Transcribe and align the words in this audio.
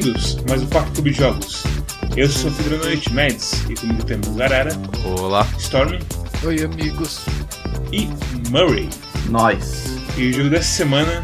Bem-vindos 0.00 0.38
a 0.38 0.48
mais 0.48 0.62
um 0.62 0.66
Quarto 0.68 0.92
Clube 0.92 1.10
de 1.10 1.18
Jogos. 1.18 1.62
Eu 2.16 2.26
sou 2.26 2.50
o 2.50 2.54
Fidro 2.54 2.78
Noite 2.78 3.12
Mads 3.12 3.66
e 3.68 3.74
comigo 3.74 4.02
temos 4.02 4.40
Arara, 4.40 4.72
Olá. 5.04 5.46
Storm 5.58 5.98
Oi, 6.42 6.64
amigos. 6.64 7.26
e 7.92 8.08
Murray. 8.48 8.88
Nós. 9.28 10.00
E 10.16 10.28
o 10.28 10.32
jogo 10.32 10.48
dessa 10.48 10.72
semana 10.72 11.22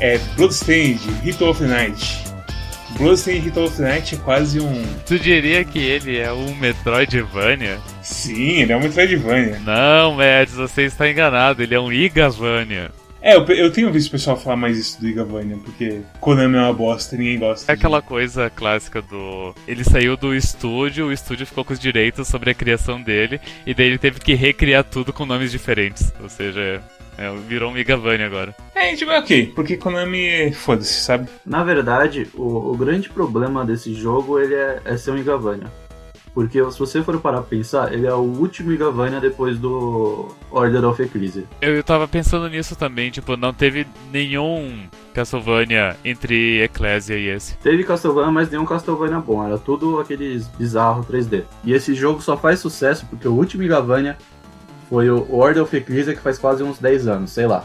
é 0.00 0.18
Bloodstained 0.34 1.00
Ritual 1.22 1.52
of 1.52 1.62
the 1.62 1.68
Night. 1.68 2.24
Bloodstained 2.98 3.44
Ritual 3.44 3.66
of 3.66 3.76
the 3.76 3.82
Night 3.84 4.12
é 4.16 4.18
quase 4.18 4.58
um. 4.58 4.84
Tu 5.06 5.20
diria 5.20 5.64
que 5.64 5.78
ele 5.78 6.18
é 6.18 6.32
um 6.32 6.56
Metroidvania? 6.56 7.78
Sim, 8.02 8.62
ele 8.62 8.72
é 8.72 8.76
um 8.76 8.80
Metroidvania. 8.80 9.60
Não, 9.60 10.14
Mads, 10.16 10.54
você 10.54 10.82
está 10.82 11.08
enganado. 11.08 11.62
Ele 11.62 11.76
é 11.76 11.80
um 11.80 11.92
Igavania. 11.92 12.90
É, 13.28 13.36
eu, 13.36 13.44
eu 13.44 13.70
tenho 13.70 13.92
visto 13.92 14.08
o 14.08 14.12
pessoal 14.12 14.38
falar 14.38 14.56
mais 14.56 14.78
isso 14.78 14.98
do 14.98 15.06
Igavania, 15.06 15.58
porque 15.62 16.00
Konami 16.18 16.56
é 16.56 16.60
uma 16.62 16.72
bosta, 16.72 17.14
ninguém 17.14 17.38
gosta. 17.38 17.70
É 17.70 17.74
aquela 17.74 18.00
coisa 18.00 18.48
clássica 18.48 19.02
do. 19.02 19.54
Ele 19.66 19.84
saiu 19.84 20.16
do 20.16 20.34
estúdio, 20.34 21.08
o 21.08 21.12
estúdio 21.12 21.44
ficou 21.44 21.62
com 21.62 21.74
os 21.74 21.78
direitos 21.78 22.26
sobre 22.26 22.48
a 22.48 22.54
criação 22.54 22.98
dele, 23.02 23.38
e 23.66 23.74
daí 23.74 23.84
ele 23.84 23.98
teve 23.98 24.18
que 24.18 24.32
recriar 24.32 24.82
tudo 24.82 25.12
com 25.12 25.26
nomes 25.26 25.52
diferentes. 25.52 26.10
Ou 26.22 26.30
seja, 26.30 26.82
é, 27.18 27.30
virou 27.46 27.70
um 27.70 27.76
Igavania 27.76 28.24
agora. 28.24 28.56
É, 28.74 28.96
tipo, 28.96 29.10
é 29.10 29.18
ok, 29.18 29.52
porque 29.54 29.76
Konami, 29.76 30.50
foda-se, 30.52 30.94
sabe? 30.94 31.28
Na 31.44 31.62
verdade, 31.62 32.26
o, 32.32 32.70
o 32.70 32.76
grande 32.78 33.10
problema 33.10 33.62
desse 33.62 33.92
jogo 33.92 34.40
ele 34.40 34.54
é, 34.54 34.80
é 34.86 34.96
ser 34.96 35.10
um 35.10 35.18
Igavania. 35.18 35.70
Porque 36.38 36.62
se 36.70 36.78
você 36.78 37.02
for 37.02 37.18
parar 37.18 37.38
pra 37.38 37.46
pensar, 37.48 37.92
ele 37.92 38.06
é 38.06 38.14
o 38.14 38.18
último 38.18 38.70
Igavania 38.70 39.18
depois 39.18 39.58
do 39.58 40.28
Order 40.52 40.84
of 40.84 41.02
Ecclesia. 41.02 41.42
Eu, 41.60 41.74
eu 41.74 41.82
tava 41.82 42.06
pensando 42.06 42.48
nisso 42.48 42.76
também, 42.76 43.10
tipo, 43.10 43.36
não 43.36 43.52
teve 43.52 43.84
nenhum 44.12 44.86
Castlevania 45.12 45.96
entre 46.04 46.62
Ecclesia 46.62 47.18
e 47.18 47.26
esse. 47.26 47.56
Teve 47.56 47.82
Castlevania, 47.82 48.30
mas 48.30 48.48
nenhum 48.48 48.64
Castlevania 48.64 49.18
bom. 49.18 49.44
Era 49.44 49.58
tudo 49.58 49.98
aqueles 49.98 50.46
bizarros 50.46 51.04
3D. 51.06 51.42
E 51.64 51.72
esse 51.72 51.92
jogo 51.92 52.22
só 52.22 52.36
faz 52.36 52.60
sucesso 52.60 53.04
porque 53.06 53.26
o 53.26 53.32
último 53.32 53.64
Igavania 53.64 54.16
foi 54.88 55.10
o 55.10 55.26
Order 55.34 55.64
of 55.64 55.76
Ecclesia, 55.76 56.14
que 56.14 56.22
faz 56.22 56.38
quase 56.38 56.62
uns 56.62 56.78
10 56.78 57.08
anos, 57.08 57.32
sei 57.32 57.48
lá. 57.48 57.64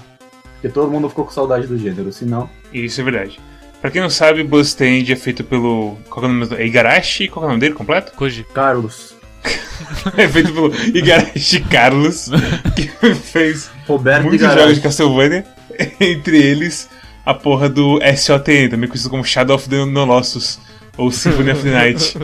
Porque 0.53 0.69
todo 0.69 0.89
mundo 0.89 1.09
ficou 1.09 1.25
com 1.25 1.31
saudade 1.31 1.67
do 1.67 1.77
gênero, 1.77 2.11
senão... 2.11 2.49
Isso 2.73 2.99
é 3.01 3.03
verdade. 3.03 3.39
Pra 3.83 3.91
quem 3.91 4.01
não 4.01 4.09
sabe, 4.09 4.45
Bloodstained 4.45 5.11
é 5.11 5.15
feito 5.17 5.43
pelo. 5.43 5.97
Qual 6.09 6.23
é 6.25 6.29
o 6.29 6.31
nome 6.31 6.45
do. 6.45 6.55
É 6.55 6.65
Igarashi? 6.65 7.27
Qual 7.27 7.43
é 7.43 7.47
o 7.47 7.49
nome 7.49 7.59
dele 7.59 7.73
completo? 7.73 8.13
Koji. 8.13 8.45
Carlos, 8.53 9.13
é 10.15 10.25
feito 10.25 10.53
pelo 10.53 10.73
Igarashi 10.73 11.59
Carlos, 11.69 12.29
que 12.77 12.87
fez 13.13 13.69
Roberto 13.85 14.21
muitos 14.23 14.39
Igarashi. 14.39 14.61
jogos 14.61 14.75
de 14.77 14.81
Castlevania, 14.83 15.45
entre 15.99 16.41
eles 16.41 16.87
a 17.25 17.33
porra 17.33 17.67
do 17.67 17.99
SOTN, 18.15 18.69
também 18.69 18.87
conhecido 18.87 19.09
como 19.09 19.25
Shadow 19.25 19.57
of 19.57 19.67
the 19.67 19.75
Colossus, 19.75 20.61
ou 20.95 21.11
Symphony 21.11 21.51
of 21.51 21.63
the 21.63 21.71
Night. 21.71 22.17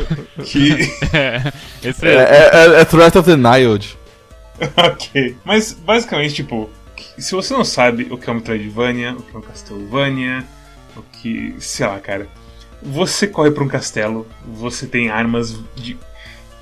Que. 0.46 0.72
esse 1.84 2.06
É, 2.08 2.10
é. 2.10 2.20
é, 2.20 2.50
é, 2.54 2.80
é 2.80 2.86
Threat 2.86 3.18
of 3.18 3.30
the 3.30 3.36
Nile. 3.36 3.86
ok. 4.78 5.36
Mas 5.44 5.73
basicamente, 5.73 6.36
tipo, 6.36 6.70
se 7.17 7.36
você 7.36 7.54
não 7.54 7.66
sabe 7.66 8.08
o 8.10 8.17
que 8.17 8.30
é 8.30 8.32
um 8.32 8.38
Metroidvania, 8.38 9.12
o 9.12 9.22
que 9.22 9.36
é 9.36 9.39
um 9.39 9.42
Castlevania, 9.42 10.45
que. 11.11 11.55
sei 11.60 11.86
lá, 11.86 11.99
cara. 11.99 12.27
Você 12.82 13.27
corre 13.27 13.52
pra 13.52 13.64
um 13.64 13.67
castelo, 13.67 14.26
você 14.45 14.87
tem 14.87 15.10
armas 15.10 15.60
de 15.76 15.98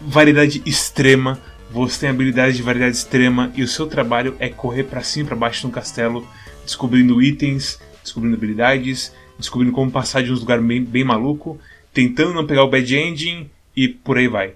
variedade 0.01 0.63
extrema, 0.65 1.39
você 1.71 1.99
tem 2.01 2.09
habilidades 2.09 2.57
de 2.57 2.63
variedade 2.63 2.95
extrema 2.95 3.51
e 3.55 3.61
o 3.61 3.67
seu 3.67 3.85
trabalho 3.87 4.35
é 4.39 4.49
correr 4.49 4.83
pra 4.83 5.03
cima 5.03 5.25
e 5.25 5.27
pra 5.27 5.35
baixo 5.35 5.67
um 5.67 5.71
castelo, 5.71 6.27
descobrindo 6.65 7.21
itens, 7.21 7.79
descobrindo 8.03 8.35
habilidades, 8.35 9.13
descobrindo 9.37 9.73
como 9.73 9.91
passar 9.91 10.23
de 10.23 10.31
um 10.31 10.35
lugar 10.35 10.59
bem, 10.59 10.83
bem 10.83 11.03
maluco, 11.03 11.59
tentando 11.93 12.33
não 12.33 12.47
pegar 12.47 12.63
o 12.63 12.69
bad 12.69 12.95
ending 12.95 13.49
e 13.75 13.87
por 13.87 14.17
aí 14.17 14.27
vai. 14.27 14.53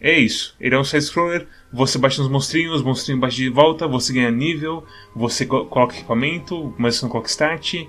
É 0.00 0.18
isso. 0.18 0.54
Ele 0.60 0.74
é 0.74 0.78
um 0.78 0.84
side-scroller, 0.84 1.46
você 1.72 1.98
baixa 1.98 2.20
nos 2.20 2.30
monstrinhos, 2.30 2.76
os 2.76 2.82
monstrinhos 2.82 3.20
baixam 3.20 3.38
de 3.44 3.48
volta, 3.48 3.86
você 3.86 4.12
ganha 4.12 4.30
nível, 4.30 4.84
você 5.14 5.46
co- 5.46 5.66
coloca 5.66 5.94
equipamento, 5.96 6.74
mas 6.76 6.96
você 6.96 7.04
não 7.04 7.10
coloca 7.10 7.28
stat, 7.28 7.88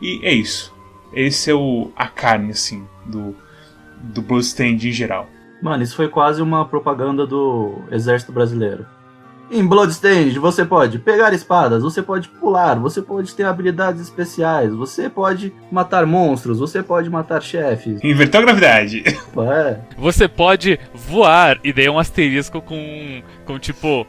e 0.00 0.20
é 0.24 0.32
isso. 0.32 0.72
Esse 1.12 1.50
é 1.50 1.54
o 1.54 1.90
a 1.96 2.06
carne, 2.06 2.50
assim, 2.50 2.86
do, 3.04 3.34
do 4.00 4.22
Bloodstained 4.22 4.88
em 4.88 4.92
geral. 4.92 5.28
Mano, 5.62 5.82
isso 5.82 5.96
foi 5.96 6.08
quase 6.08 6.40
uma 6.40 6.64
propaganda 6.64 7.26
do 7.26 7.74
Exército 7.90 8.32
Brasileiro. 8.32 8.86
Em 9.50 9.66
Bloodstained, 9.66 10.38
você 10.38 10.64
pode 10.64 11.00
pegar 11.00 11.32
espadas, 11.34 11.82
você 11.82 12.00
pode 12.00 12.28
pular, 12.28 12.78
você 12.78 13.02
pode 13.02 13.34
ter 13.34 13.42
habilidades 13.42 14.00
especiais, 14.00 14.72
você 14.72 15.10
pode 15.10 15.52
matar 15.72 16.06
monstros, 16.06 16.60
você 16.60 16.84
pode 16.84 17.10
matar 17.10 17.42
chefes. 17.42 18.02
Inverteu 18.04 18.40
a 18.40 18.44
gravidade. 18.44 19.02
É, 19.04 19.80
Você 19.98 20.28
pode 20.28 20.78
voar 20.94 21.58
e 21.64 21.72
daí 21.72 21.88
um 21.88 21.98
asterisco 21.98 22.62
com, 22.62 23.22
com 23.44 23.58
tipo 23.58 24.06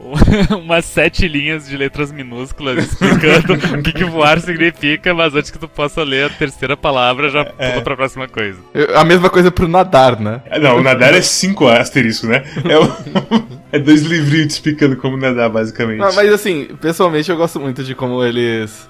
umas 0.62 0.84
sete 0.84 1.26
linhas 1.26 1.68
de 1.68 1.76
letras 1.76 2.12
minúsculas 2.12 2.84
explicando 2.84 3.54
o 3.78 3.82
que, 3.82 3.92
que 3.92 4.04
voar 4.04 4.40
significa, 4.40 5.12
mas 5.12 5.34
antes 5.34 5.50
que 5.50 5.58
tu 5.58 5.68
possa 5.68 6.02
ler 6.04 6.26
a 6.26 6.30
terceira 6.30 6.76
palavra 6.76 7.28
já 7.30 7.44
pula 7.44 7.80
pra 7.82 7.96
próxima 7.96 8.28
coisa. 8.28 8.58
A 8.94 9.04
mesma 9.04 9.28
coisa 9.28 9.50
pro 9.50 9.66
nadar, 9.66 10.20
né? 10.20 10.40
Não, 10.60 10.76
o 10.76 10.82
nadar 10.82 11.14
é 11.14 11.20
cinco 11.20 11.66
asteriscos, 11.66 12.28
né? 12.28 12.44
É, 12.64 12.78
o- 12.78 13.44
é 13.72 13.78
dois 13.78 14.02
livrinhos 14.02 14.54
explicando 14.54 14.96
como 14.96 15.16
nadar, 15.16 15.50
basicamente. 15.50 15.98
Não, 15.98 16.12
mas 16.14 16.32
assim, 16.32 16.68
pessoalmente 16.80 17.30
eu 17.30 17.36
gosto 17.36 17.58
muito 17.58 17.82
de 17.82 17.94
como 17.94 18.22
eles. 18.24 18.88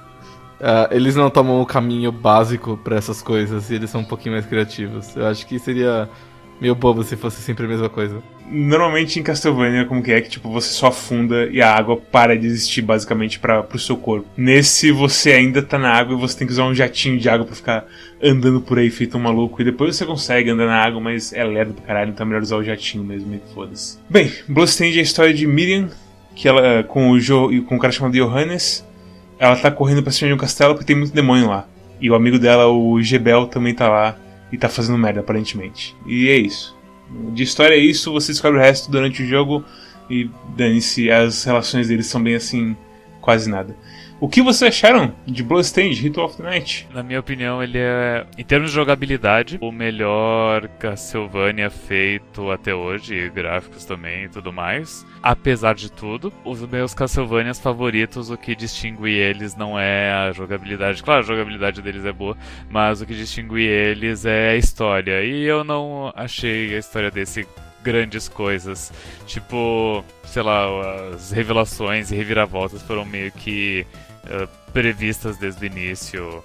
ah, 0.61 0.89
eles 0.91 1.17
não 1.17 1.31
tomam 1.31 1.61
o 1.61 1.67
caminho 1.67 2.13
básico 2.13 2.77
pra 2.85 2.97
essas 2.97 3.23
coisas 3.23 3.71
e 3.71 3.75
eles 3.77 3.89
são 3.89 4.03
um 4.03 4.05
pouquinho 4.05 4.35
mais 4.35 4.45
criativos. 4.45 5.17
Eu 5.17 5.27
acho 5.27 5.47
que 5.47 5.59
seria 5.59 6.09
meio 6.61 6.75
bobo 6.75 7.03
se 7.03 7.17
fosse 7.17 7.41
sempre 7.41 7.65
a 7.67 7.69
mesma 7.69 7.89
coisa. 7.89 8.23
Normalmente 8.51 9.21
em 9.21 9.23
Castlevania, 9.23 9.85
como 9.85 10.03
que 10.03 10.11
é 10.11 10.21
que 10.21 10.31
tipo 10.31 10.51
você 10.51 10.71
só 10.73 10.87
afunda 10.87 11.47
e 11.51 11.61
a 11.61 11.75
água 11.75 11.97
para 11.97 12.37
de 12.37 12.47
existir 12.47 12.81
basicamente 12.81 13.39
para 13.39 13.63
pro 13.63 13.79
seu 13.79 13.97
corpo. 13.97 14.27
Nesse 14.37 14.91
você 14.91 15.33
ainda 15.33 15.63
tá 15.63 15.79
na 15.79 15.93
água 15.93 16.17
e 16.17 16.21
você 16.21 16.39
tem 16.39 16.47
que 16.47 16.53
usar 16.53 16.65
um 16.65 16.75
jatinho 16.75 17.19
de 17.19 17.29
água 17.29 17.45
pra 17.45 17.55
ficar 17.55 17.87
andando 18.23 18.61
por 18.61 18.79
aí 18.79 18.91
feito 18.91 19.19
um 19.19 19.21
maluco 19.21 19.61
e 19.61 19.65
depois 19.65 19.95
você 19.95 20.07
consegue 20.07 20.51
andar 20.51 20.67
na 20.67 20.83
água, 20.83 21.01
mas 21.01 21.33
é 21.33 21.45
lerdo 21.45 21.75
pra 21.75 21.85
caralho, 21.85 22.11
então 22.11 22.25
é 22.25 22.27
melhor 22.27 22.43
usar 22.43 22.57
o 22.57 22.65
jatinho 22.65 23.05
mesmo, 23.05 23.35
e 23.35 23.55
foda-se. 23.55 23.99
Bem, 24.09 24.33
Bloodstained 24.49 24.97
é 24.97 25.01
a 25.01 25.03
história 25.03 25.35
de 25.35 25.47
Miriam, 25.47 25.89
que 26.35 26.49
ela 26.49 26.83
com 26.85 27.11
o 27.11 27.21
jo, 27.21 27.63
com 27.65 27.77
um 27.77 27.79
cara 27.79 27.93
chamado 27.93 28.15
Johannes, 28.15 28.87
ela 29.39 29.57
tá 29.57 29.71
correndo 29.71 30.03
pra 30.03 30.11
cima 30.11 30.29
de 30.29 30.35
um 30.35 30.39
castelo 30.39 30.75
porque 30.75 30.87
tem 30.87 30.97
muito 30.97 31.15
demônio 31.15 31.49
lá. 31.49 31.67
E 32.01 32.11
o 32.11 32.15
amigo 32.15 32.39
dela, 32.39 32.67
o 32.69 33.01
Gebel, 33.03 33.47
também 33.47 33.75
tá 33.75 33.89
lá 33.89 34.17
e 34.53 34.59
tá 34.59 34.69
fazendo 34.69 34.99
merda 34.99 35.21
aparentemente. 35.21 35.97
E 36.07 36.29
é 36.29 36.37
isso. 36.37 36.77
De 37.33 37.43
história 37.43 37.75
é 37.75 37.79
isso, 37.79 38.13
você 38.13 38.33
descobre 38.33 38.59
o 38.59 38.63
resto 38.63 38.91
durante 38.91 39.23
o 39.23 39.27
jogo 39.27 39.65
e 40.11 40.31
dane-se, 40.57 41.11
as 41.11 41.45
relações 41.45 41.89
deles 41.89 42.07
são 42.07 42.23
bem 42.23 42.35
assim, 42.35 42.77
quase 43.21 43.49
nada. 43.49 43.77
O 44.21 44.29
que 44.29 44.43
vocês 44.43 44.75
acharam 44.75 45.15
de 45.25 45.45
Bloodstained, 45.45 46.03
Ritual 46.03 46.27
of 46.27 46.37
the 46.37 46.43
Night? 46.43 46.89
Na 46.93 47.05
minha 47.05 47.21
opinião, 47.21 47.63
ele 47.63 47.79
é, 47.79 48.27
em 48.37 48.43
termos 48.43 48.71
de 48.71 48.75
jogabilidade, 48.75 49.59
o 49.61 49.71
melhor 49.71 50.67
Castlevania 50.81 51.71
feito 51.71 52.51
até 52.51 52.75
hoje, 52.75 53.15
e 53.15 53.31
gráficos 53.31 53.85
também 53.85 54.25
e 54.25 54.29
tudo 54.29 54.53
mais. 54.53 55.07
Apesar 55.23 55.77
de 55.77 55.93
tudo, 55.93 56.33
os 56.45 56.61
meus 56.63 56.95
Castlevanias 56.95 57.61
favoritos, 57.61 58.29
o 58.29 58.37
que 58.37 58.57
distingue 58.57 59.13
eles 59.13 59.55
não 59.55 59.79
é 59.79 60.11
a 60.11 60.33
jogabilidade. 60.33 61.01
Claro, 61.01 61.21
a 61.21 61.27
jogabilidade 61.27 61.81
deles 61.81 62.05
é 62.05 62.13
boa, 62.13 62.37
mas 62.69 63.01
o 63.01 63.07
que 63.07 63.15
distingue 63.15 63.63
eles 63.63 64.25
é 64.25 64.51
a 64.51 64.57
história. 64.57 65.23
E 65.23 65.45
eu 65.45 65.63
não 65.63 66.13
achei 66.17 66.75
a 66.75 66.79
história 66.79 67.13
desse 67.13 67.47
grandes 67.85 68.29
coisas. 68.29 68.93
Tipo, 69.27 70.05
sei 70.25 70.43
lá, 70.43 70.67
as 71.15 71.31
revelações 71.31 72.11
e 72.11 72.17
reviravoltas 72.17 72.83
foram 72.83 73.05
meio 73.05 73.31
que 73.31 73.87
eh, 74.29 74.49
previstas 74.73 75.37
desde 75.37 75.65
o 75.65 75.67
início. 75.67 76.43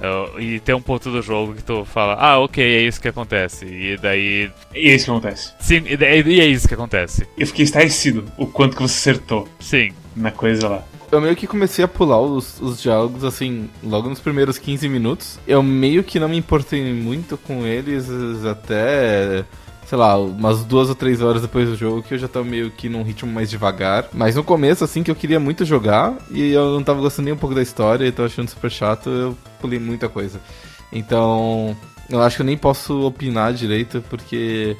Eh, 0.00 0.42
e 0.42 0.60
tem 0.60 0.74
um 0.74 0.80
ponto 0.82 1.10
do 1.10 1.20
jogo 1.22 1.54
que 1.54 1.62
tu 1.62 1.84
fala, 1.84 2.14
ah, 2.14 2.38
ok, 2.38 2.62
é 2.64 2.82
isso 2.82 3.00
que 3.00 3.08
acontece. 3.08 3.66
E 3.66 3.96
daí. 3.96 4.50
E 4.74 4.88
é 4.90 4.94
isso 4.94 5.04
que 5.06 5.10
acontece. 5.10 5.52
Sim, 5.60 5.82
e, 5.86 5.96
daí- 5.96 6.22
e 6.26 6.40
é 6.40 6.46
isso 6.46 6.66
que 6.68 6.74
acontece. 6.74 7.26
Eu 7.36 7.46
fiquei 7.46 7.64
estarrecido 7.64 8.24
o 8.38 8.46
quanto 8.46 8.76
que 8.76 8.82
você 8.82 9.10
acertou 9.10 9.48
Sim. 9.58 9.92
na 10.16 10.30
coisa 10.30 10.68
lá. 10.68 10.84
Eu 11.12 11.20
meio 11.20 11.34
que 11.34 11.44
comecei 11.46 11.84
a 11.84 11.88
pular 11.88 12.20
os, 12.20 12.60
os 12.60 12.80
diálogos, 12.80 13.24
assim, 13.24 13.68
logo 13.82 14.08
nos 14.08 14.20
primeiros 14.20 14.58
15 14.58 14.88
minutos. 14.88 15.40
Eu 15.44 15.60
meio 15.60 16.04
que 16.04 16.20
não 16.20 16.28
me 16.28 16.36
importei 16.36 16.92
muito 16.94 17.36
com 17.36 17.66
eles 17.66 18.06
até, 18.44 19.44
sei 19.90 19.98
lá, 19.98 20.16
umas 20.16 20.62
duas 20.62 20.88
ou 20.88 20.94
três 20.94 21.20
horas 21.20 21.42
depois 21.42 21.68
do 21.68 21.74
jogo, 21.74 22.00
que 22.00 22.14
eu 22.14 22.18
já 22.18 22.28
tava 22.28 22.44
meio 22.44 22.70
que 22.70 22.88
num 22.88 23.02
ritmo 23.02 23.32
mais 23.32 23.50
devagar. 23.50 24.06
Mas 24.12 24.36
no 24.36 24.44
começo, 24.44 24.84
assim, 24.84 25.02
que 25.02 25.10
eu 25.10 25.16
queria 25.16 25.40
muito 25.40 25.64
jogar, 25.64 26.16
e 26.30 26.52
eu 26.52 26.74
não 26.74 26.84
tava 26.84 27.00
gostando 27.00 27.24
nem 27.24 27.34
um 27.34 27.36
pouco 27.36 27.56
da 27.56 27.60
história, 27.60 28.06
e 28.06 28.12
tava 28.12 28.28
achando 28.28 28.48
super 28.48 28.70
chato, 28.70 29.10
eu 29.10 29.36
pulei 29.60 29.80
muita 29.80 30.08
coisa. 30.08 30.40
Então, 30.92 31.76
eu 32.08 32.22
acho 32.22 32.36
que 32.36 32.42
eu 32.42 32.46
nem 32.46 32.56
posso 32.56 33.04
opinar 33.04 33.52
direito, 33.52 34.00
porque... 34.08 34.76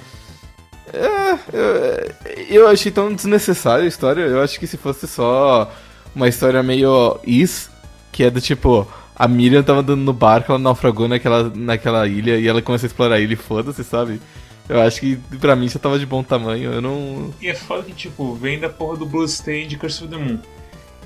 É, 0.92 1.32
eu, 1.52 2.62
eu 2.62 2.68
achei 2.68 2.92
tão 2.92 3.12
desnecessária 3.12 3.86
a 3.86 3.88
história. 3.88 4.22
Eu 4.22 4.40
acho 4.40 4.60
que 4.60 4.66
se 4.68 4.76
fosse 4.76 5.08
só 5.08 5.72
uma 6.14 6.28
história 6.28 6.62
meio 6.62 7.18
is, 7.26 7.68
que 8.12 8.22
é 8.22 8.30
do 8.30 8.40
tipo, 8.40 8.86
a 9.16 9.26
Miriam 9.26 9.64
tava 9.64 9.80
andando 9.80 10.02
no 10.02 10.12
barco, 10.12 10.52
ela 10.52 10.58
naufragou 10.60 11.08
naquela, 11.08 11.50
naquela 11.52 12.06
ilha 12.06 12.38
e 12.38 12.46
ela 12.46 12.62
começou 12.62 12.86
a 12.86 12.90
explorar 12.90 13.16
a 13.16 13.20
ilha 13.20 13.32
e 13.32 13.36
foda-se, 13.36 13.82
sabe? 13.82 14.20
Eu 14.70 14.80
acho 14.82 15.00
que 15.00 15.16
pra 15.40 15.56
mim 15.56 15.68
já 15.68 15.80
tava 15.80 15.98
de 15.98 16.06
bom 16.06 16.22
tamanho, 16.22 16.72
eu 16.74 16.80
não. 16.80 17.34
E 17.40 17.48
é 17.48 17.54
foda 17.54 17.82
que, 17.82 17.92
tipo, 17.92 18.34
vem 18.36 18.56
da 18.56 18.68
porra 18.68 18.96
do 18.96 19.04
Bloodstained 19.04 19.74
e 19.74 19.76
Curse 19.76 20.04
of 20.04 20.12
the 20.12 20.16
Moon. 20.16 20.38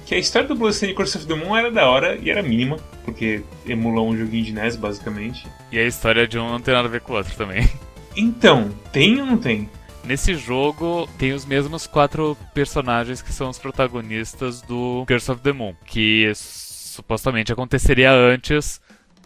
Que 0.04 0.14
a 0.14 0.18
história 0.18 0.46
do 0.46 0.54
Bloodstained 0.54 0.92
e 0.92 0.94
Curse 0.94 1.16
of 1.16 1.26
the 1.26 1.34
Moon 1.34 1.56
era 1.56 1.70
da 1.70 1.88
hora 1.88 2.14
e 2.14 2.28
era 2.28 2.42
mínima, 2.42 2.76
porque 3.06 3.42
emulou 3.66 4.10
um 4.10 4.14
joguinho 4.14 4.44
de 4.44 4.52
NES, 4.52 4.76
basicamente. 4.76 5.46
E 5.72 5.78
a 5.78 5.86
história 5.86 6.28
de 6.28 6.38
um 6.38 6.46
não 6.46 6.60
tem 6.60 6.74
nada 6.74 6.88
a 6.88 6.90
ver 6.90 7.00
com 7.00 7.14
o 7.14 7.16
outro 7.16 7.34
também. 7.34 7.66
Então, 8.16 8.70
tem 8.92 9.20
ou 9.20 9.26
não 9.26 9.36
tem? 9.36 9.68
Nesse 10.04 10.36
jogo 10.36 11.08
tem 11.18 11.32
os 11.32 11.44
mesmos 11.44 11.84
quatro 11.84 12.36
personagens 12.54 13.20
que 13.20 13.32
são 13.32 13.50
os 13.50 13.58
protagonistas 13.58 14.62
do 14.62 15.04
Curse 15.08 15.32
of 15.32 15.40
the 15.40 15.52
Moon, 15.52 15.74
que 15.84 16.30
supostamente 16.36 17.52
aconteceria 17.52 18.12
antes 18.12 18.80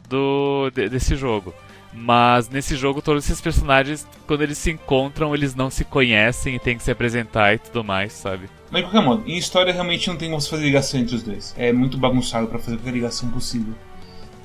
do 0.08 0.70
de, 0.70 0.88
desse 0.88 1.16
jogo. 1.16 1.52
Mas 1.92 2.48
nesse 2.48 2.76
jogo 2.76 3.02
todos 3.02 3.24
esses 3.24 3.40
personagens, 3.40 4.06
quando 4.26 4.42
eles 4.42 4.58
se 4.58 4.70
encontram, 4.70 5.34
eles 5.34 5.54
não 5.54 5.70
se 5.70 5.84
conhecem 5.84 6.54
e 6.54 6.58
tem 6.58 6.76
que 6.76 6.82
se 6.82 6.90
apresentar 6.90 7.54
e 7.54 7.58
tudo 7.58 7.82
mais, 7.82 8.12
sabe? 8.12 8.48
Mas 8.70 8.82
de 8.82 8.90
qualquer 8.90 9.06
modo, 9.06 9.22
em 9.26 9.36
história 9.38 9.72
realmente 9.72 10.08
não 10.08 10.16
tem 10.16 10.28
como 10.28 10.40
se 10.40 10.50
fazer 10.50 10.64
ligação 10.64 11.00
entre 11.00 11.14
os 11.14 11.22
dois. 11.22 11.54
É 11.56 11.72
muito 11.72 11.96
bagunçado 11.96 12.46
para 12.46 12.58
fazer 12.58 12.76
qualquer 12.76 12.92
ligação 12.92 13.30
possível. 13.30 13.74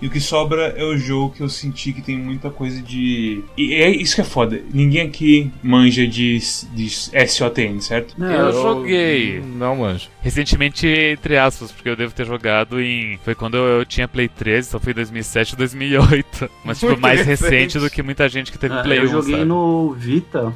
E 0.02 0.08
o 0.08 0.10
que 0.10 0.20
sobra 0.20 0.74
é 0.78 0.84
o 0.84 0.98
jogo 0.98 1.34
que 1.34 1.42
eu 1.42 1.50
senti 1.50 1.94
que 1.94 2.02
tem 2.02 2.18
muita 2.18 2.50
coisa 2.50 2.82
de. 2.82 3.44
E 3.58 3.74
é 3.74 3.90
isso 3.90 4.16
que 4.16 4.22
é 4.22 4.26
foda. 4.26 4.62
Ninguém 4.74 5.08
aqui 5.08 5.52
manja 5.62 6.06
de, 6.06 6.38
de 6.74 6.90
SOTN, 6.90 7.80
certo? 7.80 8.14
Não, 8.18 8.32
eu, 8.32 8.46
eu 8.48 8.52
joguei. 8.52 9.42
Não 9.42 9.78
manjo. 9.78 10.10
Recentemente, 10.22 10.88
entre 10.88 11.38
aspas, 11.38 11.72
porque 11.72 11.90
eu 11.90 11.96
devo 11.96 12.14
ter 12.14 12.26
jogado 12.26 12.82
em. 12.82 13.18
Foi 13.24 13.34
quando 13.34 13.56
eu 13.56 13.86
tinha 13.86 14.08
Play 14.08 14.28
13, 14.28 14.68
então 14.68 14.80
foi 14.80 14.92
em 14.92 14.96
2007 14.96 15.54
ou 15.54 15.58
2008. 15.58 16.50
Mas, 16.66 16.80
tipo, 16.80 17.00
mais 17.00 17.26
recente 17.26 17.80
do 17.80 17.90
que 17.90 18.04
muita 18.04 18.28
gente 18.28 18.52
que 18.52 18.58
teve 18.58 18.76
é, 18.76 18.84
Play 18.84 19.00
1. 19.00 19.04
Eu 19.04 19.08
joguei 19.08 19.36
sabe? 19.36 19.46
no 19.46 19.94
Vita. 19.94 20.54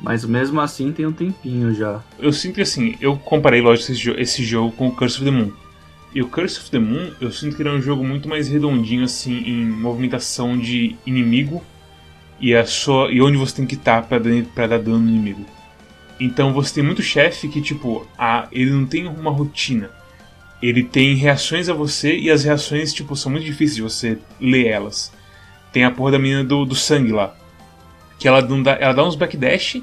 Mas 0.00 0.24
mesmo 0.24 0.60
assim 0.60 0.92
tem 0.92 1.06
um 1.06 1.12
tempinho 1.12 1.74
já. 1.74 2.02
Eu 2.18 2.32
sinto 2.32 2.56
que 2.56 2.60
assim, 2.60 2.94
eu 3.00 3.16
comparei, 3.16 3.60
lógico, 3.60 3.92
esse, 3.92 4.10
esse 4.10 4.44
jogo 4.44 4.72
com 4.72 4.88
o 4.88 4.92
Curse 4.92 5.16
of 5.16 5.24
the 5.24 5.30
Moon. 5.30 5.50
E 6.14 6.22
o 6.22 6.28
Curse 6.28 6.60
of 6.60 6.70
the 6.70 6.78
Moon, 6.78 7.10
eu 7.20 7.32
sinto 7.32 7.56
que 7.56 7.62
ele 7.62 7.70
é 7.70 7.72
um 7.72 7.82
jogo 7.82 8.04
muito 8.04 8.28
mais 8.28 8.46
redondinho, 8.46 9.02
assim, 9.02 9.36
em 9.36 9.66
movimentação 9.66 10.56
de 10.56 10.94
inimigo 11.04 11.60
e, 12.40 12.54
a 12.54 12.64
sua, 12.64 13.10
e 13.10 13.20
onde 13.20 13.36
você 13.36 13.56
tem 13.56 13.66
que 13.66 13.74
estar 13.74 14.02
pra, 14.02 14.20
pra 14.54 14.68
dar 14.68 14.78
dano 14.78 15.00
no 15.00 15.08
inimigo. 15.08 15.44
Então 16.20 16.52
você 16.52 16.74
tem 16.74 16.84
muito 16.84 17.02
chefe 17.02 17.48
que, 17.48 17.60
tipo, 17.60 18.06
a, 18.16 18.46
ele 18.52 18.70
não 18.70 18.86
tem 18.86 19.08
uma 19.08 19.32
rotina. 19.32 19.90
Ele 20.62 20.84
tem 20.84 21.16
reações 21.16 21.68
a 21.68 21.74
você 21.74 22.16
e 22.16 22.30
as 22.30 22.44
reações, 22.44 22.92
tipo, 22.92 23.16
são 23.16 23.32
muito 23.32 23.44
difíceis 23.44 23.74
de 23.74 23.82
você 23.82 24.18
ler 24.40 24.68
elas. 24.68 25.12
Tem 25.72 25.84
a 25.84 25.90
porra 25.90 26.12
da 26.12 26.18
menina 26.18 26.44
do, 26.44 26.64
do 26.64 26.76
sangue 26.76 27.10
lá. 27.10 27.36
Que 28.20 28.28
ela, 28.28 28.40
dá, 28.40 28.76
ela 28.80 28.92
dá 28.92 29.04
uns 29.04 29.16
backdash, 29.16 29.82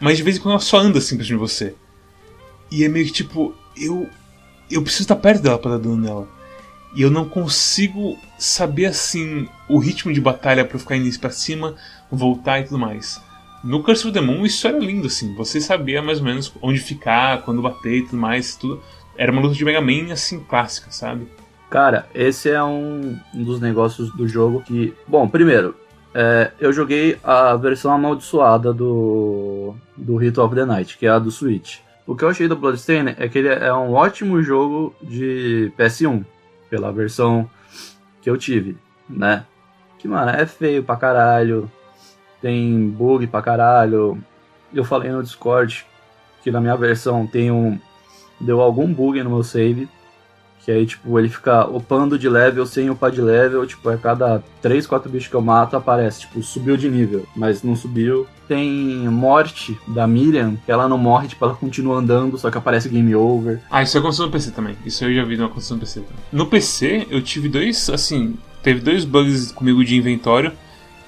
mas 0.00 0.16
de 0.16 0.22
vez 0.22 0.38
em 0.38 0.40
quando 0.40 0.52
ela 0.52 0.60
só 0.60 0.78
anda 0.78 0.98
assim 0.98 1.16
pra 1.16 1.26
de 1.26 1.34
você. 1.34 1.74
E 2.70 2.84
é 2.84 2.88
meio 2.88 3.04
que 3.04 3.12
tipo, 3.12 3.54
eu 3.76 4.08
eu 4.70 4.82
preciso 4.82 5.04
estar 5.04 5.16
perto 5.16 5.42
dela 5.42 5.58
para 5.58 5.72
dar 5.72 5.78
dano 5.78 5.96
nela. 5.96 6.28
E 6.94 7.02
eu 7.02 7.10
não 7.10 7.28
consigo 7.28 8.18
saber 8.38 8.86
assim 8.86 9.48
o 9.68 9.78
ritmo 9.78 10.12
de 10.12 10.20
batalha 10.20 10.64
para 10.64 10.78
ficar 10.78 10.96
indo 10.96 11.18
para 11.18 11.30
cima, 11.30 11.74
voltar 12.10 12.60
e 12.60 12.64
tudo 12.64 12.78
mais. 12.78 13.20
No 13.62 13.82
Curse 13.82 14.06
of 14.06 14.12
the 14.12 14.20
Moon 14.20 14.46
isso 14.46 14.66
era 14.66 14.78
lindo 14.78 15.06
assim, 15.06 15.34
você 15.34 15.60
sabia 15.60 16.00
mais 16.00 16.18
ou 16.18 16.24
menos 16.24 16.52
onde 16.62 16.78
ficar, 16.78 17.42
quando 17.42 17.60
bater 17.60 17.98
e 17.98 18.02
tudo 18.04 18.16
mais, 18.16 18.56
tudo. 18.56 18.80
Era 19.16 19.32
uma 19.32 19.42
luta 19.42 19.54
de 19.54 19.64
Mega 19.64 19.80
Man 19.80 20.12
assim 20.12 20.40
clássica, 20.40 20.90
sabe? 20.90 21.28
Cara, 21.68 22.08
esse 22.14 22.48
é 22.48 22.62
um, 22.62 23.18
dos 23.34 23.60
negócios 23.60 24.10
do 24.12 24.26
jogo 24.26 24.62
que, 24.62 24.94
bom, 25.06 25.28
primeiro, 25.28 25.74
é, 26.14 26.52
eu 26.58 26.72
joguei 26.72 27.18
a 27.22 27.54
versão 27.56 27.92
amaldiçoada 27.92 28.72
do 28.72 29.74
do 29.96 30.16
Ritual 30.16 30.46
of 30.46 30.56
the 30.56 30.64
Night, 30.64 30.96
que 30.96 31.06
é 31.06 31.10
a 31.10 31.18
do 31.18 31.30
Switch. 31.30 31.80
O 32.08 32.16
que 32.16 32.24
eu 32.24 32.30
achei 32.30 32.48
do 32.48 32.56
Bloodstained 32.56 33.16
é 33.18 33.28
que 33.28 33.36
ele 33.36 33.48
é 33.48 33.70
um 33.74 33.92
ótimo 33.92 34.42
jogo 34.42 34.94
de 35.02 35.70
PS1, 35.76 36.24
pela 36.70 36.90
versão 36.90 37.48
que 38.22 38.30
eu 38.30 38.38
tive, 38.38 38.78
né? 39.06 39.44
Que, 39.98 40.08
mano, 40.08 40.30
é 40.30 40.46
feio 40.46 40.82
pra 40.82 40.96
caralho, 40.96 41.70
tem 42.40 42.88
bug 42.88 43.26
pra 43.26 43.42
caralho. 43.42 44.16
Eu 44.72 44.84
falei 44.84 45.12
no 45.12 45.22
Discord 45.22 45.84
que 46.42 46.50
na 46.50 46.62
minha 46.62 46.76
versão 46.78 47.26
tem 47.26 47.50
um. 47.50 47.78
Deu 48.40 48.62
algum 48.62 48.90
bug 48.90 49.22
no 49.22 49.28
meu 49.28 49.42
save. 49.42 49.86
Que 50.64 50.72
aí, 50.72 50.84
tipo, 50.84 51.18
ele 51.18 51.28
fica 51.28 51.66
upando 51.66 52.18
de 52.18 52.28
level 52.28 52.66
sem 52.66 52.90
upar 52.90 53.10
de 53.10 53.22
level. 53.22 53.66
Tipo, 53.66 53.88
a 53.88 53.96
cada 53.96 54.42
3, 54.60 54.86
4 54.86 55.10
bichos 55.10 55.28
que 55.28 55.34
eu 55.34 55.40
mato 55.40 55.76
aparece, 55.76 56.20
tipo, 56.20 56.42
subiu 56.42 56.76
de 56.76 56.90
nível, 56.90 57.26
mas 57.34 57.62
não 57.62 57.74
subiu. 57.74 58.26
Tem 58.46 59.08
morte 59.08 59.78
da 59.86 60.06
Miriam, 60.06 60.56
que 60.64 60.70
ela 60.70 60.88
não 60.88 60.98
morre, 60.98 61.28
tipo, 61.28 61.44
ela 61.44 61.54
continua 61.54 61.96
andando, 61.96 62.36
só 62.38 62.50
que 62.50 62.58
aparece 62.58 62.88
game 62.88 63.14
over. 63.14 63.60
Ah, 63.70 63.82
isso 63.82 63.96
aconteceu 63.96 64.26
no 64.26 64.32
PC 64.32 64.50
também. 64.50 64.76
Isso 64.84 65.04
eu 65.04 65.14
já 65.14 65.24
vi 65.24 65.36
no 65.36 65.48
no 65.48 65.78
PC 65.78 66.00
também. 66.00 66.24
No 66.32 66.46
PC, 66.46 67.06
eu 67.10 67.22
tive 67.22 67.48
dois, 67.48 67.88
assim, 67.90 68.36
teve 68.62 68.80
dois 68.80 69.04
bugs 69.04 69.52
comigo 69.52 69.84
de 69.84 69.96
inventório. 69.96 70.52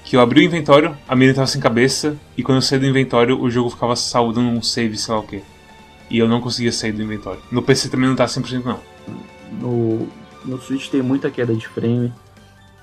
Que 0.03 0.15
eu 0.15 0.21
abri 0.21 0.41
o 0.41 0.43
inventório, 0.43 0.97
a 1.07 1.15
Miriam 1.15 1.35
tava 1.35 1.45
sem 1.45 1.61
cabeça, 1.61 2.17
e 2.35 2.41
quando 2.41 2.57
eu 2.57 2.61
saí 2.63 2.79
do 2.79 2.87
inventório, 2.87 3.39
o 3.39 3.49
jogo 3.49 3.69
ficava 3.69 3.95
saudando 3.95 4.49
um 4.49 4.61
save, 4.61 4.97
sei 4.97 5.13
lá 5.13 5.19
o 5.19 5.23
que. 5.23 5.43
E 6.09 6.17
eu 6.17 6.27
não 6.27 6.41
conseguia 6.41 6.71
sair 6.71 6.91
do 6.91 7.03
inventório. 7.03 7.39
No 7.51 7.61
PC 7.61 7.87
também 7.89 8.09
não 8.09 8.15
tá 8.15 8.25
100% 8.25 8.63
não 8.65 8.90
no, 9.51 10.07
no 10.45 10.57
Switch 10.59 10.89
tem 10.89 11.01
muita 11.01 11.29
queda 11.29 11.53
de 11.53 11.67
frame. 11.67 12.13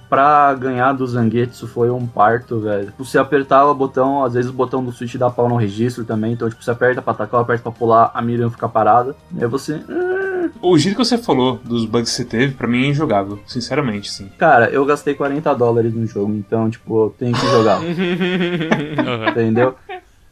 Pra 0.08 0.54
ganhar 0.54 0.94
do 0.94 1.06
Zangetsu 1.06 1.66
foi 1.66 1.90
um 1.90 2.06
parto, 2.06 2.60
velho. 2.60 2.86
Tipo, 2.86 3.04
você 3.04 3.18
apertava 3.18 3.70
o 3.70 3.74
botão, 3.74 4.24
às 4.24 4.32
vezes 4.32 4.50
o 4.50 4.54
botão 4.54 4.82
do 4.82 4.90
Switch 4.90 5.16
dá 5.16 5.28
pau 5.28 5.50
no 5.50 5.56
registro 5.56 6.02
também. 6.02 6.32
Então, 6.32 6.48
tipo, 6.48 6.64
você 6.64 6.70
aperta 6.70 7.02
pra 7.02 7.12
atacar, 7.12 7.42
aperta 7.42 7.64
pra 7.64 7.72
pular, 7.72 8.10
a 8.14 8.22
Miriam 8.22 8.50
fica 8.50 8.66
parada. 8.68 9.14
Aí 9.38 9.46
você. 9.46 9.82
Ah. 9.88 10.18
O 10.62 10.78
jeito 10.78 10.96
que 10.96 11.04
você 11.04 11.18
falou 11.18 11.60
dos 11.62 11.84
bugs 11.84 12.10
que 12.10 12.16
você 12.16 12.24
teve, 12.24 12.54
pra 12.54 12.66
mim 12.66 12.84
é 12.84 12.88
injogável, 12.88 13.38
sinceramente, 13.46 14.10
sim. 14.10 14.30
Cara, 14.38 14.70
eu 14.70 14.82
gastei 14.86 15.14
40 15.14 15.54
dólares 15.54 15.92
no 15.92 16.06
jogo, 16.06 16.32
então, 16.32 16.70
tipo, 16.70 17.04
eu 17.04 17.14
tenho 17.18 17.34
que 17.34 17.46
jogar. 17.46 17.80
Entendeu? 19.30 19.74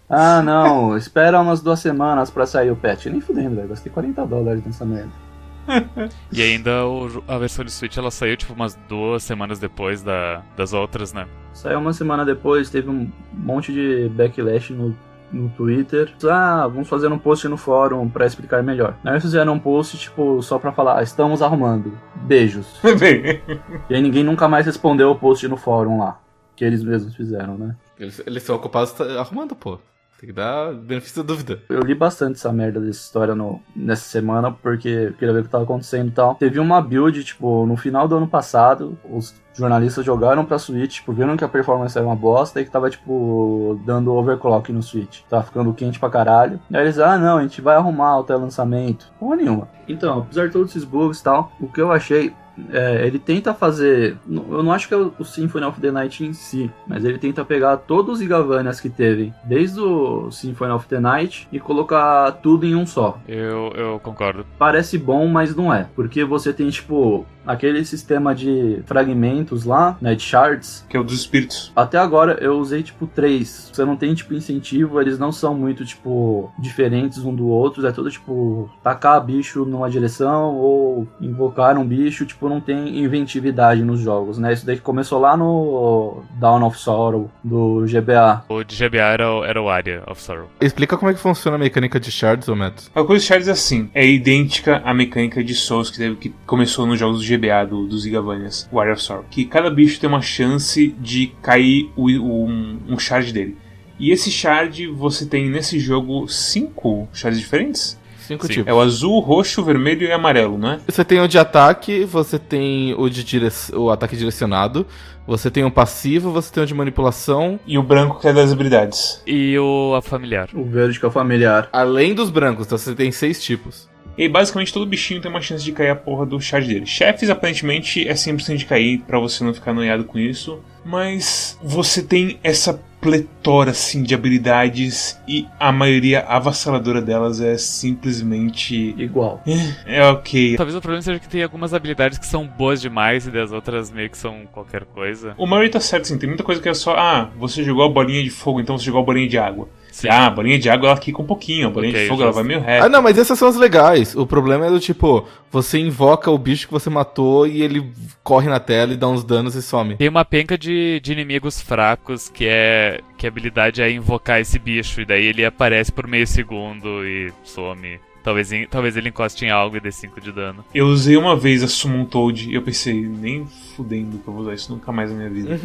Ah, 0.08 0.40
não, 0.40 0.96
espera 0.96 1.40
umas 1.40 1.60
duas 1.60 1.80
semanas 1.80 2.30
pra 2.30 2.46
sair 2.46 2.70
o 2.70 2.76
patch. 2.76 3.06
Nem 3.06 3.20
fudendo, 3.20 3.56
velho. 3.56 3.68
Gastei 3.68 3.92
40 3.92 4.25
dólares 4.25 4.64
nessa 4.64 4.84
merda. 4.84 5.25
e 6.32 6.42
ainda 6.42 6.87
o, 6.87 7.23
a 7.26 7.38
versão 7.38 7.64
de 7.64 7.70
Switch 7.70 7.96
ela 7.96 8.11
saiu 8.11 8.37
tipo 8.37 8.52
umas 8.52 8.75
duas 8.88 9.23
semanas 9.23 9.58
depois 9.58 10.02
da, 10.02 10.42
das 10.56 10.73
outras, 10.73 11.12
né? 11.12 11.26
Saiu 11.52 11.78
uma 11.78 11.92
semana 11.92 12.25
depois, 12.25 12.70
teve 12.70 12.90
um 12.90 13.11
monte 13.32 13.73
de 13.73 14.08
backlash 14.11 14.73
no, 14.73 14.96
no 15.32 15.49
Twitter. 15.50 16.12
Ah, 16.25 16.66
vamos 16.66 16.88
fazer 16.88 17.11
um 17.11 17.18
post 17.18 17.49
no 17.49 17.56
fórum 17.56 18.08
para 18.08 18.26
explicar 18.26 18.62
melhor. 18.62 18.96
Aí 19.04 19.20
fizeram 19.20 19.54
um 19.54 19.58
post, 19.58 19.96
tipo, 19.96 20.42
só 20.42 20.58
pra 20.58 20.73
falar, 20.73 20.99
ah, 20.99 21.02
estamos 21.02 21.42
arrumando. 21.42 21.99
Beijos. 22.14 22.80
e 23.88 23.94
aí 23.94 24.02
ninguém 24.02 24.23
nunca 24.23 24.49
mais 24.49 24.66
respondeu 24.66 25.11
o 25.11 25.16
post 25.16 25.46
no 25.49 25.56
fórum 25.56 25.99
lá. 25.99 26.20
Que 26.54 26.64
eles 26.64 26.82
mesmos 26.82 27.14
fizeram, 27.14 27.56
né? 27.56 27.76
Eles, 27.99 28.23
eles 28.26 28.42
são 28.42 28.56
ocupados 28.56 28.99
arrumando, 29.00 29.54
pô. 29.54 29.78
Tem 30.18 30.28
que 30.28 30.32
dar 30.32 30.73
benefício 30.73 31.23
da 31.23 31.26
dúvida. 31.26 31.61
Eu 31.68 31.80
li 31.80 31.94
bastante 31.94 32.37
essa 32.37 32.52
merda 32.52 32.80
dessa 32.80 33.00
história 33.00 33.35
no, 33.35 33.61
nessa 33.75 34.04
semana, 34.08 34.50
porque 34.50 35.12
queria 35.18 35.35
ver 35.35 35.40
o 35.40 35.44
que 35.44 35.50
tava 35.50 35.64
acontecendo 35.64 36.08
e 36.08 36.12
tal. 36.12 36.35
Teve 36.37 36.58
uma 36.58 36.80
build, 36.80 37.23
tipo, 37.23 37.66
no 37.66 37.76
final 37.76 38.08
do 38.08 38.16
ano 38.16 38.26
passado, 38.26 38.99
os 39.11 39.35
jornalistas 39.54 40.04
jogaram 40.04 40.44
pra 40.44 40.58
Switch, 40.58 40.96
tipo, 40.96 41.12
viram 41.12 41.37
que 41.37 41.44
a 41.44 41.49
performance 41.49 41.96
era 41.96 42.06
uma 42.06 42.16
bosta 42.16 42.61
e 42.61 42.64
que 42.64 42.70
tava, 42.70 42.88
tipo, 42.88 43.80
dando 43.85 44.14
overclock 44.14 44.73
no 44.73 44.82
Switch. 44.82 45.20
Tava 45.28 45.44
ficando 45.44 45.73
quente 45.75 45.99
pra 45.99 46.11
caralho. 46.11 46.61
E 46.70 46.76
aí 46.76 46.85
eles, 46.85 46.99
ah, 46.99 47.18
não, 47.18 47.38
a 47.38 47.42
gente 47.42 47.61
vai 47.61 47.76
arrumar 47.76 48.18
até 48.18 48.35
lançamento. 48.35 49.12
Porra 49.18 49.37
nenhuma. 49.37 49.68
Então, 49.87 50.20
apesar 50.20 50.46
de 50.46 50.52
todos 50.52 50.70
esses 50.70 50.85
bugs 50.85 51.20
e 51.20 51.25
tal, 51.25 51.52
o 51.61 51.68
que 51.68 51.80
eu 51.80 51.92
achei 51.92 52.32
é, 52.70 53.06
ele 53.06 53.18
tenta 53.18 53.54
fazer. 53.54 54.16
Eu 54.28 54.62
não 54.62 54.72
acho 54.72 54.88
que 54.88 54.94
é 54.94 54.96
o 54.96 55.25
Symphony 55.25 55.64
of 55.64 55.80
the 55.80 55.90
Night 55.90 56.25
em 56.25 56.32
si, 56.32 56.70
mas 56.86 57.04
ele 57.04 57.18
tenta 57.18 57.44
pegar 57.44 57.76
todos 57.76 58.16
os 58.16 58.22
Igavanias 58.22 58.80
que 58.80 58.88
teve, 58.88 59.32
desde 59.44 59.80
o 59.80 60.30
Symphony 60.30 60.72
of 60.72 60.86
the 60.86 61.00
Night, 61.00 61.48
e 61.52 61.60
colocar 61.60 62.32
tudo 62.42 62.66
em 62.66 62.75
um 62.75 62.86
só. 62.86 63.18
Eu, 63.28 63.72
eu 63.75 64.00
concordo. 64.00 64.46
Parece 64.58 64.98
bom, 64.98 65.26
mas 65.26 65.54
não 65.54 65.72
é. 65.72 65.88
Porque 65.94 66.25
você 66.25 66.52
tem, 66.52 66.68
tipo, 66.68 67.26
aquele 67.46 67.84
sistema 67.84 68.34
de 68.34 68.82
fragmentos 68.86 69.64
lá, 69.64 69.96
né, 70.00 70.14
de 70.14 70.22
shards. 70.22 70.84
Que 70.88 70.96
é 70.96 71.00
o 71.00 71.04
dos 71.04 71.14
espíritos. 71.14 71.72
Até 71.76 71.98
agora 71.98 72.38
eu 72.40 72.58
usei, 72.58 72.82
tipo, 72.82 73.06
três. 73.06 73.70
Você 73.72 73.84
não 73.84 73.96
tem, 73.96 74.14
tipo, 74.14 74.34
incentivo, 74.34 75.00
eles 75.00 75.18
não 75.18 75.30
são 75.30 75.54
muito, 75.54 75.84
tipo, 75.84 76.52
diferentes 76.58 77.18
um 77.18 77.34
do 77.34 77.46
outro. 77.46 77.86
É 77.86 77.92
tudo, 77.92 78.10
tipo, 78.10 78.70
tacar 78.82 79.25
bicho 79.25 79.64
numa 79.64 79.88
direção 79.88 80.56
ou 80.56 81.06
invocar 81.20 81.78
um 81.78 81.86
bicho, 81.86 82.26
tipo, 82.26 82.45
tipo, 82.46 82.48
não 82.48 82.60
tem 82.60 82.98
inventividade 83.02 83.82
nos 83.82 84.00
jogos, 84.00 84.38
né? 84.38 84.52
Isso 84.52 84.64
daí 84.64 84.76
que 84.76 84.82
começou 84.82 85.18
lá 85.20 85.36
no 85.36 86.22
Dawn 86.38 86.62
of 86.64 86.78
Sorrow, 86.78 87.30
do 87.42 87.84
GBA. 87.86 88.44
O 88.48 88.62
de 88.62 88.76
GBA 88.76 89.02
era, 89.02 89.32
o- 89.32 89.44
era 89.44 89.60
o 89.62 89.68
Aria 89.68 90.02
of 90.06 90.20
Sorrow. 90.22 90.48
Explica 90.60 90.96
como 90.96 91.10
é 91.10 91.14
que 91.14 91.20
funciona 91.20 91.56
a 91.56 91.58
mecânica 91.58 91.98
de 92.00 92.10
shards, 92.10 92.48
ô 92.48 92.56
Matt. 92.56 92.84
A 92.94 93.02
coisa 93.04 93.20
de 93.22 93.26
Shards 93.26 93.48
é 93.48 93.52
assim, 93.52 93.90
é 93.94 94.06
idêntica 94.06 94.80
à 94.84 94.94
mecânica 94.94 95.42
de 95.42 95.54
Souls 95.54 95.90
que, 95.90 95.98
teve, 95.98 96.16
que 96.16 96.28
começou 96.46 96.86
nos 96.86 96.98
jogos 96.98 97.20
do 97.20 97.26
GBA, 97.26 97.66
do, 97.66 97.86
dos 97.86 98.06
Igavanias, 98.06 98.68
Warrior 98.72 98.94
of 98.94 99.02
Sorrow. 99.02 99.24
Que 99.30 99.44
cada 99.44 99.70
bicho 99.70 99.98
tem 100.00 100.08
uma 100.08 100.22
chance 100.22 100.88
de 101.00 101.32
cair 101.42 101.90
o, 101.96 102.04
o- 102.10 102.46
um, 102.46 102.78
um 102.88 102.98
shard 102.98 103.32
dele. 103.32 103.56
E 103.98 104.10
esse 104.10 104.30
shard, 104.30 104.86
você 104.88 105.24
tem 105.24 105.48
nesse 105.48 105.78
jogo 105.78 106.28
cinco 106.28 107.08
shards 107.12 107.40
diferentes? 107.40 107.98
Cinco 108.26 108.47
Sim. 108.47 108.54
tipos. 108.54 108.68
É 108.68 108.75
o 108.75 108.80
azul, 108.80 109.21
roxo, 109.21 109.62
vermelho 109.62 110.06
e 110.06 110.11
amarelo, 110.11 110.59
né? 110.59 110.80
Você 110.87 111.04
tem 111.04 111.21
o 111.21 111.28
de 111.28 111.38
ataque, 111.38 112.04
você 112.04 112.38
tem 112.38 112.92
o 112.99 113.09
de 113.09 113.23
dire... 113.23 113.49
o 113.73 113.88
ataque 113.88 114.16
direcionado, 114.16 114.85
você 115.26 115.50
tem 115.50 115.64
o 115.64 115.71
passivo, 115.71 116.33
você 116.33 116.52
tem 116.52 116.62
o 116.62 116.66
de 116.66 116.75
manipulação. 116.75 117.61
E 117.66 117.78
o 117.78 117.83
branco 117.83 118.21
que 118.21 118.26
é 118.26 118.33
das 118.33 118.52
habilidades. 118.52 119.23
E 119.26 119.56
o 119.59 119.95
a 119.95 120.02
familiar. 120.02 120.49
O 120.54 120.64
verde 120.64 120.99
que 120.99 121.04
é 121.04 121.09
o 121.09 121.12
familiar. 121.12 121.68
Além 121.73 122.14
dos 122.14 122.30
brancos, 122.30 122.66
então 122.66 122.76
você 122.76 122.95
tem 122.95 123.12
seis 123.12 123.42
tipos. 123.42 123.88
E 124.16 124.23
aí, 124.23 124.28
basicamente 124.28 124.73
todo 124.73 124.87
bichinho 124.87 125.20
tem 125.20 125.30
uma 125.30 125.40
chance 125.40 125.64
de 125.64 125.73
cair 125.73 125.90
a 125.90 125.96
porra 125.96 126.25
do 126.25 126.40
shard 126.40 126.66
dele. 126.66 126.87
Chefes, 126.87 127.28
aparentemente, 127.28 128.06
é 128.08 128.14
100% 128.14 128.56
de 128.56 128.64
cair, 128.64 128.99
pra 129.06 129.18
você 129.18 129.44
não 129.44 129.52
ficar 129.52 129.75
noiado 129.75 130.04
com 130.04 130.18
isso. 130.18 130.61
Mas 130.85 131.58
você 131.62 132.02
tem 132.02 132.38
essa 132.42 132.80
pletora, 133.00 133.70
assim, 133.70 134.02
de 134.02 134.14
habilidades 134.14 135.20
e 135.28 135.46
a 135.61 135.70
maioria 135.70 136.20
avassaladora 136.20 137.00
delas 137.02 137.40
é 137.40 137.56
simplesmente... 137.58 138.94
Igual. 138.96 139.42
É 139.87 140.04
ok. 140.08 140.56
Talvez 140.56 140.75
o 140.76 140.80
problema 140.80 141.02
seja 141.02 141.20
que 141.20 141.28
tem 141.28 141.42
algumas 141.42 141.73
habilidades 141.73 142.18
que 142.18 142.26
são 142.26 142.46
boas 142.46 142.80
demais 142.80 143.26
e 143.26 143.30
das 143.30 143.52
outras 143.52 143.90
meio 143.90 144.11
que 144.11 144.18
são 144.18 144.46
qualquer 144.52 144.85
coisa. 144.85 145.35
O 145.37 145.46
Murray 145.46 145.68
tá 145.68 145.78
certo, 145.78 146.04
assim, 146.04 146.18
tem 146.18 146.28
muita 146.28 146.42
coisa 146.42 146.61
que 146.61 146.68
é 146.68 146.75
só... 146.75 146.96
Ah, 146.96 147.30
você 147.37 147.62
jogou 147.62 147.85
a 147.85 147.88
bolinha 147.88 148.23
de 148.23 148.30
fogo, 148.30 148.61
então 148.61 148.76
você 148.76 148.85
jogou 148.87 149.02
a 149.02 149.04
bolinha 149.04 149.28
de 149.28 149.38
água. 149.38 149.68
Sim. 149.96 150.08
Ah, 150.10 150.26
a 150.26 150.30
bolinha 150.30 150.58
de 150.58 150.68
água 150.68 150.90
ela 150.90 150.98
quica 150.98 151.22
um 151.22 151.24
pouquinho, 151.24 151.68
a 151.68 151.70
bolinha 151.70 151.94
Ok, 151.94 152.02
de 152.02 152.08
fogo 152.10 152.22
ela 152.22 152.30
vai 152.30 152.44
meio 152.44 152.60
reto. 152.60 152.84
Ah, 152.84 152.88
não, 152.90 153.00
mas 153.00 153.16
essas 153.16 153.38
são 153.38 153.48
as 153.48 153.56
legais. 153.56 154.14
O 154.14 154.26
problema 154.26 154.66
é 154.66 154.70
do 154.70 154.78
tipo, 154.78 155.26
você 155.50 155.78
invoca 155.78 156.30
o 156.30 156.36
bicho 156.36 156.66
que 156.66 156.72
você 156.72 156.90
matou 156.90 157.46
e 157.46 157.62
ele 157.62 157.90
corre 158.22 158.46
na 158.46 158.60
tela 158.60 158.92
e 158.92 158.96
dá 158.96 159.08
uns 159.08 159.24
danos 159.24 159.54
e 159.54 159.62
some. 159.62 159.96
Tem 159.96 160.10
uma 160.10 160.22
penca 160.22 160.58
de, 160.58 161.00
de 161.00 161.12
inimigos 161.12 161.62
fracos 161.62 162.28
que 162.28 162.44
é. 162.46 163.00
que 163.16 163.26
a 163.26 163.30
habilidade 163.30 163.80
é 163.80 163.90
invocar 163.90 164.38
esse 164.38 164.58
bicho, 164.58 165.00
e 165.00 165.06
daí 165.06 165.24
ele 165.24 165.46
aparece 165.46 165.90
por 165.90 166.06
meio 166.06 166.26
segundo 166.26 167.02
e 167.02 167.32
some. 167.42 167.98
Talvez, 168.22 168.50
talvez 168.68 168.96
ele 168.98 169.08
encoste 169.08 169.46
em 169.46 169.50
algo 169.50 169.78
e 169.78 169.80
dê 169.80 169.90
5 169.90 170.20
de 170.20 170.32
dano. 170.32 170.62
Eu 170.74 170.88
usei 170.88 171.16
uma 171.16 171.36
vez 171.36 171.62
a 171.62 171.68
Summon 171.68 172.04
Toad 172.04 172.50
e 172.50 172.54
eu 172.54 172.60
pensei, 172.60 173.00
nem 173.00 173.46
fudendo 173.76 174.18
que 174.18 174.28
eu 174.28 174.34
vou 174.34 174.42
usar 174.42 174.52
isso 174.52 174.72
nunca 174.72 174.92
mais 174.92 175.10
na 175.10 175.16
minha 175.16 175.30
vida. 175.30 175.58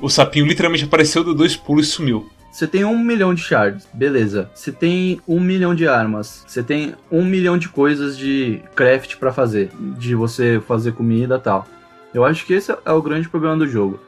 O 0.00 0.08
sapinho 0.08 0.46
literalmente 0.46 0.84
apareceu, 0.84 1.24
deu 1.24 1.34
dois 1.34 1.56
pulos 1.56 1.88
e 1.88 1.90
sumiu. 1.90 2.30
Você 2.54 2.68
tem 2.68 2.84
um 2.84 2.96
milhão 2.96 3.34
de 3.34 3.42
shards, 3.42 3.84
beleza. 3.92 4.48
Você 4.54 4.70
tem 4.70 5.20
um 5.26 5.40
milhão 5.40 5.74
de 5.74 5.88
armas. 5.88 6.44
Você 6.46 6.62
tem 6.62 6.94
um 7.10 7.24
milhão 7.24 7.58
de 7.58 7.68
coisas 7.68 8.16
de 8.16 8.62
craft 8.76 9.16
pra 9.16 9.32
fazer. 9.32 9.72
De 9.98 10.14
você 10.14 10.62
fazer 10.64 10.92
comida 10.92 11.36
tal. 11.36 11.66
Eu 12.14 12.24
acho 12.24 12.46
que 12.46 12.54
esse 12.54 12.70
é 12.70 12.92
o 12.92 13.02
grande 13.02 13.28
problema 13.28 13.56
do 13.56 13.66
jogo. 13.66 13.98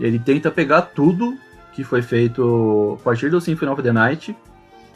Ele 0.00 0.18
tenta 0.18 0.50
pegar 0.50 0.82
tudo 0.82 1.38
que 1.74 1.84
foi 1.84 2.02
feito 2.02 2.98
a 3.00 3.04
partir 3.04 3.30
do 3.30 3.40
Symphony 3.40 3.70
of 3.70 3.80
the 3.80 3.92
Night 3.92 4.36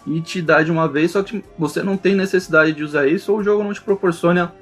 e 0.05 0.21
te 0.21 0.43
dar 0.43 0.65
de 0.65 0.73
uma 0.73 0.89
vez, 0.89 1.13
só 1.13 1.23
que 1.23 1.45
você 1.57 1.85
não 1.85 1.97
tem 1.97 2.17
necessidade 2.17 2.73
de 2.73 2.83
usar 2.83 3.07
isso 3.07 3.31
ou 3.31 3.39
o 3.39 3.45
jogo 3.45 3.63
não 3.63 3.73
te 3.73 3.83
proporciona 3.83 4.53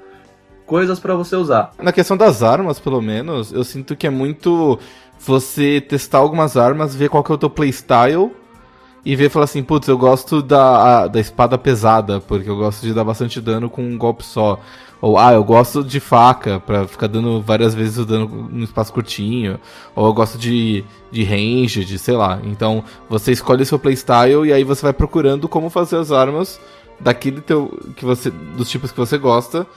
coisas 0.67 0.99
pra 0.99 1.15
você 1.15 1.35
usar. 1.35 1.71
Na 1.79 1.91
questão 1.91 2.17
das 2.17 2.43
armas, 2.43 2.79
pelo 2.79 3.01
menos, 3.01 3.51
eu 3.51 3.63
sinto 3.63 3.95
que 3.95 4.07
é 4.07 4.09
muito 4.09 4.79
você 5.25 5.81
testar 5.81 6.19
algumas 6.19 6.57
armas, 6.57 6.95
ver 6.95 7.09
qual 7.09 7.23
que 7.23 7.31
é 7.31 7.35
o 7.35 7.37
teu 7.37 7.49
playstyle 7.49 8.31
e 9.05 9.15
ver 9.15 9.29
falar 9.29 9.45
assim, 9.45 9.61
putz, 9.63 9.87
eu 9.87 9.97
gosto 9.97 10.41
da, 10.41 11.03
a- 11.03 11.07
da 11.07 11.19
espada 11.19 11.57
pesada, 11.57 12.19
porque 12.21 12.49
eu 12.49 12.55
gosto 12.57 12.81
de 12.81 12.93
dar 12.93 13.03
bastante 13.03 13.39
dano 13.39 13.69
com 13.69 13.83
um 13.83 13.97
golpe 13.97 14.23
só. 14.25 14.59
Ou, 15.01 15.19
ah, 15.19 15.33
eu 15.33 15.43
gosto 15.43 15.83
de 15.83 15.99
faca, 15.99 16.59
pra 16.59 16.87
ficar 16.87 17.05
dando 17.07 17.39
várias 17.41 17.75
vezes 17.75 17.97
o 17.99 18.05
dano 18.05 18.49
no 18.51 18.63
espaço 18.63 18.91
curtinho. 18.91 19.59
Ou 19.95 20.07
eu 20.07 20.13
gosto 20.13 20.37
de, 20.39 20.83
de 21.11 21.23
range, 21.23 21.85
de 21.85 21.99
sei 21.99 22.15
lá. 22.15 22.39
Então, 22.43 22.83
você 23.07 23.31
escolhe 23.31 23.61
o 23.61 23.65
seu 23.65 23.77
playstyle 23.77 24.47
e 24.47 24.53
aí 24.53 24.63
você 24.63 24.81
vai 24.81 24.93
procurando 24.93 25.47
como 25.47 25.69
fazer 25.69 25.97
as 25.97 26.11
armas 26.11 26.59
daquele 26.99 27.41
teu, 27.41 27.77
que 27.95 28.05
você, 28.05 28.31
dos 28.31 28.69
tipos 28.69 28.91
que 28.91 28.97
você 28.97 29.17
gosta, 29.17 29.67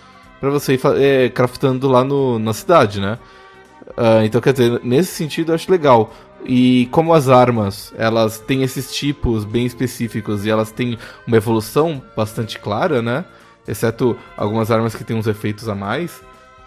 pra 0.40 0.48
você 0.50 0.74
ir 0.74 0.80
é, 0.96 1.28
craftando 1.28 1.88
lá 1.88 2.02
no, 2.04 2.38
na 2.38 2.54
cidade, 2.54 3.00
né? 3.00 3.18
Ah, 4.00 4.24
então, 4.24 4.40
quer 4.40 4.52
dizer, 4.52 4.80
nesse 4.84 5.12
sentido 5.12 5.50
eu 5.50 5.56
acho 5.56 5.68
legal. 5.70 6.14
E 6.46 6.86
como 6.92 7.12
as 7.12 7.28
armas, 7.28 7.92
elas 7.98 8.38
têm 8.38 8.62
esses 8.62 8.94
tipos 8.94 9.44
bem 9.44 9.66
específicos 9.66 10.46
e 10.46 10.50
elas 10.50 10.70
têm 10.70 10.96
uma 11.26 11.36
evolução 11.36 12.00
bastante 12.16 12.60
clara, 12.60 13.02
né? 13.02 13.24
Exceto 13.66 14.16
algumas 14.36 14.70
armas 14.70 14.94
que 14.94 15.02
têm 15.02 15.16
uns 15.16 15.26
efeitos 15.26 15.68
a 15.68 15.74
mais. 15.74 16.22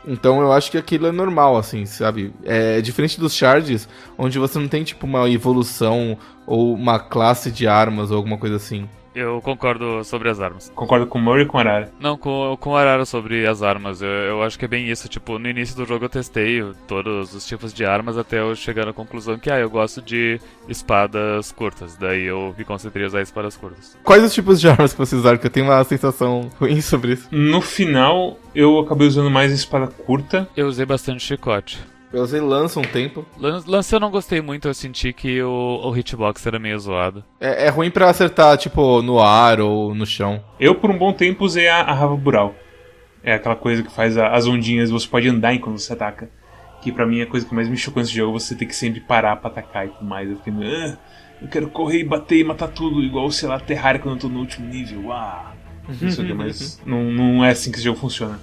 Então 0.05 0.41
eu 0.41 0.51
acho 0.51 0.69
que 0.69 0.77
aquilo 0.77 1.07
é 1.07 1.11
normal, 1.11 1.55
assim, 1.55 1.85
sabe? 1.85 2.33
É 2.43 2.81
diferente 2.81 3.17
dos 3.17 3.33
shards, 3.33 3.87
onde 4.17 4.37
você 4.37 4.59
não 4.59 4.67
tem, 4.67 4.83
tipo, 4.83 5.05
uma 5.05 5.29
evolução 5.29 6.17
ou 6.45 6.73
uma 6.73 6.99
classe 6.99 7.49
de 7.49 7.65
armas 7.65 8.11
ou 8.11 8.17
alguma 8.17 8.37
coisa 8.37 8.57
assim. 8.57 8.89
Eu 9.13 9.41
concordo 9.41 10.03
sobre 10.03 10.29
as 10.29 10.39
armas. 10.39 10.71
Concordo 10.73 11.05
com 11.05 11.19
o 11.19 11.21
Murray 11.21 11.43
e 11.43 11.45
com 11.45 11.57
o 11.57 11.59
Arara. 11.59 11.91
Não, 11.99 12.17
com, 12.17 12.57
com 12.59 12.71
o 12.71 12.75
Arara 12.75 13.05
sobre 13.05 13.45
as 13.45 13.61
armas. 13.61 14.01
Eu, 14.01 14.09
eu 14.09 14.43
acho 14.43 14.57
que 14.57 14.65
é 14.65 14.67
bem 14.67 14.89
isso. 14.89 15.09
Tipo, 15.09 15.37
no 15.37 15.49
início 15.49 15.75
do 15.75 15.85
jogo 15.85 16.05
eu 16.05 16.09
testei 16.09 16.63
todos 16.87 17.33
os 17.33 17.45
tipos 17.45 17.73
de 17.73 17.85
armas 17.85 18.17
até 18.17 18.39
eu 18.39 18.55
chegar 18.55 18.87
à 18.87 18.93
conclusão 18.93 19.37
que, 19.37 19.51
ah, 19.51 19.59
eu 19.59 19.69
gosto 19.69 20.01
de 20.01 20.39
espadas 20.67 21.51
curtas. 21.51 21.97
Daí 21.97 22.23
eu 22.23 22.55
me 22.57 22.63
concentrei 22.63 23.03
em 23.03 23.07
usar 23.07 23.21
espadas 23.21 23.57
curtas. 23.57 23.97
Quais 24.03 24.23
os 24.23 24.33
tipos 24.33 24.59
de 24.59 24.67
armas 24.69 24.93
que 24.93 24.99
vocês 24.99 25.19
usaram? 25.19 25.37
Que 25.37 25.47
eu 25.47 25.51
tenho 25.51 25.65
uma 25.65 25.83
sensação 25.83 26.49
ruim 26.59 26.79
sobre 26.81 27.13
isso. 27.13 27.27
No 27.31 27.61
final, 27.61 28.39
eu 28.55 28.79
acabei 28.79 29.07
usando 29.07 29.29
mais 29.29 29.51
espada 29.51 29.87
curta. 29.87 30.47
Eu 30.55 30.67
usei 30.67 30.85
bastante 30.85 31.23
chicote. 31.23 31.90
Eu 32.13 32.23
usei 32.23 32.41
lança 32.41 32.79
um 32.79 32.83
tempo. 32.83 33.25
Lan- 33.37 33.63
Lance 33.65 33.93
eu 33.95 33.99
não 33.99 34.11
gostei 34.11 34.41
muito, 34.41 34.67
eu 34.67 34.73
senti 34.73 35.13
que 35.13 35.41
o, 35.41 35.81
o 35.83 35.97
hitbox 35.97 36.45
era 36.45 36.59
meio 36.59 36.77
zoado. 36.77 37.23
É, 37.39 37.67
é 37.67 37.69
ruim 37.69 37.89
pra 37.89 38.09
acertar, 38.09 38.57
tipo, 38.57 39.01
no 39.01 39.19
ar 39.21 39.61
ou 39.61 39.95
no 39.95 40.05
chão. 40.05 40.43
Eu, 40.59 40.75
por 40.75 40.89
um 40.91 40.97
bom 40.97 41.13
tempo, 41.13 41.45
usei 41.45 41.69
a, 41.69 41.77
a 41.81 41.93
Rava 41.93 42.15
Bural. 42.17 42.53
É 43.23 43.33
aquela 43.35 43.55
coisa 43.55 43.81
que 43.83 43.91
faz 43.91 44.17
a- 44.17 44.29
as 44.29 44.45
ondinhas 44.45 44.89
e 44.89 44.91
você 44.91 45.07
pode 45.07 45.29
andar 45.29 45.53
enquanto 45.53 45.77
você 45.79 45.93
ataca. 45.93 46.29
Que 46.81 46.91
pra 46.91 47.05
mim 47.05 47.19
é 47.19 47.23
a 47.23 47.27
coisa 47.27 47.45
que 47.45 47.53
mais 47.55 47.69
me 47.69 47.77
chocou 47.77 48.01
nesse 48.01 48.13
jogo, 48.15 48.37
você 48.39 48.55
ter 48.55 48.65
que 48.65 48.75
sempre 48.75 48.99
parar 48.99 49.35
pra 49.37 49.49
atacar 49.49 49.85
e 49.85 49.89
tudo 49.91 50.03
mais. 50.05 50.29
Eu 50.29 50.35
fiquei, 50.37 50.53
ah, 50.65 50.97
eu 51.41 51.47
quero 51.47 51.69
correr 51.69 51.99
e 51.99 52.03
bater 52.03 52.39
e 52.39 52.43
matar 52.43 52.67
tudo, 52.69 53.01
igual, 53.01 53.31
sei 53.31 53.47
lá, 53.47 53.59
Terraria 53.59 54.01
quando 54.01 54.15
eu 54.15 54.21
tô 54.21 54.27
no 54.27 54.39
último 54.39 54.67
nível. 54.67 55.13
Ah, 55.13 55.53
isso 56.01 56.21
aqui, 56.21 56.33
mas 56.33 56.81
não, 56.85 57.03
não 57.11 57.45
é 57.45 57.51
assim 57.51 57.69
que 57.71 57.77
esse 57.77 57.85
jogo 57.85 57.99
funciona. 57.99 58.37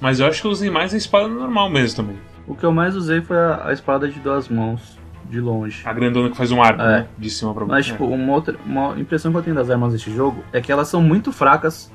Mas 0.00 0.20
eu 0.20 0.26
acho 0.26 0.40
que 0.42 0.46
eu 0.46 0.50
usei 0.50 0.68
mais 0.68 0.92
a 0.92 0.96
espada 0.96 1.28
normal 1.28 1.70
mesmo 1.70 1.96
também. 1.96 2.18
O 2.46 2.54
que 2.54 2.64
eu 2.64 2.72
mais 2.72 2.94
usei 2.96 3.20
foi 3.20 3.36
a, 3.36 3.68
a 3.68 3.72
espada 3.72 4.08
de 4.08 4.18
duas 4.20 4.48
mãos, 4.48 4.98
de 5.28 5.40
longe. 5.40 5.82
A 5.84 5.92
grandona 5.92 6.30
que 6.30 6.36
faz 6.36 6.52
um 6.52 6.62
arco, 6.62 6.80
É. 6.80 6.86
né? 7.00 7.06
De 7.18 7.28
cima 7.30 7.52
pra 7.52 7.64
Mas, 7.66 7.86
é. 7.86 7.90
tipo, 7.92 8.04
uma 8.06 8.32
outra 8.32 8.56
uma 8.64 8.98
impressão 8.98 9.32
que 9.32 9.38
eu 9.38 9.42
tenho 9.42 9.56
das 9.56 9.68
armas 9.70 9.92
deste 9.92 10.14
jogo 10.14 10.42
é 10.52 10.60
que 10.60 10.70
elas 10.70 10.86
são 10.88 11.02
muito 11.02 11.32
fracas 11.32 11.90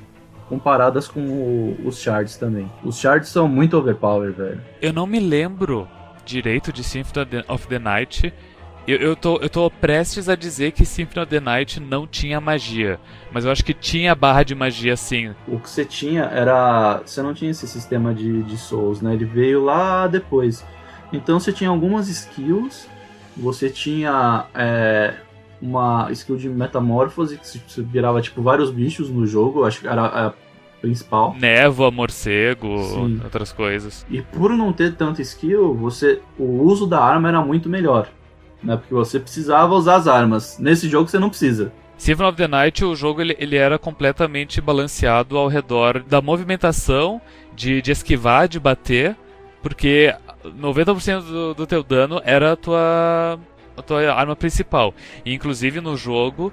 comparadas 0.48 1.08
com 1.08 1.20
o- 1.20 1.76
os 1.86 1.98
shards 1.98 2.36
também. 2.36 2.70
Os 2.84 2.98
shards 2.98 3.30
são 3.30 3.48
muito 3.48 3.76
overpower, 3.78 4.32
velho. 4.32 4.60
Eu 4.82 4.92
não 4.92 5.06
me 5.06 5.18
lembro 5.18 5.88
direito 6.26 6.72
de 6.72 6.84
Symphony 6.84 7.42
of 7.48 7.66
the 7.68 7.78
Night. 7.78 8.32
Eu, 8.86 8.96
eu, 8.96 9.16
tô, 9.16 9.36
eu 9.36 9.48
tô 9.48 9.70
prestes 9.70 10.28
a 10.28 10.34
dizer 10.34 10.72
que 10.72 10.84
Symphony 10.84 11.22
of 11.22 11.30
the 11.30 11.40
Night 11.40 11.78
não 11.78 12.06
tinha 12.06 12.40
magia. 12.40 12.98
Mas 13.30 13.44
eu 13.44 13.52
acho 13.52 13.64
que 13.64 13.72
tinha 13.72 14.14
barra 14.14 14.42
de 14.42 14.54
magia 14.54 14.96
sim. 14.96 15.32
O 15.46 15.58
que 15.58 15.70
você 15.70 15.84
tinha 15.84 16.24
era. 16.24 17.00
Você 17.04 17.22
não 17.22 17.32
tinha 17.32 17.50
esse 17.50 17.66
sistema 17.68 18.12
de, 18.12 18.42
de 18.42 18.56
Souls, 18.56 19.00
né? 19.00 19.14
Ele 19.14 19.24
veio 19.24 19.62
lá 19.62 20.06
depois. 20.06 20.64
Então 21.12 21.38
você 21.38 21.52
tinha 21.52 21.70
algumas 21.70 22.08
skills. 22.08 22.88
Você 23.36 23.70
tinha 23.70 24.46
é, 24.54 25.14
uma 25.60 26.08
skill 26.10 26.36
de 26.36 26.48
metamorfose 26.48 27.38
que 27.38 27.46
se 27.46 27.62
virava 27.82 28.20
tipo 28.20 28.42
vários 28.42 28.70
bichos 28.70 29.08
no 29.08 29.26
jogo. 29.26 29.64
Acho 29.64 29.80
que 29.80 29.86
era 29.86 30.04
a 30.06 30.32
principal. 30.80 31.34
Névoa, 31.38 31.90
morcego, 31.92 32.82
Sim. 32.82 33.20
outras 33.22 33.52
coisas. 33.52 34.04
E 34.10 34.20
por 34.20 34.50
não 34.50 34.72
ter 34.72 34.96
tanta 34.96 35.22
skill, 35.22 35.72
você 35.72 36.20
o 36.36 36.64
uso 36.64 36.86
da 36.86 37.02
arma 37.02 37.28
era 37.28 37.40
muito 37.40 37.68
melhor. 37.68 38.08
Né? 38.62 38.76
Porque 38.76 38.94
você 38.94 39.18
precisava 39.18 39.74
usar 39.74 39.96
as 39.96 40.06
armas. 40.06 40.58
Nesse 40.58 40.88
jogo 40.88 41.08
você 41.08 41.18
não 41.18 41.28
precisa. 41.28 41.72
Symphony 41.96 42.28
of 42.28 42.36
the 42.36 42.48
Night, 42.48 42.84
o 42.84 42.96
jogo 42.96 43.20
ele, 43.20 43.36
ele 43.38 43.56
era 43.56 43.78
completamente 43.78 44.60
balanceado 44.60 45.38
ao 45.38 45.46
redor 45.46 46.02
da 46.02 46.20
movimentação, 46.20 47.20
de, 47.54 47.80
de 47.80 47.92
esquivar, 47.92 48.48
de 48.48 48.58
bater, 48.58 49.16
porque 49.62 50.12
90% 50.44 51.20
do, 51.22 51.54
do 51.54 51.66
teu 51.66 51.82
dano 51.84 52.20
era 52.24 52.52
a 52.52 52.56
tua, 52.56 53.38
a 53.76 53.82
tua 53.82 54.12
arma 54.12 54.34
principal. 54.34 54.92
E, 55.24 55.32
inclusive 55.32 55.80
no 55.80 55.96
jogo, 55.96 56.52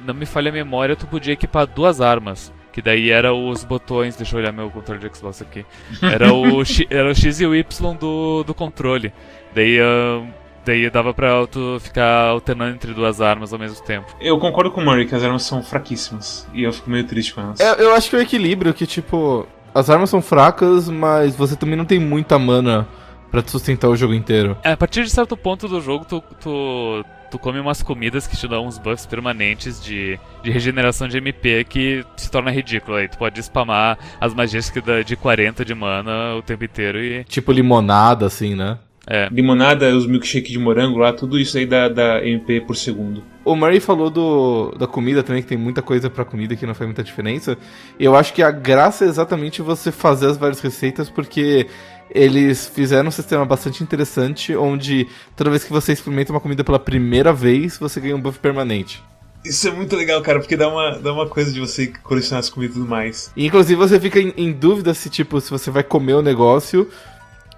não 0.00 0.14
me 0.14 0.26
falha 0.26 0.50
a 0.50 0.52
memória, 0.52 0.96
tu 0.96 1.06
podia 1.06 1.34
equipar 1.34 1.66
duas 1.66 2.00
armas. 2.00 2.52
Que 2.72 2.82
daí 2.82 3.10
era 3.10 3.34
os 3.34 3.62
botões. 3.64 4.16
Deixa 4.16 4.34
eu 4.34 4.40
olhar 4.40 4.50
meu 4.50 4.70
controle 4.70 4.98
de 4.98 5.14
Xbox 5.14 5.42
aqui. 5.42 5.64
Era 6.00 6.32
o, 6.32 6.62
era 6.88 7.10
o 7.10 7.14
X 7.14 7.38
e 7.38 7.46
o 7.46 7.54
Y 7.54 7.94
do, 7.96 8.42
do 8.42 8.54
controle. 8.54 9.12
Daí. 9.54 9.78
Uh, 9.80 10.41
daí 10.64 10.88
dava 10.90 11.12
pra 11.12 11.46
tu 11.46 11.78
ficar 11.80 12.28
alternando 12.28 12.74
entre 12.74 12.94
duas 12.94 13.20
armas 13.20 13.52
ao 13.52 13.58
mesmo 13.58 13.84
tempo. 13.84 14.14
Eu 14.20 14.38
concordo 14.38 14.70
com 14.70 14.80
o 14.80 14.84
Murray 14.84 15.06
que 15.06 15.14
as 15.14 15.22
armas 15.22 15.42
são 15.42 15.62
fraquíssimas. 15.62 16.46
E 16.52 16.62
eu 16.62 16.72
fico 16.72 16.90
meio 16.90 17.04
triste 17.04 17.34
com 17.34 17.40
elas. 17.40 17.60
Eu, 17.60 17.74
eu 17.74 17.94
acho 17.94 18.10
que 18.10 18.16
é 18.16 18.18
o 18.18 18.22
equilíbrio, 18.22 18.72
que 18.74 18.86
tipo, 18.86 19.46
as 19.74 19.90
armas 19.90 20.10
são 20.10 20.20
fracas, 20.20 20.88
mas 20.88 21.34
você 21.34 21.56
também 21.56 21.76
não 21.76 21.84
tem 21.84 21.98
muita 21.98 22.38
mana 22.38 22.86
pra 23.30 23.42
te 23.42 23.50
sustentar 23.50 23.88
o 23.88 23.96
jogo 23.96 24.12
inteiro. 24.12 24.56
É, 24.62 24.72
a 24.72 24.76
partir 24.76 25.02
de 25.04 25.10
certo 25.10 25.36
ponto 25.36 25.66
do 25.66 25.80
jogo, 25.80 26.04
tu, 26.04 26.22
tu, 26.38 27.04
tu 27.30 27.38
come 27.38 27.58
umas 27.58 27.82
comidas 27.82 28.26
que 28.26 28.36
te 28.36 28.46
dão 28.46 28.66
uns 28.66 28.76
buffs 28.76 29.06
permanentes 29.06 29.82
de, 29.82 30.20
de 30.42 30.50
regeneração 30.50 31.08
de 31.08 31.16
MP 31.16 31.64
que 31.64 32.04
se 32.14 32.30
torna 32.30 32.50
ridículo. 32.50 32.98
Aí 32.98 33.08
tu 33.08 33.16
pode 33.16 33.42
spamar 33.42 33.98
as 34.20 34.34
magias 34.34 34.68
que 34.68 34.82
dá 34.82 35.00
de 35.02 35.16
40 35.16 35.64
de 35.64 35.74
mana 35.74 36.34
o 36.36 36.42
tempo 36.42 36.64
inteiro 36.64 37.02
e. 37.02 37.24
Tipo 37.24 37.52
limonada, 37.52 38.26
assim, 38.26 38.54
né? 38.54 38.78
É. 39.06 39.28
Limonada, 39.30 39.94
os 39.96 40.06
milkshake 40.06 40.50
de 40.50 40.58
morango 40.58 40.98
lá, 40.98 41.12
tudo 41.12 41.38
isso 41.38 41.58
aí 41.58 41.66
dá, 41.66 41.88
dá 41.88 42.24
MP 42.24 42.60
por 42.60 42.76
segundo. 42.76 43.22
O 43.44 43.56
Murray 43.56 43.80
falou 43.80 44.08
do, 44.08 44.72
da 44.78 44.86
comida 44.86 45.22
também, 45.22 45.42
que 45.42 45.48
tem 45.48 45.58
muita 45.58 45.82
coisa 45.82 46.08
pra 46.08 46.24
comida 46.24 46.54
que 46.54 46.64
não 46.64 46.74
faz 46.74 46.86
muita 46.86 47.02
diferença. 47.02 47.58
Eu 47.98 48.14
acho 48.14 48.32
que 48.32 48.42
a 48.42 48.50
graça 48.50 49.04
é 49.04 49.08
exatamente 49.08 49.60
você 49.60 49.90
fazer 49.90 50.26
as 50.26 50.36
várias 50.36 50.60
receitas, 50.60 51.10
porque 51.10 51.66
eles 52.14 52.68
fizeram 52.68 53.08
um 53.08 53.12
sistema 53.12 53.44
bastante 53.44 53.82
interessante, 53.82 54.54
onde 54.54 55.08
toda 55.34 55.50
vez 55.50 55.64
que 55.64 55.72
você 55.72 55.92
experimenta 55.92 56.32
uma 56.32 56.40
comida 56.40 56.62
pela 56.62 56.78
primeira 56.78 57.32
vez, 57.32 57.78
você 57.78 58.00
ganha 58.00 58.14
um 58.14 58.20
buff 58.20 58.38
permanente. 58.38 59.02
Isso 59.44 59.66
é 59.66 59.72
muito 59.72 59.96
legal, 59.96 60.22
cara, 60.22 60.38
porque 60.38 60.56
dá 60.56 60.68
uma, 60.68 60.98
dá 60.98 61.12
uma 61.12 61.28
coisa 61.28 61.52
de 61.52 61.58
você 61.58 61.88
colecionar 61.88 62.38
as 62.38 62.48
comidas 62.48 62.76
e 62.76 62.78
tudo 62.78 62.88
mais. 62.88 63.32
E, 63.36 63.46
inclusive 63.46 63.74
você 63.74 63.98
fica 63.98 64.20
em, 64.20 64.32
em 64.36 64.52
dúvida 64.52 64.94
se, 64.94 65.10
tipo, 65.10 65.40
se 65.40 65.50
você 65.50 65.68
vai 65.68 65.82
comer 65.82 66.14
o 66.14 66.22
negócio 66.22 66.88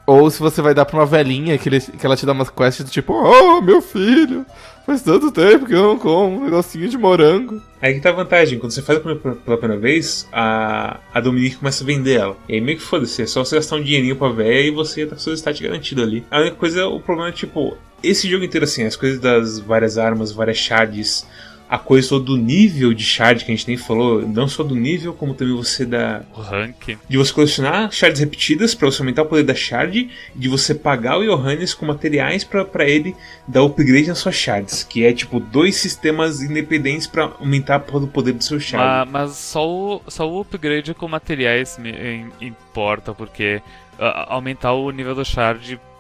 ou 0.06 0.30
se 0.30 0.38
você 0.40 0.60
vai 0.60 0.74
dar 0.74 0.84
pra 0.84 0.98
uma 0.98 1.06
velhinha 1.06 1.56
que, 1.58 1.68
ele, 1.68 1.80
que 1.80 2.04
ela 2.04 2.16
te 2.16 2.26
dá 2.26 2.32
umas 2.32 2.50
quests 2.50 2.84
do 2.84 2.90
tipo, 2.90 3.12
oh, 3.12 3.60
meu 3.60 3.80
filho, 3.80 4.44
faz 4.86 5.00
tanto 5.02 5.32
tempo 5.32 5.66
que 5.66 5.72
eu 5.72 5.82
não 5.82 5.98
como 5.98 6.40
um 6.40 6.44
negocinho 6.44 6.88
de 6.88 6.98
morango. 6.98 7.60
Aí 7.80 7.94
que 7.94 8.00
tá 8.00 8.10
a 8.10 8.12
vantagem, 8.12 8.58
quando 8.58 8.72
você 8.72 8.82
faz 8.82 8.98
pela- 8.98 9.16
primeira 9.56 9.76
vez, 9.80 10.28
a, 10.32 10.98
a 11.12 11.20
Dominique 11.20 11.56
começa 11.56 11.82
a 11.82 11.86
vender 11.86 12.18
ela. 12.20 12.36
E 12.48 12.54
aí 12.54 12.60
meio 12.60 12.78
que 12.78 12.84
foda-se, 12.84 13.22
é 13.22 13.26
só 13.26 13.44
você 13.44 13.56
gastar 13.56 13.76
um 13.76 13.82
dinheirinho 13.82 14.16
pra 14.16 14.28
véia 14.28 14.66
e 14.68 14.70
você 14.70 15.06
tá 15.06 15.14
com 15.16 15.20
seu 15.22 15.32
stat 15.34 15.62
garantido 15.62 16.02
ali. 16.02 16.24
A 16.30 16.40
única 16.40 16.56
coisa, 16.56 16.86
o 16.86 17.00
problema 17.00 17.30
é 17.30 17.32
tipo, 17.32 17.76
esse 18.02 18.28
jogo 18.28 18.44
inteiro 18.44 18.64
assim, 18.64 18.84
as 18.84 18.96
coisas 18.96 19.18
das 19.18 19.58
várias 19.58 19.96
armas, 19.96 20.32
várias 20.32 20.58
shards, 20.58 21.26
a 21.68 21.78
coisa 21.78 22.20
do 22.20 22.36
nível 22.36 22.92
de 22.92 23.02
shard 23.02 23.44
que 23.44 23.50
a 23.50 23.54
gente 23.54 23.66
nem 23.66 23.76
falou, 23.76 24.20
não 24.26 24.46
só 24.46 24.62
do 24.62 24.74
nível, 24.74 25.12
como 25.14 25.34
também 25.34 25.54
você 25.56 25.84
dá 25.84 26.22
O 26.36 26.40
rank. 26.40 26.96
de 27.08 27.16
você 27.16 27.32
colecionar 27.32 27.90
shards 27.90 28.20
repetidas 28.20 28.74
pra 28.74 28.90
você 28.90 29.00
aumentar 29.02 29.22
o 29.22 29.26
poder 29.26 29.42
da 29.44 29.54
shard 29.54 30.10
e 30.34 30.38
de 30.38 30.48
você 30.48 30.74
pagar 30.74 31.18
o 31.18 31.24
Johannes 31.24 31.74
com 31.74 31.86
materiais 31.86 32.44
pra 32.44 32.84
ele 32.88 33.16
dar 33.48 33.62
upgrade 33.62 34.08
nas 34.08 34.18
suas 34.18 34.34
shards, 34.36 34.84
que 34.84 35.04
é 35.04 35.12
tipo 35.12 35.40
dois 35.40 35.76
sistemas 35.76 36.40
independentes 36.42 37.06
pra 37.06 37.32
aumentar 37.40 37.78
do 37.78 38.06
poder 38.08 38.32
do 38.32 38.44
seu 38.44 38.60
shard. 38.60 39.10
Ma- 39.10 39.20
Mas, 39.20 39.36
só, 39.36 39.66
o, 39.68 40.02
só 40.08 40.30
o 40.30 40.40
upgrade 40.42 40.92
com 40.94 41.08
materiais 41.08 41.78
me, 41.78 41.90
im- 41.90 42.30
importa, 42.40 43.12
porque 43.14 43.60
ah, 43.98 44.26
aumentar 44.34 44.72
o 44.74 44.90
nível 44.90 45.14
do 45.14 45.24
shard 45.24 45.80
ah, 45.80 45.93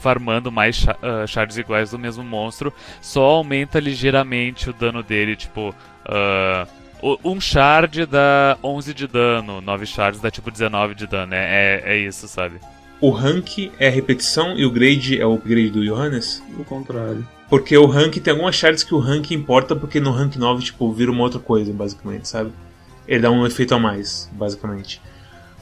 farmando 0.00 0.50
mais 0.52 0.84
ah, 1.02 1.26
shards 1.26 1.56
iguais 1.58 1.90
do 1.90 1.98
mesmo 1.98 2.22
monstro 2.24 2.72
só 3.00 3.22
aumenta 3.22 3.78
ligeiramente 3.80 4.70
o 4.70 4.72
dano 4.72 5.02
dele, 5.02 5.36
tipo. 5.36 5.74
ah, 6.04 6.66
o- 7.00 7.18
um 7.24 7.40
shard 7.40 8.06
dá 8.06 8.58
11 8.62 8.92
de 8.92 9.06
dano, 9.06 9.60
9 9.60 9.86
shards 9.86 10.20
dá 10.20 10.30
tipo 10.30 10.50
19 10.50 10.94
de 10.96 11.06
dano, 11.06 11.32
é, 11.34 11.82
é, 11.84 11.92
é 11.94 11.98
isso, 11.98 12.26
sabe? 12.26 12.56
O 13.00 13.10
rank 13.10 13.70
é 13.78 13.86
a 13.86 13.90
repetição 13.90 14.56
e 14.58 14.64
o 14.66 14.70
grade 14.72 15.20
é 15.20 15.24
o 15.24 15.34
upgrade 15.34 15.70
do 15.70 15.84
Johannes? 15.84 16.42
O 16.58 16.64
contrário. 16.64 17.24
Porque 17.48 17.78
o 17.78 17.86
rank 17.86 18.16
tem 18.16 18.32
algumas 18.32 18.56
shards 18.56 18.82
que 18.82 18.92
o 18.92 18.98
rank 18.98 19.30
importa, 19.30 19.76
porque 19.76 20.00
no 20.00 20.10
rank 20.10 20.34
9, 20.36 20.64
tipo, 20.64 20.92
vira 20.92 21.10
uma 21.12 21.22
outra 21.22 21.38
coisa, 21.38 21.72
basicamente, 21.72 22.26
sabe? 22.26 22.50
Ele 23.06 23.20
dá 23.20 23.30
um 23.30 23.46
efeito 23.46 23.72
a 23.74 23.78
mais, 23.78 24.28
basicamente. 24.32 25.00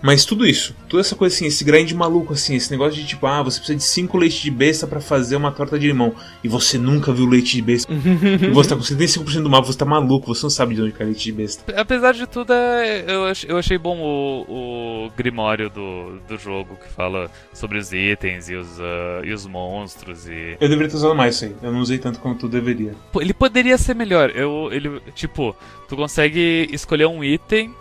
Mas 0.03 0.25
tudo 0.25 0.47
isso, 0.47 0.75
toda 0.89 1.01
essa 1.01 1.17
coisa 1.17 1.35
assim, 1.35 1.47
esse 1.47 1.65
grind 1.65 1.91
maluco 1.93 2.33
assim, 2.35 2.55
esse 2.55 2.71
negócio 2.71 3.01
de 3.01 3.07
tipo, 3.07 3.27
ah, 3.27 3.43
você 3.43 3.59
precisa 3.59 3.79
de 3.79 3.83
5 3.85 4.17
leite 4.19 4.43
de 4.43 4.51
besta 4.51 4.87
pra 4.87 5.01
fazer 5.01 5.37
uma 5.37 5.51
torta 5.51 5.79
de 5.79 5.87
limão. 5.87 6.15
E 6.45 6.49
você 6.49 6.77
nunca 6.79 7.13
viu 7.13 7.27
leite 7.27 7.57
de 7.57 7.63
besta. 7.63 7.93
e 7.93 8.51
você 8.51 8.69
tá 8.71 8.77
com 8.77 8.83
75% 8.83 9.43
do 9.43 9.51
mapa, 9.51 9.67
você 9.67 9.79
tá 9.79 9.85
maluco, 9.85 10.27
você 10.35 10.43
não 10.43 10.51
sabe 10.51 10.75
de 10.75 10.83
onde 10.83 10.93
cai 10.93 11.07
leite 11.07 11.25
de 11.25 11.33
besta. 11.33 11.75
Apesar 11.81 12.13
de 12.13 12.27
tudo, 12.27 12.53
é, 12.53 13.05
eu, 13.09 13.25
ach- 13.25 13.45
eu 13.49 13.57
achei 13.57 13.79
bom 13.79 13.99
o, 13.99 15.07
o 15.07 15.11
grimório 15.17 15.71
do, 15.71 16.19
do 16.29 16.37
jogo 16.39 16.77
que 16.77 16.93
fala 16.93 17.31
sobre 17.53 17.79
os 17.79 17.93
itens 17.93 18.49
e 18.51 18.55
os, 18.55 18.79
ah, 18.79 19.23
e 19.25 19.33
os 19.33 19.47
monstros 19.47 20.29
e. 20.29 20.57
Eu 20.61 20.69
deveria 20.69 20.89
ter 20.91 20.97
usado 20.97 21.15
mais 21.15 21.35
isso 21.37 21.47
aí, 21.47 21.55
eu 21.63 21.73
não 21.73 21.81
usei 21.81 21.99
tanto 21.99 22.21
quanto 22.21 22.47
eu 22.47 22.51
deveria. 22.51 22.95
Ele 23.19 23.33
poderia 23.35 23.79
ser 23.79 23.95
melhor. 23.95 24.31
Eu, 24.35 24.69
ele, 24.73 25.01
tipo, 25.15 25.57
tu 25.89 25.97
consegue 25.97 26.69
escolher 26.71 27.07
um 27.07 27.25
item 27.25 27.75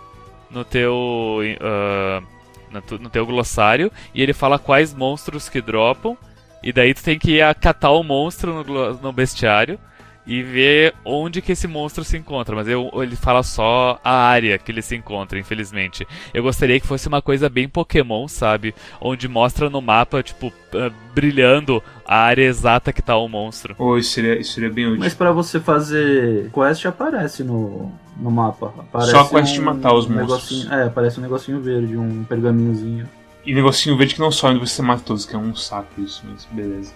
no 0.50 0.64
teu, 0.64 1.40
ah, 1.60 2.22
no, 2.70 3.10
teu 3.10 3.26
glossário 3.26 3.90
e 4.14 4.22
ele 4.22 4.32
fala 4.32 4.58
quais 4.58 4.94
monstros 4.94 5.48
que 5.48 5.60
dropam. 5.60 6.16
E 6.62 6.72
daí 6.72 6.94
tu 6.94 7.02
tem 7.02 7.18
que 7.18 7.38
ir 7.38 7.54
catar 7.56 7.90
o 7.90 8.02
monstro 8.02 8.64
no, 8.64 8.94
no 8.94 9.12
bestiário 9.12 9.78
e 10.26 10.42
ver 10.42 10.94
onde 11.04 11.40
que 11.40 11.52
esse 11.52 11.68
monstro 11.68 12.02
se 12.02 12.16
encontra. 12.16 12.56
Mas 12.56 12.66
eu, 12.66 12.90
ele 12.94 13.14
fala 13.14 13.42
só 13.42 14.00
a 14.02 14.26
área 14.26 14.58
que 14.58 14.72
ele 14.72 14.82
se 14.82 14.96
encontra, 14.96 15.38
infelizmente. 15.38 16.06
Eu 16.34 16.42
gostaria 16.42 16.80
que 16.80 16.86
fosse 16.86 17.06
uma 17.06 17.22
coisa 17.22 17.48
bem 17.48 17.68
Pokémon, 17.68 18.26
sabe? 18.26 18.74
Onde 19.00 19.28
mostra 19.28 19.70
no 19.70 19.80
mapa, 19.80 20.22
tipo, 20.22 20.52
ah, 20.74 20.90
brilhando 21.14 21.82
a 22.04 22.18
área 22.18 22.42
exata 22.42 22.92
que 22.92 23.02
tá 23.02 23.16
o 23.16 23.28
monstro. 23.28 23.76
Ou 23.78 23.96
isso 23.96 24.10
seria, 24.10 24.38
isso 24.38 24.52
seria 24.52 24.70
bem 24.70 24.86
útil. 24.86 24.98
Mas 24.98 25.14
pra 25.14 25.30
você 25.30 25.60
fazer 25.60 26.50
quest 26.50 26.84
aparece 26.86 27.44
no, 27.44 27.92
no 28.18 28.30
mapa. 28.30 28.72
Aparece 28.78 29.10
Só 29.12 29.20
a 29.20 29.28
quest 29.28 29.52
de 29.54 29.60
matar 29.60 29.92
os 29.94 30.06
monstros. 30.06 30.50
negocinho- 30.62 30.72
É, 30.72 30.86
aparece 30.86 31.18
um 31.18 31.22
negocinho 31.22 31.60
verde, 31.60 31.96
um 31.96 32.24
pergaminhozinho. 32.24 33.08
E 33.44 33.54
negocinho 33.54 33.96
verde 33.96 34.14
que 34.14 34.20
não 34.20 34.32
sobe 34.32 34.56
onde 34.58 34.68
você 34.68 34.82
mata 34.82 35.02
todos, 35.04 35.24
que 35.24 35.34
é 35.36 35.38
um 35.38 35.54
saco 35.54 36.00
isso, 36.00 36.22
mas 36.28 36.46
beleza. 36.50 36.92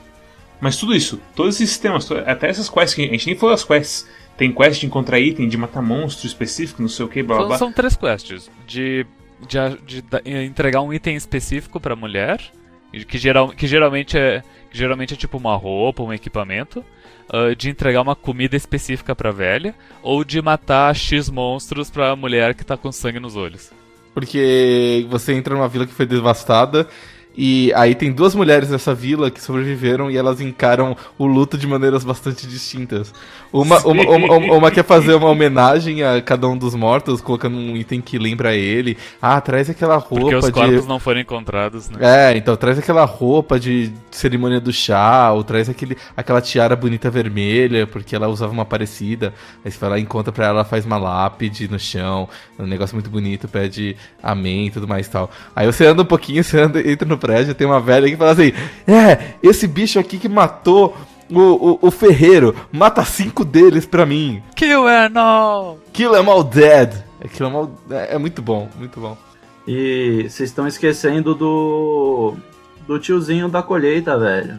Mas 0.61 0.76
tudo 0.76 0.94
isso, 0.94 1.20
todos 1.35 1.54
esses 1.54 1.70
sistemas, 1.70 2.11
até 2.26 2.48
essas 2.48 2.68
quests, 2.68 2.94
que 2.94 3.02
a 3.04 3.12
gente 3.12 3.26
nem 3.26 3.37
falou 3.37 3.54
das 3.54 3.64
quests. 3.64 4.06
Tem 4.37 4.50
quest 4.52 4.80
de 4.80 4.87
encontrar 4.87 5.20
item, 5.20 5.48
de 5.48 5.56
matar 5.56 5.83
monstro 5.83 6.26
específico, 6.26 6.80
não 6.83 6.88
sei 6.88 7.04
o 7.04 7.09
que, 7.09 7.22
blá 7.22 7.37
blá 7.37 7.40
São, 7.42 7.48
blá. 7.48 7.59
são 7.59 7.72
três 7.72 7.94
quests. 7.96 8.50
De, 8.66 9.06
de, 9.46 9.59
de 9.87 10.02
da- 10.02 10.20
entregar 10.24 10.80
um 10.80 10.92
item 10.92 11.14
específico 11.14 11.78
pra 11.78 11.94
mulher, 11.94 12.40
que, 13.06 13.18
geral, 13.18 13.50
que, 13.50 13.66
geralmente 13.66 14.16
é, 14.18 14.42
geralmente 14.70 15.14
é 15.14 15.16
tipo 15.16 15.37
uma 15.38 15.56
roupa, 15.56 16.02
um 16.02 16.12
equipamento. 16.12 16.85
ah, 17.33 17.54
de 17.54 17.70
entregar 17.70 18.02
uma 18.02 18.16
comida 18.16 18.56
específica 18.56 19.14
pra 19.14 19.30
velha, 19.30 19.74
ou 20.02 20.24
de 20.24 20.42
matar 20.42 20.94
X 20.94 21.30
monstros 21.30 21.88
pra 21.90 22.16
mulher 22.16 22.54
que 22.54 22.64
tá 22.64 22.76
com 22.76 22.90
sangue 22.90 23.20
nos 23.20 23.37
olhos. 23.37 23.70
Porque 24.12 25.06
você 25.09 25.33
entra 25.35 25.54
numa 25.54 25.68
vila 25.68 25.87
que 25.87 25.94
foi 25.94 26.06
devastada 26.06 26.88
e 27.37 27.73
aí 27.75 27.95
tem 27.95 28.12
duas 28.12 28.35
mulheres 28.35 28.69
nessa 28.71 28.95
vila 28.95 29.31
que 29.31 29.40
sobreviveram 29.40 30.11
e 30.11 30.16
elas 30.16 30.40
encaram 30.40 30.97
o 31.16 31.27
luto 31.27 31.57
de 31.57 31.66
maneiras 31.66 32.05
bastante 32.05 32.47
distintas. 32.47 33.12
Uma, 33.53 33.79
uma, 33.81 34.03
uma, 34.05 34.37
uma- 34.57 34.71
quer 34.71 34.85
fazer 34.85 35.14
uma 35.14 35.29
homenagem 35.29 36.03
a 36.05 36.21
cada 36.23 36.47
um 36.49 36.57
dos 36.57 36.75
mortos, 36.75 37.21
colocando 37.21 37.57
um 37.57 37.77
item 37.77 38.01
que 38.01 38.16
lembra 38.19 38.55
ele. 38.55 38.97
Ah, 39.21 39.40
traz 39.40 39.69
aquela 39.69 39.97
roupa 39.97 40.21
Porque 40.21 40.35
os 40.37 40.45
de. 40.47 40.53
corpos 40.53 40.87
não 40.87 41.01
foram 41.01 41.21
encontrados, 41.21 41.88
né? 41.90 41.99
É, 42.01 42.37
então 42.37 42.55
traz 42.57 42.79
aquela 42.79 43.05
roupa 43.05 43.59
de 43.59 43.90
cerimônia 44.11 44.61
do 44.61 44.73
chá, 44.73 45.33
ou 45.33 45.43
traz 45.43 45.69
aquele, 45.69 45.97
aquela 46.16 46.40
tiara 46.40 46.77
bonita 46.77 47.11
vermelha, 47.11 47.87
porque 47.87 48.14
ela 48.14 48.29
usava 48.29 48.53
uma 48.53 48.64
parecida. 48.64 49.33
Aí 49.64 49.71
você 49.71 49.79
vai 49.79 49.90
lá 49.90 49.99
e 49.99 50.03
encontra 50.03 50.33
pra 50.33 50.45
ela, 50.47 50.55
ela 50.61 50.64
faz 50.64 50.85
uma 50.85 50.99
lápide 50.99 51.69
no 51.69 51.79
chão, 51.79 52.29
um 52.59 52.66
negócio 52.66 52.95
muito 52.95 53.11
bonito, 53.11 53.49
pede 53.49 53.97
amém 54.23 54.66
e 54.66 54.71
tudo 54.71 54.87
mais 54.87 55.07
e 55.07 55.11
tal. 55.11 55.31
Aí 55.57 55.66
você 55.66 55.87
anda 55.87 56.03
um 56.03 56.07
pouquinho, 56.07 56.43
você 56.45 56.61
anda, 56.61 56.81
entra 56.88 57.09
no 57.09 57.19
prédio, 57.20 57.54
tem 57.54 57.66
uma 57.66 57.80
velha 57.80 58.09
que 58.09 58.16
fala 58.16 58.33
assim: 58.33 58.52
É, 58.88 59.35
esse 59.42 59.66
bicho 59.66 59.98
aqui 59.98 60.18
que 60.18 60.28
matou. 60.28 60.96
O, 61.33 61.38
o, 61.38 61.78
o 61.83 61.90
ferreiro, 61.92 62.56
mata 62.72 63.04
cinco 63.04 63.44
deles 63.44 63.87
pra 63.87 64.04
mim. 64.04 64.42
Kill 64.56 64.88
her, 64.88 65.09
no! 65.09 65.78
Kill 65.92 66.11
them 66.11 66.28
all 66.28 66.42
dead. 66.42 67.04
Kill 67.33 67.46
them 67.46 67.56
all... 67.56 67.70
É, 67.88 68.16
é 68.16 68.18
muito 68.18 68.42
bom, 68.42 68.68
muito 68.76 68.98
bom. 68.98 69.16
E 69.64 70.26
vocês 70.28 70.50
estão 70.50 70.66
esquecendo 70.66 71.33
do. 71.33 72.35
do 72.85 72.98
tiozinho 72.98 73.48
da 73.48 73.62
colheita, 73.62 74.18
velho. 74.18 74.59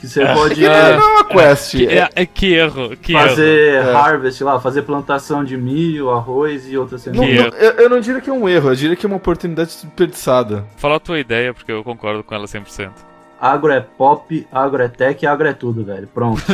Que 0.00 0.08
você 0.08 0.24
pode 0.24 0.64
É, 0.64 0.96
não 0.96 1.02
é 1.02 1.12
uma 1.12 1.24
quest. 1.24 1.70
Que, 1.72 1.86
é- 1.86 1.98
é, 1.98 2.08
é 2.14 2.26
que 2.26 2.54
erro, 2.54 2.96
que 2.96 3.12
erro. 3.12 3.28
fazer 3.28 3.74
É. 3.74 3.92
harvest 3.94 4.40
lá, 4.42 4.58
fazer 4.58 4.82
plantação 4.82 5.44
de 5.44 5.56
milho, 5.58 6.10
arroz 6.10 6.66
e 6.66 6.76
outras 6.78 7.02
sementes. 7.02 7.38
Eu, 7.58 7.70
eu 7.72 7.90
não 7.90 8.00
diria 8.00 8.20
que 8.20 8.30
é 8.30 8.32
um 8.32 8.48
erro, 8.48 8.70
eu 8.70 8.74
diria 8.74 8.96
que 8.96 9.04
é 9.04 9.08
uma 9.08 9.16
oportunidade 9.18 9.68
desperdiçada. 9.70 10.64
Fala 10.78 10.96
a 10.96 11.00
tua 11.00 11.18
ideia, 11.20 11.52
porque 11.52 11.70
eu 11.70 11.84
concordo 11.84 12.24
com 12.24 12.34
ela 12.34 12.46
100%. 12.46 12.90
Agro 13.38 13.70
é 13.72 13.80
pop, 13.80 14.46
agro 14.52 14.82
é 14.82 14.88
tech, 14.88 15.26
agro 15.26 15.46
é 15.48 15.52
tudo, 15.52 15.84
velho. 15.84 16.08
Pronto. 16.08 16.42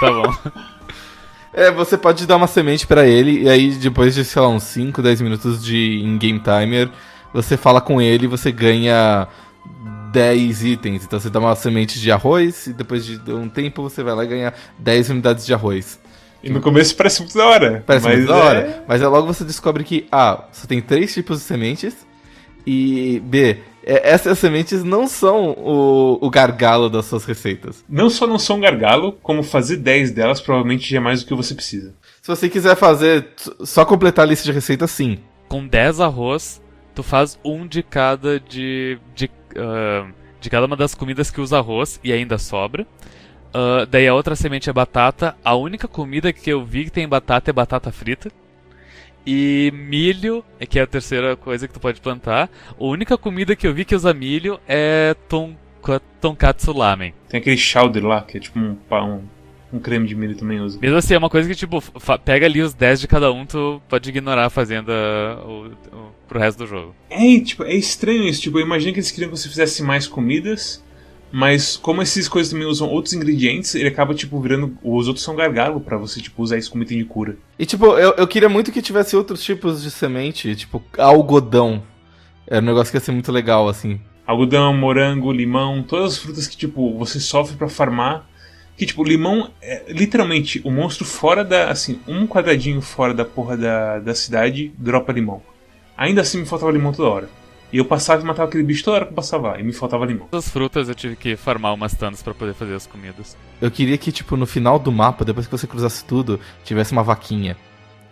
Tá 0.00 0.10
bom. 0.10 0.34
É, 1.54 1.70
você 1.70 1.96
pode 1.96 2.26
dar 2.26 2.34
uma 2.36 2.48
semente 2.48 2.86
pra 2.88 3.06
ele, 3.06 3.42
e 3.42 3.48
aí 3.48 3.70
depois 3.72 4.14
de, 4.16 4.24
sei 4.24 4.42
lá, 4.42 4.48
uns 4.48 4.64
5, 4.64 5.00
10 5.00 5.20
minutos 5.20 5.62
de 5.64 6.00
in-game 6.02 6.40
timer, 6.40 6.88
você 7.32 7.56
fala 7.56 7.80
com 7.80 8.02
ele 8.02 8.24
e 8.24 8.28
você 8.28 8.50
ganha 8.50 9.28
10 10.12 10.64
itens. 10.64 11.04
Então 11.04 11.18
você 11.18 11.30
dá 11.30 11.38
uma 11.40 11.56
semente 11.56 12.00
de 12.00 12.10
arroz, 12.12 12.66
e 12.66 12.72
depois 12.72 13.04
de 13.04 13.18
um 13.32 13.48
tempo 13.48 13.82
você 13.82 14.02
vai 14.02 14.14
lá 14.14 14.24
e 14.24 14.28
ganha 14.28 14.54
10 14.78 15.10
unidades 15.10 15.46
de 15.46 15.54
arroz. 15.54 16.00
E 16.42 16.50
no 16.50 16.60
começo 16.60 16.96
parece 16.96 17.20
muito 17.20 17.36
da 17.36 17.46
hora. 17.46 17.84
Parece 17.86 18.04
mas 18.06 18.16
muito 18.18 18.28
da 18.28 18.36
é- 18.36 18.40
hora. 18.42 18.84
Mas 18.86 19.02
aí 19.02 19.08
logo 19.08 19.26
você 19.26 19.44
descobre 19.44 19.84
que 19.84 20.06
A, 20.10 20.44
você 20.52 20.66
tem 20.66 20.80
três 20.80 21.14
tipos 21.14 21.38
de 21.38 21.44
sementes, 21.44 22.06
e 22.66 23.20
B, 23.24 23.58
é, 23.84 24.10
essas 24.10 24.38
sementes 24.38 24.84
não 24.84 25.06
são 25.06 25.50
o, 25.50 26.18
o 26.20 26.30
gargalo 26.30 26.88
das 26.88 27.06
suas 27.06 27.24
receitas. 27.24 27.84
Não 27.88 28.08
só 28.08 28.26
não 28.26 28.38
são 28.38 28.60
gargalo, 28.60 29.12
como 29.22 29.42
fazer 29.42 29.76
10 29.76 30.12
delas 30.12 30.40
provavelmente 30.40 30.88
já 30.88 30.98
é 30.98 31.00
mais 31.00 31.22
do 31.22 31.26
que 31.26 31.34
você 31.34 31.54
precisa. 31.54 31.94
Se 32.20 32.28
você 32.28 32.48
quiser 32.48 32.76
fazer, 32.76 33.28
só 33.64 33.84
completar 33.84 34.24
a 34.24 34.28
lista 34.28 34.44
de 34.44 34.52
receitas, 34.52 34.90
sim. 34.90 35.18
Com 35.48 35.66
10 35.66 36.00
arroz, 36.00 36.62
tu 36.94 37.02
faz 37.02 37.38
um 37.44 37.66
de 37.66 37.82
cada 37.82 38.38
de. 38.38 38.98
de, 39.14 39.28
de 40.40 40.50
cada 40.50 40.66
uma 40.66 40.76
das 40.76 40.94
comidas 40.94 41.30
que 41.30 41.40
usa 41.40 41.58
arroz 41.58 42.00
e 42.02 42.12
ainda 42.12 42.38
sobra. 42.38 42.86
Ah, 43.52 43.86
daí 43.88 44.08
a 44.08 44.14
outra 44.14 44.34
semente 44.34 44.70
é 44.70 44.72
batata. 44.72 45.36
A 45.44 45.54
única 45.54 45.86
comida 45.86 46.32
que 46.32 46.50
eu 46.50 46.64
vi 46.64 46.84
que 46.84 46.90
tem 46.90 47.06
batata 47.06 47.50
é 47.50 47.52
batata 47.52 47.92
frita. 47.92 48.30
E 49.24 49.70
milho, 49.72 50.44
é 50.58 50.66
que 50.66 50.80
é 50.80 50.82
a 50.82 50.86
terceira 50.86 51.36
coisa 51.36 51.68
que 51.68 51.74
tu 51.74 51.78
pode 51.78 52.00
plantar. 52.00 52.50
A 52.70 52.84
única 52.84 53.16
comida 53.16 53.54
que 53.54 53.66
eu 53.66 53.74
vi 53.74 53.84
que 53.84 53.94
usa 53.94 54.12
milho 54.12 54.58
é 54.66 55.14
tonka, 55.28 56.00
tonkatsu 56.20 56.72
lamen. 56.72 57.14
Tem 57.28 57.38
aquele 57.38 57.56
chowder 57.56 58.04
lá, 58.04 58.22
que 58.22 58.38
é 58.38 58.40
tipo 58.40 58.58
um, 58.58 58.76
um, 58.90 59.22
um 59.72 59.78
creme 59.78 60.06
de 60.06 60.14
milho 60.14 60.36
também 60.36 60.60
usa. 60.60 60.78
Mesmo 60.80 60.96
assim, 60.96 61.14
é 61.14 61.18
uma 61.18 61.30
coisa 61.30 61.48
que, 61.48 61.54
tipo, 61.54 61.82
pega 62.24 62.46
ali 62.46 62.60
os 62.60 62.74
10 62.74 63.00
de 63.00 63.08
cada 63.08 63.32
um, 63.32 63.46
tu 63.46 63.80
pode 63.88 64.08
ignorar 64.08 64.46
a 64.46 64.50
fazenda 64.50 64.92
o, 65.46 65.66
o, 65.66 66.12
pro 66.28 66.38
resto 66.38 66.58
do 66.58 66.66
jogo. 66.66 66.94
É, 67.08 67.40
tipo, 67.40 67.64
é 67.64 67.74
estranho 67.74 68.24
isso. 68.24 68.42
Tipo, 68.42 68.58
eu 68.58 68.66
imagino 68.66 68.92
que 68.92 68.98
eles 68.98 69.10
queriam 69.10 69.30
que 69.30 69.38
você 69.38 69.48
fizesse 69.48 69.82
mais 69.82 70.06
comidas, 70.06 70.84
mas 71.32 71.76
como 71.76 72.02
essas 72.02 72.28
coisas 72.28 72.52
também 72.52 72.66
usam 72.66 72.88
outros 72.88 73.14
ingredientes, 73.14 73.74
ele 73.74 73.88
acaba, 73.88 74.14
tipo, 74.14 74.38
virando. 74.38 74.76
Os 74.82 75.08
outros 75.08 75.24
são 75.24 75.34
gargalo 75.34 75.80
pra 75.80 75.96
você, 75.96 76.20
tipo, 76.20 76.42
usar 76.42 76.58
isso 76.58 76.70
como 76.70 76.82
item 76.84 76.98
de 76.98 77.04
cura. 77.04 77.36
E 77.58 77.64
tipo, 77.64 77.86
eu, 77.98 78.12
eu 78.18 78.26
queria 78.26 78.50
muito 78.50 78.70
que 78.70 78.82
tivesse 78.82 79.16
outros 79.16 79.42
tipos 79.42 79.82
de 79.82 79.90
semente, 79.90 80.54
tipo 80.54 80.82
algodão. 80.98 81.82
Era 82.46 82.60
um 82.60 82.66
negócio 82.66 82.90
que 82.90 82.96
ia 82.98 83.00
ser 83.00 83.12
muito 83.12 83.32
legal, 83.32 83.68
assim. 83.68 83.98
Algodão, 84.26 84.74
morango, 84.74 85.32
limão, 85.32 85.82
todas 85.82 86.12
as 86.12 86.18
frutas 86.18 86.46
que, 86.46 86.56
tipo, 86.56 86.96
você 86.98 87.18
sofre 87.18 87.56
pra 87.56 87.68
farmar. 87.68 88.26
Que, 88.76 88.86
tipo, 88.86 89.04
limão 89.04 89.50
é 89.60 89.84
literalmente 89.88 90.60
o 90.64 90.70
monstro 90.70 91.04
fora 91.04 91.44
da. 91.44 91.70
Assim, 91.70 92.00
um 92.06 92.26
quadradinho 92.26 92.80
fora 92.80 93.12
da 93.14 93.24
porra 93.24 93.56
da, 93.56 93.98
da 93.98 94.14
cidade 94.14 94.72
dropa 94.78 95.12
limão. 95.12 95.42
Ainda 95.96 96.22
assim 96.22 96.38
me 96.38 96.46
faltava 96.46 96.72
limão 96.72 96.92
toda 96.92 97.08
hora. 97.08 97.28
E 97.72 97.78
eu 97.78 97.86
passava 97.86 98.20
e 98.20 98.24
matava 98.24 98.48
aquele 98.48 98.64
bicho 98.64 98.84
toda 98.84 98.96
hora 98.96 99.06
que 99.06 99.12
eu 99.12 99.16
passava 99.16 99.52
lá, 99.52 99.58
e 99.58 99.62
me 99.62 99.72
faltava 99.72 100.04
limão. 100.04 100.28
Todas 100.30 100.44
as 100.44 100.52
frutas 100.52 100.88
eu 100.90 100.94
tive 100.94 101.16
que 101.16 101.36
farmar 101.36 101.72
umas 101.72 101.94
tantas 101.94 102.22
pra 102.22 102.34
poder 102.34 102.52
fazer 102.52 102.74
as 102.74 102.86
comidas. 102.86 103.34
Eu 103.62 103.70
queria 103.70 103.96
que, 103.96 104.12
tipo, 104.12 104.36
no 104.36 104.44
final 104.44 104.78
do 104.78 104.92
mapa, 104.92 105.24
depois 105.24 105.46
que 105.46 105.52
você 105.52 105.66
cruzasse 105.66 106.04
tudo, 106.04 106.38
tivesse 106.64 106.92
uma 106.92 107.02
vaquinha. 107.02 107.56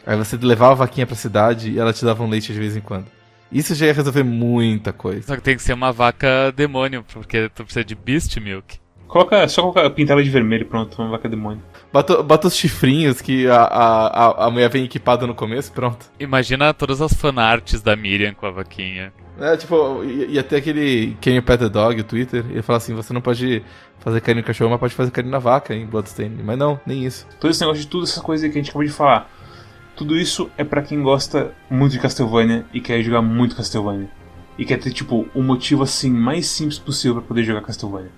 Aí 0.06 0.16
você 0.16 0.38
levava 0.38 0.72
a 0.72 0.76
vaquinha 0.76 1.06
pra 1.06 1.14
cidade 1.14 1.72
e 1.72 1.78
ela 1.78 1.92
te 1.92 2.02
dava 2.02 2.24
um 2.24 2.28
leite 2.28 2.54
de 2.54 2.58
vez 2.58 2.74
em 2.74 2.80
quando. 2.80 3.06
Isso 3.52 3.74
já 3.74 3.86
ia 3.86 3.92
resolver 3.92 4.22
muita 4.22 4.94
coisa. 4.94 5.26
Só 5.26 5.36
que 5.36 5.42
tem 5.42 5.56
que 5.56 5.62
ser 5.62 5.74
uma 5.74 5.92
vaca 5.92 6.50
demônio, 6.52 7.04
porque 7.12 7.50
tu 7.50 7.64
precisa 7.64 7.84
de 7.84 7.94
Beast 7.94 8.38
Milk. 8.38 8.79
Coloca, 9.10 9.48
só 9.48 9.60
colocar, 9.62 9.90
pintar 9.90 10.14
ela 10.14 10.22
de 10.22 10.30
vermelho, 10.30 10.64
pronto, 10.66 11.02
uma 11.02 11.10
vaca 11.10 11.28
demônio. 11.28 11.60
Bota, 11.92 12.22
bota 12.22 12.46
os 12.46 12.54
chifrinhos 12.54 13.20
que 13.20 13.48
a, 13.48 13.56
a, 13.56 14.46
a, 14.46 14.50
mulher 14.52 14.70
vem 14.70 14.84
equipada 14.84 15.26
no 15.26 15.34
começo, 15.34 15.72
pronto. 15.72 16.06
Imagina 16.20 16.72
todas 16.72 17.02
as 17.02 17.12
fanarts 17.12 17.82
da 17.82 17.96
Miriam 17.96 18.34
com 18.34 18.46
a 18.46 18.52
vaquinha. 18.52 19.12
É, 19.40 19.56
tipo, 19.56 20.04
ia, 20.04 20.26
ia 20.26 20.42
ter 20.44 20.56
aquele 20.56 21.16
Can 21.20 21.32
You 21.32 21.42
Pet 21.42 21.58
the 21.58 21.68
Dog, 21.68 22.00
o 22.00 22.04
Twitter, 22.04 22.44
ia 22.52 22.62
falar 22.62 22.76
assim, 22.76 22.94
você 22.94 23.12
não 23.12 23.20
pode 23.20 23.64
fazer 23.98 24.20
carinho 24.20 24.42
no 24.42 24.46
cachorro, 24.46 24.70
mas 24.70 24.78
pode 24.78 24.94
fazer 24.94 25.10
carinho 25.10 25.32
na 25.32 25.40
vaca 25.40 25.74
em 25.74 25.86
Bloodstained. 25.86 26.40
Mas 26.44 26.56
não, 26.56 26.78
nem 26.86 27.04
isso. 27.04 27.26
Todo 27.40 27.50
esse 27.50 27.60
negócio 27.60 27.82
de 27.82 27.88
tudo 27.88 28.04
essa 28.04 28.20
coisa 28.20 28.48
que 28.48 28.56
a 28.56 28.62
gente 28.62 28.70
acabou 28.70 28.86
de 28.86 28.92
falar. 28.92 29.28
Tudo 29.96 30.16
isso 30.16 30.48
é 30.56 30.62
pra 30.62 30.82
quem 30.82 31.02
gosta 31.02 31.52
muito 31.68 31.92
de 31.92 31.98
Castlevania 31.98 32.64
e 32.72 32.80
quer 32.80 33.02
jogar 33.02 33.22
muito 33.22 33.56
Castlevania. 33.56 34.08
E 34.56 34.64
quer 34.64 34.78
ter, 34.78 34.92
tipo, 34.92 35.26
o 35.34 35.42
motivo 35.42 35.82
assim 35.82 36.12
mais 36.12 36.46
simples 36.46 36.78
possível 36.78 37.16
pra 37.16 37.26
poder 37.26 37.42
jogar 37.42 37.62
Castlevania. 37.62 38.12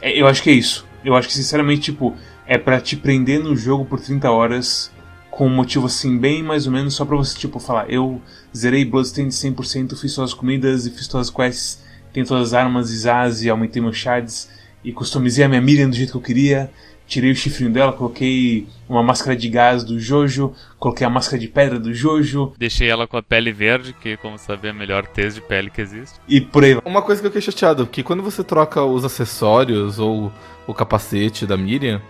É, 0.00 0.18
eu 0.18 0.26
acho 0.26 0.42
que 0.42 0.50
é 0.50 0.52
isso. 0.52 0.86
Eu 1.04 1.14
acho 1.14 1.28
que, 1.28 1.34
sinceramente, 1.34 1.82
tipo, 1.82 2.16
é 2.46 2.58
pra 2.58 2.80
te 2.80 2.96
prender 2.96 3.40
no 3.40 3.56
jogo 3.56 3.84
por 3.84 4.00
30 4.00 4.30
horas 4.30 4.90
com 5.30 5.46
um 5.46 5.54
motivo 5.54 5.86
assim, 5.86 6.16
bem 6.16 6.42
mais 6.42 6.66
ou 6.66 6.72
menos, 6.72 6.94
só 6.94 7.04
pra 7.04 7.16
você, 7.16 7.36
tipo, 7.38 7.60
falar, 7.60 7.90
eu 7.90 8.20
zerei 8.56 8.84
Bloodstained 8.84 9.34
100%, 9.34 9.94
fiz 9.94 10.14
todas 10.14 10.30
as 10.30 10.34
comidas 10.34 10.86
e 10.86 10.90
fiz 10.90 11.06
todas 11.06 11.28
as 11.28 11.34
quests, 11.34 11.84
tenho 12.10 12.26
todas 12.26 12.48
as 12.48 12.54
armas 12.54 12.90
e 12.90 12.96
Zaz 12.96 13.42
e 13.42 13.50
aumentei 13.50 13.82
meus 13.82 13.98
shards 13.98 14.48
e 14.82 14.92
customizei 14.92 15.44
a 15.44 15.48
minha 15.48 15.60
Miriam 15.60 15.90
do 15.90 15.96
jeito 15.96 16.12
que 16.12 16.16
eu 16.16 16.22
queria. 16.22 16.70
Tirei 17.06 17.30
o 17.30 17.36
chifrinho 17.36 17.70
dela, 17.72 17.92
coloquei 17.92 18.66
uma 18.88 19.02
máscara 19.02 19.36
de 19.36 19.48
gás 19.48 19.84
do 19.84 19.98
Jojo, 20.00 20.52
coloquei 20.78 21.06
a 21.06 21.10
máscara 21.10 21.38
de 21.38 21.46
pedra 21.46 21.78
do 21.78 21.94
Jojo 21.94 22.52
Deixei 22.58 22.88
ela 22.88 23.06
com 23.06 23.16
a 23.16 23.22
pele 23.22 23.52
verde, 23.52 23.92
que, 24.00 24.16
como 24.16 24.36
saber, 24.38 24.68
é 24.68 24.70
a 24.70 24.74
melhor 24.74 25.06
tez 25.06 25.34
de 25.34 25.40
pele 25.40 25.70
que 25.70 25.80
existe. 25.80 26.18
e 26.28 26.40
por 26.40 26.64
aí 26.64 26.74
vai. 26.74 26.82
Uma 26.84 27.02
coisa 27.02 27.20
que 27.20 27.26
eu 27.26 27.30
fiquei 27.30 27.42
chateado, 27.42 27.86
que 27.86 28.02
quando 28.02 28.22
você 28.22 28.42
troca 28.42 28.82
os 28.82 29.04
acessórios 29.04 29.98
ou 30.00 30.32
o 30.66 30.74
capacete 30.74 31.46
da 31.46 31.56
Miriam, 31.56 32.02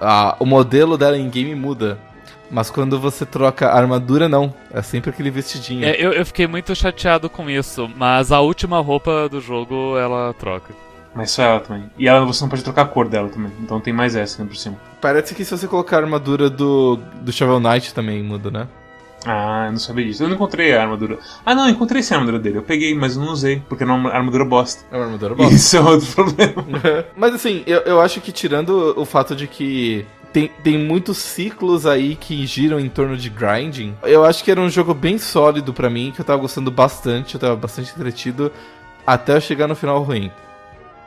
a- 0.00 0.34
o 0.40 0.46
modelo 0.46 0.96
dela 0.96 1.18
em 1.18 1.28
game 1.28 1.54
muda. 1.54 1.98
Mas 2.50 2.68
quando 2.70 2.98
você 3.00 3.24
troca 3.24 3.68
a 3.68 3.78
armadura, 3.78 4.28
não. 4.28 4.52
É 4.72 4.82
sempre 4.82 5.08
aquele 5.10 5.30
vestidinho. 5.30 5.84
É, 5.86 5.94
eu, 5.98 6.12
eu 6.12 6.24
fiquei 6.26 6.46
muito 6.46 6.74
chateado 6.74 7.30
com 7.30 7.48
isso, 7.48 7.90
mas 7.96 8.30
a 8.30 8.40
última 8.40 8.78
roupa 8.80 9.26
do 9.28 9.40
jogo 9.40 9.96
ela 9.96 10.34
troca. 10.34 10.74
Mas 11.14 11.30
só 11.30 11.42
ela 11.42 11.60
também. 11.60 11.90
E 11.98 12.08
ela 12.08 12.24
você 12.24 12.42
não 12.42 12.48
pode 12.48 12.62
trocar 12.62 12.82
a 12.82 12.86
cor 12.86 13.08
dela 13.08 13.28
também. 13.28 13.52
Então 13.60 13.80
tem 13.80 13.92
mais 13.92 14.16
essa 14.16 14.42
né, 14.42 14.48
por 14.48 14.56
cima. 14.56 14.76
Parece 15.00 15.34
que 15.34 15.44
se 15.44 15.50
você 15.56 15.66
colocar 15.66 15.96
a 15.96 16.00
armadura 16.00 16.48
do, 16.48 16.98
do 17.20 17.32
Shovel 17.32 17.60
Knight 17.60 17.92
também 17.92 18.22
muda, 18.22 18.50
né? 18.50 18.68
Ah, 19.24 19.66
eu 19.66 19.72
não 19.72 19.78
sabia 19.78 20.04
disso. 20.04 20.22
Eu 20.22 20.28
não 20.28 20.34
encontrei 20.34 20.74
a 20.74 20.82
armadura. 20.82 21.18
Ah, 21.44 21.54
não, 21.54 21.68
encontrei 21.68 22.02
sim 22.02 22.14
a 22.14 22.16
armadura 22.16 22.42
dele. 22.42 22.58
Eu 22.58 22.62
peguei, 22.62 22.94
mas 22.94 23.16
não 23.16 23.28
usei, 23.28 23.62
porque 23.68 23.84
não 23.84 23.94
é 23.94 23.98
uma 23.98 24.10
armadura 24.10 24.44
bosta. 24.44 24.84
É 24.90 24.96
uma 24.96 25.04
armadura 25.04 25.34
boa. 25.34 25.50
Isso 25.50 25.76
é 25.76 25.80
outro 25.80 26.06
problema. 26.12 26.64
Mas 27.16 27.34
assim, 27.34 27.62
eu, 27.66 27.80
eu 27.80 28.00
acho 28.00 28.20
que 28.20 28.32
tirando 28.32 28.94
o 28.96 29.04
fato 29.04 29.36
de 29.36 29.46
que 29.46 30.04
tem, 30.32 30.50
tem 30.62 30.78
muitos 30.78 31.18
ciclos 31.18 31.86
aí 31.86 32.16
que 32.16 32.46
giram 32.46 32.80
em 32.80 32.88
torno 32.88 33.16
de 33.16 33.28
grinding, 33.28 33.94
eu 34.02 34.24
acho 34.24 34.42
que 34.42 34.50
era 34.50 34.60
um 34.60 34.70
jogo 34.70 34.94
bem 34.94 35.18
sólido 35.18 35.72
pra 35.72 35.90
mim, 35.90 36.10
que 36.14 36.20
eu 36.20 36.24
tava 36.24 36.40
gostando 36.40 36.70
bastante, 36.70 37.34
eu 37.34 37.40
tava 37.40 37.54
bastante 37.54 37.92
entretido, 37.92 38.50
até 39.06 39.36
eu 39.36 39.40
chegar 39.40 39.68
no 39.68 39.76
final 39.76 40.02
ruim. 40.02 40.30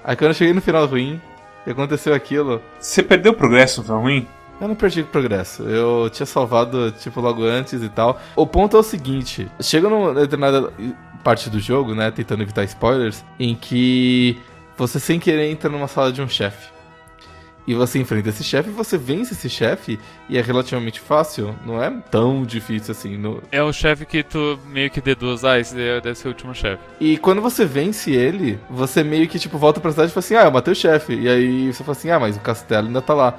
Aí 0.06 0.16
quando 0.16 0.30
eu 0.30 0.34
cheguei 0.36 0.54
no 0.54 0.62
final 0.62 0.86
ruim, 0.86 1.20
e 1.66 1.72
aconteceu 1.72 2.14
aquilo, 2.14 2.62
Você 2.80 3.02
perdeu 3.02 3.32
o 3.32 3.36
progresso, 3.36 3.84
foi 3.84 3.96
ruim? 3.98 4.28
eu 4.62 4.68
não 4.70 4.76
perdi 4.76 5.02
o 5.02 5.06
progresso. 5.06 5.64
Eu 5.64 6.10
tinha 6.10 6.26
salvado, 6.26 6.92
tipo, 6.92 7.20
logo 7.20 7.44
antes 7.44 7.82
e 7.82 7.90
tal. 7.90 8.22
O 8.36 8.48
ponto 8.48 8.78
é 8.78 8.80
o 8.80 8.84
seguinte: 8.84 9.50
chega 9.60 9.90
numa 9.90 10.14
determinada 10.14 10.72
parte 11.24 11.50
do 11.50 11.60
jogo, 11.60 11.94
né? 11.94 12.12
Tentando 12.12 12.44
evitar 12.44 12.64
spoilers, 12.64 13.26
em 13.40 13.54
que 13.56 14.38
você 14.78 15.00
sem 15.00 15.20
querer 15.20 15.50
entra 15.50 15.70
numa 15.70 15.88
sala 15.88 16.12
de 16.12 16.22
um 16.22 16.28
chefe. 16.30 16.70
E 17.68 17.74
você 17.74 17.98
enfrenta 17.98 18.30
esse 18.30 18.44
chefe, 18.44 18.70
você 18.70 18.96
vence 18.96 19.34
esse 19.34 19.50
chefe, 19.50 20.00
e 20.30 20.38
é 20.38 20.42
relativamente 20.42 21.00
fácil, 21.00 21.56
não 21.66 21.82
é 21.82 21.90
tão 22.12 22.44
difícil 22.44 22.92
assim. 22.92 23.18
no- 23.18 23.42
É 23.52 23.64
o 23.64 23.74
chefe 23.74 24.06
que 24.06 24.22
tu 24.22 24.60
meio 24.68 24.90
que 24.92 25.02
deduz, 25.02 25.44
ah, 25.44 25.60
esse 25.60 25.74
deve 25.76 26.14
ser 26.14 26.28
o 26.28 26.32
último 26.32 26.54
chefe. 26.54 26.82
E 27.00 27.18
quando 27.18 27.42
você 27.42 27.66
vence 27.66 28.12
ele, 28.12 28.60
você 28.70 29.04
meio 29.04 29.28
que 29.28 29.40
tipo 29.40 29.58
volta 29.58 29.80
pra 29.82 29.90
cidade 29.92 30.12
e 30.12 30.14
fala 30.14 30.20
assim: 30.24 30.36
Ah, 30.36 30.44
eu 30.44 30.52
matei 30.52 30.74
o 30.74 30.76
chefe. 30.76 31.16
E 31.16 31.28
aí 31.28 31.74
você 31.74 31.84
fala 31.84 31.98
assim: 31.98 32.10
Ah, 32.12 32.20
mas 32.20 32.38
o 32.38 32.40
castelo 32.40 32.86
ainda 32.88 33.02
tá 33.02 33.14
lá. 33.16 33.38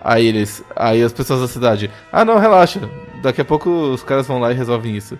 Aí 0.00 0.26
eles. 0.26 0.62
Aí 0.74 1.00
as 1.02 1.12
pessoas 1.12 1.40
da 1.40 1.46
cidade: 1.48 1.88
Ah, 2.10 2.24
não, 2.24 2.38
relaxa. 2.38 2.80
Daqui 3.22 3.40
a 3.40 3.44
pouco 3.44 3.70
os 3.70 4.02
caras 4.02 4.26
vão 4.26 4.40
lá 4.40 4.50
e 4.50 4.54
resolvem 4.54 4.96
isso. 4.96 5.16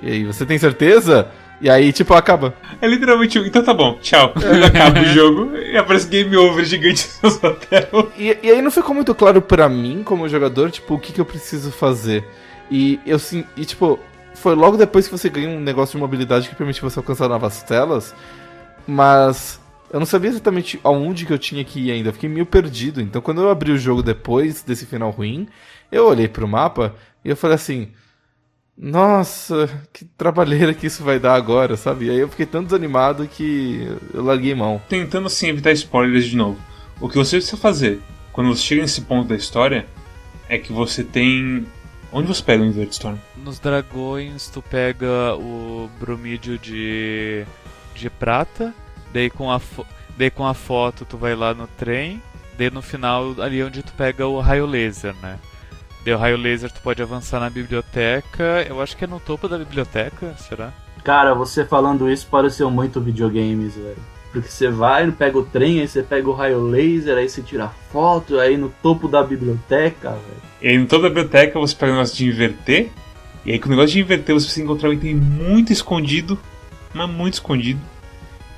E 0.00 0.10
aí, 0.10 0.24
você 0.24 0.44
tem 0.46 0.58
certeza? 0.58 1.28
E 1.60 1.70
aí, 1.70 1.92
tipo, 1.92 2.12
acaba. 2.14 2.54
É 2.80 2.86
literalmente. 2.86 3.38
um, 3.38 3.46
Então 3.46 3.62
tá 3.62 3.72
bom, 3.72 3.98
tchau. 4.00 4.32
Acaba 4.66 5.00
o 5.00 5.04
jogo 5.04 5.56
e 5.56 5.76
aparece 5.76 6.06
game 6.08 6.36
over 6.36 6.64
gigante 6.64 7.08
na 7.22 7.30
sua 7.30 7.54
tela. 7.54 8.08
E, 8.18 8.36
e 8.42 8.50
aí 8.50 8.60
não 8.60 8.70
ficou 8.70 8.94
muito 8.94 9.14
claro 9.14 9.40
pra 9.40 9.68
mim, 9.68 10.02
como 10.04 10.28
jogador, 10.28 10.70
tipo, 10.70 10.94
o 10.94 10.98
que, 10.98 11.12
que 11.12 11.20
eu 11.20 11.24
preciso 11.24 11.70
fazer. 11.72 12.24
E 12.70 13.00
eu 13.06 13.18
sim. 13.18 13.44
E 13.56 13.64
tipo, 13.64 13.98
foi 14.34 14.54
logo 14.54 14.76
depois 14.76 15.06
que 15.06 15.16
você 15.16 15.28
ganha 15.30 15.48
um 15.48 15.60
negócio 15.60 15.96
de 15.96 16.02
mobilidade 16.02 16.48
que 16.48 16.54
permite 16.54 16.82
você 16.82 16.98
alcançar 16.98 17.28
novas 17.28 17.62
telas. 17.62 18.14
Mas 18.86 19.58
eu 19.90 19.98
não 19.98 20.06
sabia 20.06 20.30
exatamente 20.30 20.78
aonde 20.84 21.24
que 21.24 21.32
eu 21.32 21.38
tinha 21.38 21.64
que 21.64 21.80
ir 21.80 21.90
ainda. 21.90 22.10
Eu 22.10 22.12
fiquei 22.12 22.28
meio 22.28 22.44
perdido. 22.46 23.00
Então 23.00 23.22
quando 23.22 23.40
eu 23.40 23.50
abri 23.50 23.72
o 23.72 23.78
jogo 23.78 24.02
depois 24.02 24.62
desse 24.62 24.84
final 24.84 25.10
ruim, 25.10 25.48
eu 25.90 26.06
olhei 26.06 26.28
pro 26.28 26.46
mapa 26.46 26.94
e 27.24 27.30
eu 27.30 27.36
falei 27.36 27.54
assim. 27.54 27.88
Nossa, 28.76 29.68
que 29.92 30.04
trabalheira 30.04 30.74
que 30.74 30.86
isso 30.86 31.02
vai 31.02 31.18
dar 31.18 31.34
agora, 31.34 31.76
sabe? 31.76 32.06
E 32.06 32.10
aí 32.10 32.18
eu 32.18 32.28
fiquei 32.28 32.44
tão 32.46 32.62
desanimado 32.62 33.26
que 33.26 33.88
eu 34.12 34.22
larguei 34.22 34.54
mão. 34.54 34.80
Tentando 34.88 35.26
assim 35.28 35.48
evitar 35.48 35.72
spoilers 35.72 36.26
de 36.26 36.36
novo. 36.36 36.58
O 37.00 37.08
que 37.08 37.16
você 37.16 37.36
precisa 37.36 37.56
fazer 37.56 38.00
quando 38.32 38.48
você 38.54 38.62
chega 38.62 38.82
nesse 38.82 39.00
ponto 39.02 39.28
da 39.28 39.34
história 39.36 39.86
é 40.48 40.58
que 40.58 40.72
você 40.72 41.02
tem. 41.02 41.66
Onde 42.12 42.28
você 42.28 42.42
pega 42.42 42.62
o 42.62 42.66
Invert 42.66 42.90
Storm? 42.92 43.16
Nos 43.36 43.58
dragões 43.58 44.48
tu 44.48 44.62
pega 44.62 45.34
o 45.36 45.90
bromídio 45.98 46.58
de, 46.58 47.44
de 47.94 48.08
prata, 48.10 48.74
daí 49.12 49.28
com, 49.28 49.50
a 49.50 49.58
fo- 49.58 49.86
daí 50.16 50.30
com 50.30 50.46
a 50.46 50.54
foto 50.54 51.04
tu 51.04 51.16
vai 51.18 51.34
lá 51.34 51.52
no 51.52 51.66
trem, 51.66 52.22
daí 52.56 52.70
no 52.70 52.80
final 52.80 53.34
ali 53.40 53.62
onde 53.62 53.82
tu 53.82 53.92
pega 53.94 54.26
o 54.26 54.38
raio 54.40 54.66
laser, 54.66 55.14
né? 55.20 55.38
O 56.06 56.16
raio 56.16 56.36
laser 56.36 56.70
tu 56.70 56.80
pode 56.80 57.02
avançar 57.02 57.40
na 57.40 57.50
biblioteca, 57.50 58.64
eu 58.68 58.80
acho 58.80 58.96
que 58.96 59.04
é 59.04 59.08
no 59.08 59.18
topo 59.18 59.48
da 59.48 59.58
biblioteca, 59.58 60.34
será? 60.38 60.72
Cara, 61.02 61.34
você 61.34 61.64
falando 61.64 62.10
isso 62.10 62.26
pareceu 62.30 62.70
muito 62.70 63.00
videogames, 63.00 63.74
velho. 63.74 63.96
Porque 64.32 64.48
você 64.48 64.68
vai, 64.68 65.10
pega 65.10 65.38
o 65.38 65.44
trem, 65.44 65.80
aí 65.80 65.88
você 65.88 66.02
pega 66.02 66.28
o 66.28 66.32
raio 66.32 66.62
laser, 66.62 67.16
aí 67.16 67.28
você 67.28 67.42
tira 67.42 67.68
foto, 67.90 68.38
aí 68.38 68.56
no 68.56 68.68
topo 68.68 69.08
da 69.08 69.22
biblioteca, 69.22 70.10
velho. 70.10 70.42
E 70.60 70.68
aí, 70.68 70.74
em 70.74 70.86
toda 70.86 71.06
a 71.06 71.10
biblioteca, 71.10 71.58
você 71.58 71.74
pega 71.74 71.92
o 71.92 71.94
negócio 71.94 72.16
de 72.16 72.26
inverter. 72.26 72.90
E 73.44 73.52
aí, 73.52 73.58
com 73.58 73.66
o 73.66 73.70
negócio 73.70 73.92
de 73.92 74.00
inverter, 74.00 74.34
você 74.34 74.46
precisa 74.46 74.64
encontrar 74.64 74.90
um 74.90 74.92
item 74.92 75.14
muito 75.14 75.72
escondido. 75.72 76.38
Mas 76.92 77.08
muito 77.08 77.34
escondido. 77.34 77.80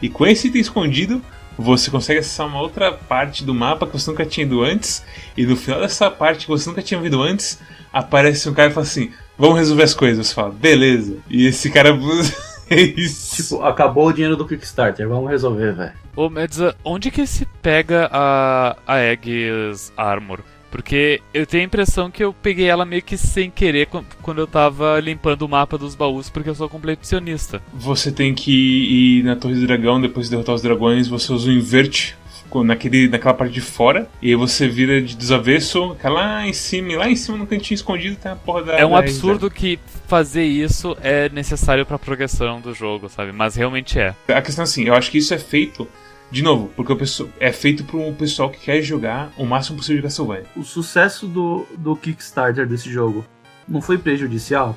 E 0.00 0.08
com 0.08 0.26
esse 0.26 0.48
item 0.48 0.60
escondido, 0.60 1.22
você 1.58 1.90
consegue 1.90 2.20
acessar 2.20 2.46
uma 2.46 2.60
outra 2.60 2.92
parte 2.92 3.44
do 3.44 3.52
mapa 3.52 3.86
que 3.86 3.92
você 3.92 4.10
nunca 4.10 4.24
tinha 4.24 4.46
ido 4.46 4.62
antes. 4.62 5.04
E 5.36 5.44
no 5.44 5.56
final 5.56 5.80
dessa 5.80 6.10
parte 6.10 6.46
que 6.46 6.50
você 6.50 6.68
nunca 6.68 6.82
tinha 6.82 7.00
visto 7.00 7.20
antes, 7.20 7.58
aparece 7.92 8.48
um 8.48 8.54
cara 8.54 8.70
e 8.70 8.72
fala 8.72 8.86
assim: 8.86 9.12
Vamos 9.36 9.58
resolver 9.58 9.82
as 9.82 9.94
coisas. 9.94 10.26
Você 10.26 10.34
fala, 10.34 10.50
beleza. 10.50 11.16
E 11.28 11.46
esse 11.46 11.70
cara. 11.70 11.90
é 12.70 12.80
isso. 12.80 13.36
Tipo, 13.36 13.62
acabou 13.62 14.06
o 14.06 14.12
dinheiro 14.12 14.36
do 14.36 14.46
Kickstarter, 14.46 15.08
vamos 15.08 15.30
resolver, 15.30 15.72
velho. 15.72 15.92
Ô, 16.14 16.28
Medza, 16.28 16.74
onde 16.84 17.10
que 17.10 17.26
se 17.26 17.46
pega 17.62 18.08
a, 18.12 18.76
a 18.86 18.94
Aegis 18.94 19.92
Armor? 19.96 20.40
Porque 20.70 21.20
eu 21.32 21.46
tenho 21.46 21.62
a 21.62 21.66
impressão 21.66 22.10
que 22.10 22.22
eu 22.22 22.32
peguei 22.32 22.66
ela 22.66 22.84
meio 22.84 23.02
que 23.02 23.16
sem 23.16 23.50
querer 23.50 23.86
quan- 23.86 24.04
quando 24.22 24.38
eu 24.38 24.46
tava 24.46 25.00
limpando 25.00 25.42
o 25.42 25.48
mapa 25.48 25.78
dos 25.78 25.94
baús, 25.94 26.28
porque 26.28 26.50
eu 26.50 26.54
sou 26.54 26.68
completionista. 26.68 27.62
Você 27.72 28.12
tem 28.12 28.34
que 28.34 28.52
ir 28.52 29.24
na 29.24 29.34
Torre 29.36 29.54
do 29.54 29.66
Dragão, 29.66 30.00
depois 30.00 30.26
de 30.26 30.30
derrotar 30.30 30.54
os 30.54 30.62
dragões, 30.62 31.08
você 31.08 31.32
usa 31.32 31.48
o 31.48 31.52
invert 31.52 32.12
com- 32.50 32.62
naquele, 32.64 33.08
naquela 33.08 33.34
parte 33.34 33.52
de 33.52 33.60
fora, 33.60 34.08
e 34.22 34.28
aí 34.28 34.34
você 34.34 34.66
vira 34.68 35.00
de 35.02 35.14
desavesso, 35.14 35.94
cai 36.00 36.10
lá 36.10 36.46
em 36.46 36.52
cima, 36.52 36.92
e 36.92 36.96
lá 36.96 37.10
em 37.10 37.16
cima 37.16 37.36
no 37.36 37.46
cantinho 37.46 37.74
escondido 37.76 38.16
tem 38.16 38.32
a 38.32 38.36
porra 38.36 38.62
da. 38.64 38.72
É 38.74 38.86
um 38.86 38.92
da 38.92 38.98
absurdo 39.00 39.50
que 39.50 39.78
fazer 40.06 40.44
isso 40.44 40.96
é 41.02 41.28
necessário 41.28 41.84
pra 41.84 41.98
progressão 41.98 42.60
do 42.60 42.72
jogo, 42.74 43.08
sabe? 43.10 43.32
Mas 43.32 43.54
realmente 43.56 43.98
é. 43.98 44.14
A 44.28 44.40
questão 44.40 44.62
é 44.62 44.64
assim, 44.64 44.84
eu 44.84 44.94
acho 44.94 45.10
que 45.10 45.18
isso 45.18 45.34
é 45.34 45.38
feito, 45.38 45.86
de 46.30 46.42
novo, 46.42 46.70
porque 46.76 46.92
o 46.92 46.96
pessoal, 46.96 47.28
é 47.40 47.50
feito 47.52 47.84
pro 47.84 48.12
pessoal 48.12 48.50
que 48.50 48.60
quer 48.60 48.82
jogar 48.82 49.30
o 49.36 49.46
máximo 49.46 49.78
possível 49.78 49.96
de 49.96 50.02
Castlevania. 50.02 50.46
O 50.56 50.62
sucesso 50.62 51.26
do, 51.26 51.66
do 51.76 51.96
Kickstarter 51.96 52.66
desse 52.66 52.90
jogo 52.90 53.24
não 53.66 53.80
foi 53.80 53.96
prejudicial? 53.98 54.76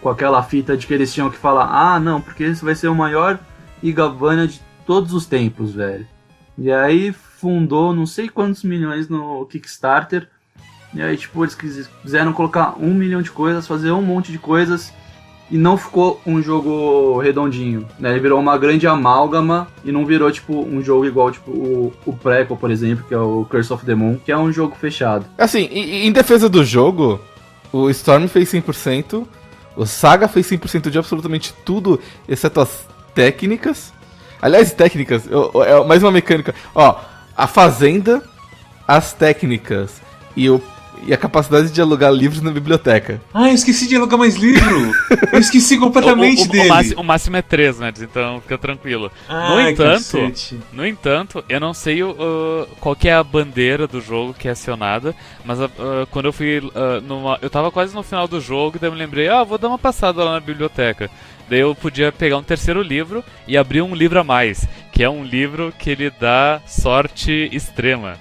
Com 0.00 0.08
aquela 0.08 0.42
fita 0.42 0.76
de 0.76 0.86
que 0.86 0.94
eles 0.94 1.12
tinham 1.12 1.30
que 1.30 1.36
falar, 1.36 1.66
ah, 1.66 1.98
não, 2.00 2.20
porque 2.20 2.44
esse 2.44 2.64
vai 2.64 2.74
ser 2.74 2.88
o 2.88 2.94
maior 2.94 3.38
Igavania 3.82 4.46
de 4.46 4.60
todos 4.86 5.12
os 5.12 5.26
tempos, 5.26 5.74
velho. 5.74 6.06
E 6.56 6.70
aí 6.72 7.12
fundou 7.12 7.94
não 7.94 8.06
sei 8.06 8.28
quantos 8.28 8.64
milhões 8.64 9.08
no 9.08 9.44
Kickstarter. 9.46 10.28
E 10.94 11.02
aí, 11.02 11.16
tipo, 11.16 11.44
eles 11.44 11.54
quis- 11.54 11.86
quiseram 12.02 12.32
colocar 12.32 12.74
um 12.78 12.94
milhão 12.94 13.20
de 13.20 13.30
coisas, 13.30 13.66
fazer 13.66 13.92
um 13.92 14.00
monte 14.02 14.32
de 14.32 14.38
coisas. 14.38 14.92
E 15.50 15.56
não 15.56 15.78
ficou 15.78 16.20
um 16.26 16.42
jogo 16.42 17.18
redondinho, 17.20 17.86
né? 17.98 18.10
Ele 18.10 18.20
virou 18.20 18.38
uma 18.38 18.58
grande 18.58 18.86
amálgama 18.86 19.66
e 19.82 19.90
não 19.90 20.04
virou, 20.04 20.30
tipo, 20.30 20.60
um 20.60 20.82
jogo 20.82 21.06
igual, 21.06 21.30
tipo, 21.30 21.50
o, 21.50 21.92
o 22.04 22.12
Prequel, 22.12 22.56
por 22.56 22.70
exemplo, 22.70 23.04
que 23.08 23.14
é 23.14 23.18
o 23.18 23.46
Curse 23.48 23.72
of 23.72 23.84
the 23.86 23.94
Moon, 23.94 24.18
que 24.22 24.30
é 24.30 24.36
um 24.36 24.52
jogo 24.52 24.76
fechado. 24.78 25.24
Assim, 25.38 25.60
em 25.72 26.12
defesa 26.12 26.50
do 26.50 26.62
jogo, 26.64 27.18
o 27.72 27.88
Storm 27.88 28.26
fez 28.28 28.52
100%, 28.52 29.26
o 29.74 29.86
Saga 29.86 30.28
fez 30.28 30.46
100% 30.50 30.90
de 30.90 30.98
absolutamente 30.98 31.54
tudo, 31.64 31.98
exceto 32.28 32.60
as 32.60 32.86
técnicas. 33.14 33.92
Aliás, 34.42 34.70
técnicas, 34.72 35.26
eu- 35.30 35.50
eu- 35.54 35.64
é 35.64 35.84
mais 35.86 36.02
uma 36.02 36.12
mecânica. 36.12 36.54
Ó, 36.74 36.94
a 37.34 37.46
fazenda, 37.46 38.22
as 38.86 39.14
técnicas 39.14 40.00
e, 40.36 40.50
o, 40.50 40.60
e 41.06 41.12
a 41.12 41.16
capacidade 41.16 41.70
de 41.70 41.80
alugar 41.80 42.12
livros 42.12 42.40
na 42.42 42.50
biblioteca. 42.50 43.20
Ah, 43.32 43.48
eu 43.48 43.54
esqueci 43.54 43.86
de 43.88 43.96
alugar 43.96 44.18
mais 44.18 44.34
livro! 44.36 44.92
eu 45.32 45.38
esqueci 45.38 45.76
O, 45.78 45.80
completamente 45.80 46.42
o- 46.42 46.44
o 46.44 46.48
dele! 46.48 46.68
máximo, 46.68 47.00
o 47.00 47.04
máximo 47.04 47.36
é 47.36 47.42
3, 47.42 47.78
né? 47.78 47.92
Então 48.00 48.40
fica 48.40 48.58
tranquilo. 48.58 49.10
Ah, 49.28 49.50
no 49.54 49.60
entanto, 49.68 49.96
cacete. 49.96 50.58
No 50.72 50.86
entanto, 50.86 51.44
eu 51.48 51.60
não 51.60 51.72
sei 51.74 52.02
o, 52.02 52.10
uh, 52.10 52.66
qual 52.80 52.94
que 52.96 53.08
é 53.08 53.14
a 53.14 53.22
bandeira 53.24 53.86
do 53.86 54.00
jogo 54.00 54.34
que 54.34 54.48
é 54.48 54.50
acionada, 54.52 55.14
mas 55.44 55.58
uh, 55.60 55.70
quando 56.10 56.26
eu 56.26 56.32
fui 56.32 56.58
uh, 56.58 57.00
numa, 57.06 57.38
eu 57.42 57.50
tava 57.50 57.70
quase 57.70 57.94
no 57.94 58.02
final 58.02 58.26
do 58.28 58.40
jogo, 58.40 58.78
daí 58.80 58.88
eu 58.88 58.92
me 58.92 58.98
lembrei, 58.98 59.28
ah, 59.28 59.44
vou 59.44 59.58
dar 59.58 59.68
uma 59.68 59.78
passada 59.78 60.22
lá 60.24 60.32
na 60.32 60.40
biblioteca. 60.40 61.10
Daí 61.48 61.60
eu 61.60 61.74
podia 61.74 62.12
pegar 62.12 62.36
um 62.36 62.42
terceiro 62.42 62.82
livro 62.82 63.24
e 63.46 63.56
abrir 63.56 63.82
um 63.82 63.94
livro 63.94 64.20
a 64.20 64.24
mais, 64.24 64.66
que 64.92 65.02
é 65.02 65.08
um 65.08 65.24
livro 65.24 65.72
que 65.78 65.90
ele 65.90 66.10
dá 66.10 66.60
sorte 66.66 67.48
extrema. 67.52 68.18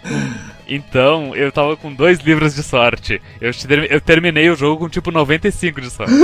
Então, 0.70 1.34
eu 1.36 1.52
tava 1.52 1.78
com 1.78 1.94
dois 1.94 2.20
livros 2.20 2.54
de 2.54 2.62
sorte. 2.62 3.22
Eu, 3.40 3.52
eu 3.90 4.02
terminei 4.02 4.50
o 4.50 4.56
jogo 4.56 4.84
com 4.84 4.90
tipo 4.90 5.12
95 5.12 5.80
de 5.80 5.90
sorte. 5.90 6.13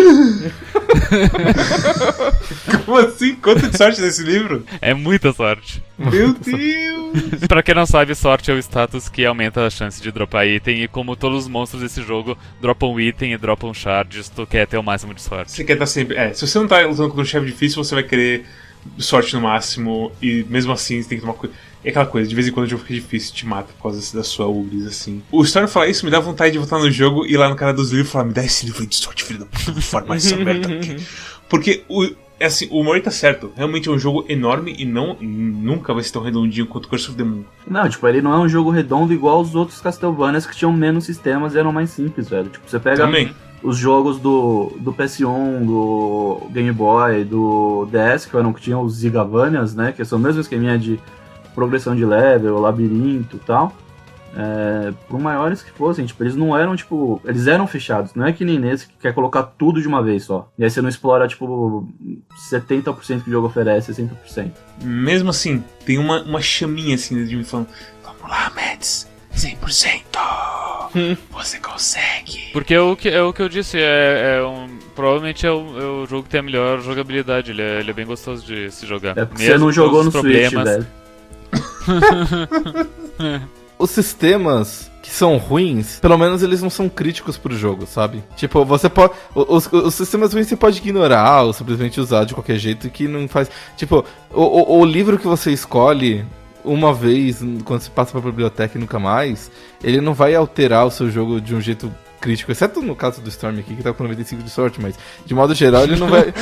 Como 2.86 2.98
assim? 2.98 3.36
Quanto 3.36 3.70
de 3.70 3.78
sorte 3.78 4.02
nesse 4.02 4.22
livro? 4.22 4.66
É 4.82 4.94
muita 4.94 5.32
sorte. 5.32 5.82
Meu 5.98 6.34
Deus! 6.34 7.40
Pra 7.48 7.64
quem 7.64 7.76
não 7.76 7.86
sabe, 7.86 8.16
sorte 8.16 8.52
é 8.52 8.54
o 8.54 8.58
status 8.58 9.08
que 9.08 9.26
aumenta 9.26 9.66
a 9.66 9.70
chance 9.70 10.02
de 10.02 10.12
dropar 10.12 10.48
item. 10.48 10.84
E 10.84 10.88
como 10.88 11.16
todos 11.16 11.44
os 11.44 11.48
monstros 11.48 11.82
desse 11.82 12.02
jogo 12.02 12.38
dropam 12.60 13.00
item 13.00 13.34
e 13.34 13.38
dropam 13.38 13.74
shards, 13.74 14.30
tu 14.30 14.46
quer 14.46 14.68
ter 14.68 14.78
o 14.78 14.84
máximo 14.84 15.14
de 15.14 15.22
sorte. 15.22 15.52
Você 15.52 15.64
quer 15.64 15.74
estar 15.74 15.86
sempre. 15.86 16.18
É, 16.18 16.34
se 16.34 16.46
você 16.46 16.60
não 16.60 16.68
tá 16.68 16.86
lutando 16.94 17.10
contra 17.10 17.24
um 17.24 17.26
chefe 17.26 17.46
difícil, 17.46 17.84
você 17.84 17.96
vai 17.96 18.04
querer 18.04 18.46
sorte 18.98 19.34
no 19.34 19.42
máximo. 19.42 20.12
E 20.22 20.46
mesmo 20.50 20.72
assim, 20.72 21.02
você 21.02 21.10
tem 21.10 21.18
que 21.18 21.22
tomar 21.22 21.38
cuidado. 21.38 21.58
É 21.84 21.90
aquela 21.90 22.06
coisa, 22.06 22.30
de 22.30 22.34
vez 22.34 22.48
em 22.48 22.52
quando 22.52 22.66
o 22.66 22.70
jogo 22.70 22.84
fica 22.84 22.94
difícil, 22.94 23.36
te 23.36 23.46
mata 23.46 23.74
por 23.74 23.84
causa 23.84 24.16
da 24.16 24.24
sua 24.24 24.48
ubris, 24.48 24.88
assim. 24.88 25.22
O 25.30 25.44
Storm 25.44 25.68
falar 25.68 25.88
isso 25.88 26.06
me 26.06 26.12
dá 26.12 26.20
vontade 26.20 26.54
de 26.54 26.58
voltar 26.58 26.80
no 26.80 26.90
jogo 26.90 27.26
e 27.26 27.34
ir 27.34 27.38
lá 27.38 27.50
no 27.50 27.58
cara 27.58 27.74
dos 27.74 27.92
livros 27.92 28.08
e 28.08 28.12
falar: 28.12 28.26
me 28.26 28.34
dá 28.34 28.44
esse 28.44 28.66
livro 28.66 28.82
aí 28.82 28.88
de 28.88 28.96
sorte, 28.96 29.24
filho 29.24 29.40
da 29.40 29.46
puta, 29.46 29.72
vou 29.72 29.82
formar 29.82 30.16
essa 30.16 30.36
merda 30.38 30.74
aqui. 30.74 30.96
Porque 31.50 31.84
o. 31.90 32.10
É 32.40 32.48
assim, 32.48 32.68
o 32.72 32.84
Mori 32.84 33.00
tá 33.00 33.12
certo. 33.12 33.54
Realmente 33.56 33.88
é 33.88 33.92
um 33.92 34.00
jogo 34.00 34.26
enorme 34.28 34.76
e 34.78 34.86
não 34.86 35.16
nunca 35.22 35.94
vai 35.94 36.04
ser 36.04 36.12
tão 36.12 36.22
redondinho 36.24 36.66
quanto 36.66 36.90
Curse 36.90 37.10
of 37.10 37.16
the 37.16 37.24
Moon. 37.24 37.44
Não, 37.66 37.88
tipo, 37.88 38.06
ele 38.08 38.22
não 38.22 38.34
é 38.34 38.40
um 38.40 38.50
jogo 38.50 38.70
redondo 38.70 39.14
igual 39.14 39.40
os 39.40 39.56
outros 39.56 39.80
Castlevanias 39.80 40.46
que 40.46 40.56
tinham 40.56 40.74
menos 40.74 41.06
sistemas 41.06 41.54
e 41.54 41.60
eram 41.60 41.72
mais 41.72 41.92
simples, 41.92 42.28
velho. 42.28 42.50
Tipo, 42.50 42.68
você 42.68 42.80
pega 42.80 43.06
Também. 43.06 43.34
Os 43.64 43.78
jogos 43.78 44.20
do, 44.20 44.74
do 44.80 44.94
PS1, 44.94 45.66
do 45.66 46.48
Game 46.52 46.72
Boy, 46.72 47.24
do 47.24 47.88
DS, 47.90 48.26
que 48.26 48.36
eram 48.36 48.52
que 48.52 48.62
tinham 48.62 48.82
os 48.82 48.96
Zigavanias, 48.96 49.74
né? 49.74 49.92
Que 49.92 50.04
são 50.04 50.20
o 50.20 50.22
mesmo 50.22 50.42
esqueminha 50.42 50.78
de 50.78 51.00
progressão 51.56 51.96
de 51.96 52.06
level, 52.06 52.60
labirinto 52.60 53.38
e 53.38 53.40
tal. 53.40 53.74
É, 54.36 54.92
por 55.08 55.20
maiores 55.20 55.62
que 55.62 55.70
fossem, 55.72 56.06
tipo, 56.08 56.24
eles 56.24 56.36
não 56.36 56.58
eram, 56.58 56.76
tipo, 56.76 57.22
eles 57.24 57.46
eram 57.46 57.68
fechados, 57.68 58.16
não 58.16 58.26
é 58.26 58.34
que 58.34 58.44
nem 58.44 58.58
nesse 58.58 58.88
que 58.88 58.96
quer 59.00 59.14
colocar 59.14 59.44
tudo 59.44 59.80
de 59.80 59.88
uma 59.88 60.02
vez 60.02 60.24
só. 60.24 60.52
E 60.58 60.64
aí 60.64 60.72
você 60.72 60.82
não 60.82 60.90
explora, 60.90 61.28
tipo, 61.28 61.88
70% 62.52 63.24
que 63.24 63.30
o 63.30 63.32
jogo 63.32 63.46
oferece, 63.46 63.94
60%. 63.94 64.52
Mesmo 64.84 65.30
assim, 65.30 65.64
tem 65.86 66.00
uma, 66.00 66.24
uma 66.24 66.42
chaminha 66.42 66.96
assim 66.96 67.24
de 67.24 67.36
mim 67.36 67.44
falando: 67.44 67.68
Vamos 68.04 68.24
lá, 68.24 68.52
Mads, 68.56 69.08
100%! 69.36 71.18
Você 71.32 71.60
consegue! 71.60 72.52
Porque 72.54 72.74
é 72.74 72.80
o 72.80 72.96
que, 72.96 73.10
é 73.10 73.22
o 73.22 73.34
que 73.34 73.42
eu 73.42 73.50
disse, 73.50 73.78
é, 73.80 74.38
é 74.40 74.46
um, 74.46 74.78
provavelmente 74.96 75.46
é 75.46 75.52
o, 75.52 75.80
é 75.80 75.86
o 75.86 76.06
jogo 76.06 76.24
que 76.24 76.30
tem 76.30 76.40
a 76.40 76.44
melhor 76.44 76.82
jogabilidade. 76.82 77.52
Ele 77.52 77.62
é, 77.62 77.80
ele 77.80 77.90
é 77.92 77.94
bem 77.94 78.06
gostoso 78.06 78.46
de 78.46 78.70
se 78.72 78.86
jogar. 78.86 79.18
É 79.18 79.26
porque 79.26 79.44
Mesmo 79.44 79.58
você 79.58 79.66
não 79.66 79.72
jogou 79.72 80.00
os 80.02 80.06
no 80.06 80.12
Switch, 80.12 80.52
problemas. 80.52 80.70
velho. 80.70 80.88
Os 83.78 83.90
sistemas 83.90 84.90
que 85.02 85.10
são 85.10 85.36
ruins, 85.38 86.00
pelo 86.00 86.18
menos 86.18 86.42
eles 86.42 86.62
não 86.62 86.70
são 86.70 86.88
críticos 86.88 87.38
pro 87.38 87.54
jogo, 87.58 87.86
sabe? 87.86 88.24
Tipo, 88.38 88.64
você 88.64 88.88
pode. 88.88 89.14
Os, 89.36 89.68
os 89.72 89.94
sistemas 89.96 90.34
ruins 90.34 90.48
você 90.48 90.56
pode 90.56 90.78
ignorar 90.78 91.42
ou 91.42 91.52
simplesmente 91.52 92.00
usar 92.00 92.24
de 92.24 92.34
qualquer 92.34 92.58
jeito 92.58 92.90
que 92.90 93.08
não 93.08 93.28
faz. 93.28 93.50
Tipo, 93.76 94.06
o, 94.32 94.42
o, 94.42 94.80
o 94.80 94.86
livro 94.86 95.18
que 95.20 95.28
você 95.28 95.52
escolhe 95.52 96.24
uma 96.64 96.94
vez, 96.94 97.44
quando 97.66 97.82
você 97.82 97.90
passa 97.90 98.12
pra 98.12 98.22
biblioteca 98.22 98.78
e 98.78 98.82
nunca 98.82 99.00
mais, 99.00 99.52
ele 99.84 100.00
não 100.02 100.14
vai 100.14 100.34
alterar 100.36 100.86
o 100.86 100.92
seu 100.92 101.10
jogo 101.10 101.40
de 101.42 101.54
um 101.56 101.62
jeito 101.62 101.94
crítico, 102.22 102.52
exceto 102.52 102.82
no 102.82 102.96
caso 102.96 103.22
do 103.22 103.30
Storm 103.30 103.60
aqui, 103.60 103.76
que 103.76 103.84
tá 103.84 103.92
com 103.92 104.04
95 104.04 104.44
de 104.44 104.50
sorte, 104.50 104.82
mas 104.82 104.96
de 105.26 105.34
modo 105.36 105.54
geral 105.54 105.84
ele 105.84 105.98
não 105.98 106.08
vai. 106.08 106.34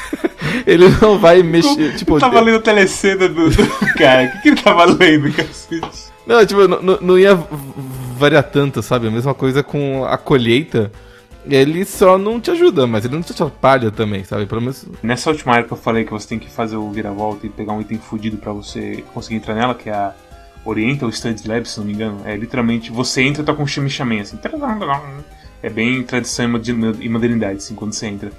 ele 0.66 0.88
não 1.00 1.18
vai 1.18 1.42
mexer. 1.42 1.94
Tipo, 1.96 2.16
Eu 2.16 2.20
tava 2.20 2.40
lendo 2.40 2.56
a 2.56 2.62
telecena 2.62 3.28
do, 3.28 3.50
do 3.50 3.66
cara. 3.98 4.24
O 4.28 4.32
que, 4.32 4.42
que 4.42 4.48
ele 4.48 4.62
tava 4.62 4.84
lendo, 4.86 5.30
cacete? 5.32 6.06
Não, 6.26 6.44
tipo, 6.44 6.66
não, 6.66 6.98
não- 7.00 7.18
ia 7.18 7.34
variar 8.16 8.42
tanto, 8.44 8.82
sabe? 8.82 9.06
A 9.06 9.10
mesma 9.10 9.34
coisa 9.34 9.62
com 9.62 10.04
a 10.04 10.16
colheita. 10.16 10.90
Ele 11.48 11.84
só 11.84 12.18
não 12.18 12.40
te 12.40 12.50
ajuda, 12.50 12.86
mas 12.86 13.04
ele 13.04 13.14
não 13.14 13.22
te 13.22 13.32
atrapalha 13.32 13.90
também, 13.90 14.24
sabe? 14.24 14.46
Pelo 14.46 14.60
menos. 14.60 14.86
Nessa 15.02 15.30
última 15.30 15.54
área 15.54 15.64
que 15.64 15.72
eu 15.72 15.76
falei 15.76 16.04
que 16.04 16.10
você 16.10 16.28
tem 16.28 16.38
que 16.38 16.50
fazer 16.50 16.76
o 16.76 16.90
vira-volta 16.90 17.46
e 17.46 17.48
pegar 17.48 17.72
um 17.72 17.80
item 17.80 17.98
fudido 17.98 18.36
pra 18.36 18.52
você 18.52 19.04
conseguir 19.14 19.36
entrar 19.36 19.54
nela, 19.54 19.74
que 19.74 19.88
é 19.88 19.94
a, 19.94 20.14
Oriental 20.66 21.10
Studies 21.12 21.44
Lab, 21.44 21.66
se 21.66 21.78
não 21.78 21.86
me 21.86 21.92
engano. 21.92 22.20
É 22.24 22.36
literalmente, 22.36 22.90
você 22.90 23.22
entra 23.22 23.42
e 23.42 23.46
tá 23.46 23.54
com 23.54 23.62
um 23.62 23.66
chame 23.66 23.88
assim. 24.20 24.38
É 25.62 25.70
bem 25.70 26.02
tradição 26.02 26.44
e 27.00 27.08
modernidade, 27.08 27.58
assim, 27.58 27.74
quando 27.74 27.92
você 27.92 28.06
entra. 28.06 28.30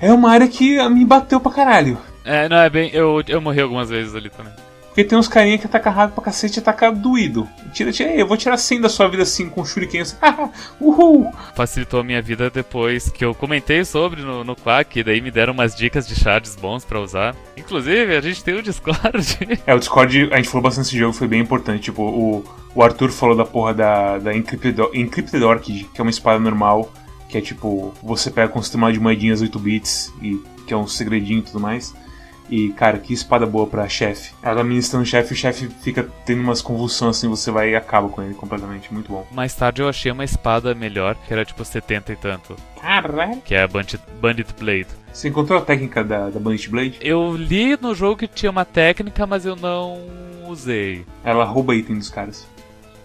É 0.00 0.12
uma 0.12 0.30
área 0.30 0.48
que 0.48 0.76
me 0.88 1.04
bateu 1.04 1.40
pra 1.40 1.52
caralho. 1.52 1.98
É, 2.24 2.48
não, 2.48 2.58
é 2.58 2.68
bem. 2.68 2.90
Eu, 2.92 3.22
eu 3.26 3.40
morri 3.40 3.60
algumas 3.60 3.88
vezes 3.88 4.14
ali 4.14 4.28
também. 4.28 4.52
Porque 4.90 5.04
tem 5.04 5.16
uns 5.16 5.28
carinha 5.28 5.56
que 5.56 5.66
ataca 5.66 5.88
rápido 5.88 6.16
pra 6.16 6.24
cacete 6.24 6.58
e 6.58 6.60
ataca 6.60 6.90
doído. 6.90 7.48
Tira, 7.72 7.92
tira, 7.92 8.10
eu 8.12 8.26
vou 8.26 8.36
tirar 8.36 8.56
100 8.56 8.80
da 8.80 8.88
sua 8.88 9.06
vida 9.06 9.22
assim 9.22 9.48
com 9.48 9.64
shuriken 9.64 10.00
assim. 10.00 10.16
Uhul! 10.80 11.32
Facilitou 11.54 12.00
a 12.00 12.04
minha 12.04 12.20
vida 12.20 12.50
depois 12.50 13.08
que 13.08 13.24
eu 13.24 13.32
comentei 13.32 13.84
sobre 13.84 14.22
no, 14.22 14.42
no 14.42 14.56
Quack, 14.56 14.98
e 14.98 15.04
daí 15.04 15.20
me 15.20 15.30
deram 15.30 15.52
umas 15.52 15.76
dicas 15.76 16.08
de 16.08 16.16
charges 16.16 16.56
bons 16.56 16.84
pra 16.84 17.00
usar. 17.00 17.36
Inclusive, 17.56 18.16
a 18.16 18.20
gente 18.20 18.42
tem 18.42 18.54
o 18.54 18.62
Discord. 18.62 19.00
É, 19.66 19.74
o 19.74 19.78
Discord, 19.78 20.30
a 20.32 20.36
gente 20.36 20.48
falou 20.48 20.62
bastante 20.62 20.86
desse 20.86 20.98
jogo, 20.98 21.12
foi 21.12 21.28
bem 21.28 21.40
importante. 21.40 21.84
Tipo, 21.84 22.02
o, 22.02 22.44
o 22.74 22.82
Arthur 22.82 23.10
falou 23.10 23.36
da 23.36 23.44
porra 23.44 23.74
da, 23.74 24.18
da 24.18 24.34
Encrypted, 24.34 24.80
Encrypted 24.94 25.42
Orchid, 25.44 25.84
que 25.92 26.00
é 26.00 26.02
uma 26.02 26.10
espada 26.10 26.38
normal, 26.38 26.92
que 27.28 27.38
é 27.38 27.40
tipo, 27.40 27.94
você 28.02 28.30
pega 28.30 28.48
com 28.48 28.58
um 28.58 28.62
sistema 28.62 28.92
de 28.92 28.98
moedinhas 28.98 29.40
8 29.40 29.58
bits, 29.58 30.12
e 30.20 30.40
que 30.66 30.74
é 30.74 30.76
um 30.76 30.86
segredinho 30.86 31.40
e 31.40 31.42
tudo 31.42 31.60
mais. 31.60 31.94
E, 32.50 32.70
cara, 32.70 32.98
que 32.98 33.14
espada 33.14 33.46
boa 33.46 33.66
pra 33.66 33.88
chefe. 33.88 34.34
Ela 34.42 34.64
ministrando 34.64 35.04
o 35.04 35.06
chefe, 35.06 35.32
o 35.32 35.36
chefe 35.36 35.68
fica 35.82 36.08
tendo 36.26 36.42
umas 36.42 36.60
convulsões 36.60 37.16
assim, 37.16 37.28
você 37.28 37.50
vai 37.50 37.70
e 37.70 37.76
acaba 37.76 38.08
com 38.08 38.22
ele 38.22 38.34
completamente. 38.34 38.92
Muito 38.92 39.12
bom. 39.12 39.26
Mais 39.30 39.54
tarde 39.54 39.82
eu 39.82 39.88
achei 39.88 40.10
uma 40.10 40.24
espada 40.24 40.74
melhor, 40.74 41.16
que 41.26 41.32
era 41.32 41.44
tipo 41.44 41.64
70 41.64 42.12
e 42.12 42.16
tanto. 42.16 42.56
Caralho! 42.80 43.40
Que 43.42 43.54
é 43.54 43.62
a 43.62 43.68
Bandit, 43.68 44.00
Bandit 44.20 44.54
Blade. 44.58 44.88
Você 45.12 45.28
encontrou 45.28 45.58
a 45.58 45.62
técnica 45.62 46.02
da, 46.02 46.30
da 46.30 46.40
Bandit 46.40 46.68
Blade? 46.68 46.98
Eu 47.00 47.36
li 47.36 47.76
no 47.80 47.94
jogo 47.94 48.16
que 48.16 48.26
tinha 48.26 48.50
uma 48.50 48.64
técnica, 48.64 49.26
mas 49.26 49.44
eu 49.44 49.54
não 49.54 49.98
usei. 50.48 51.04
Ela 51.24 51.44
rouba 51.44 51.74
item 51.74 51.98
dos 51.98 52.10
caras. 52.10 52.46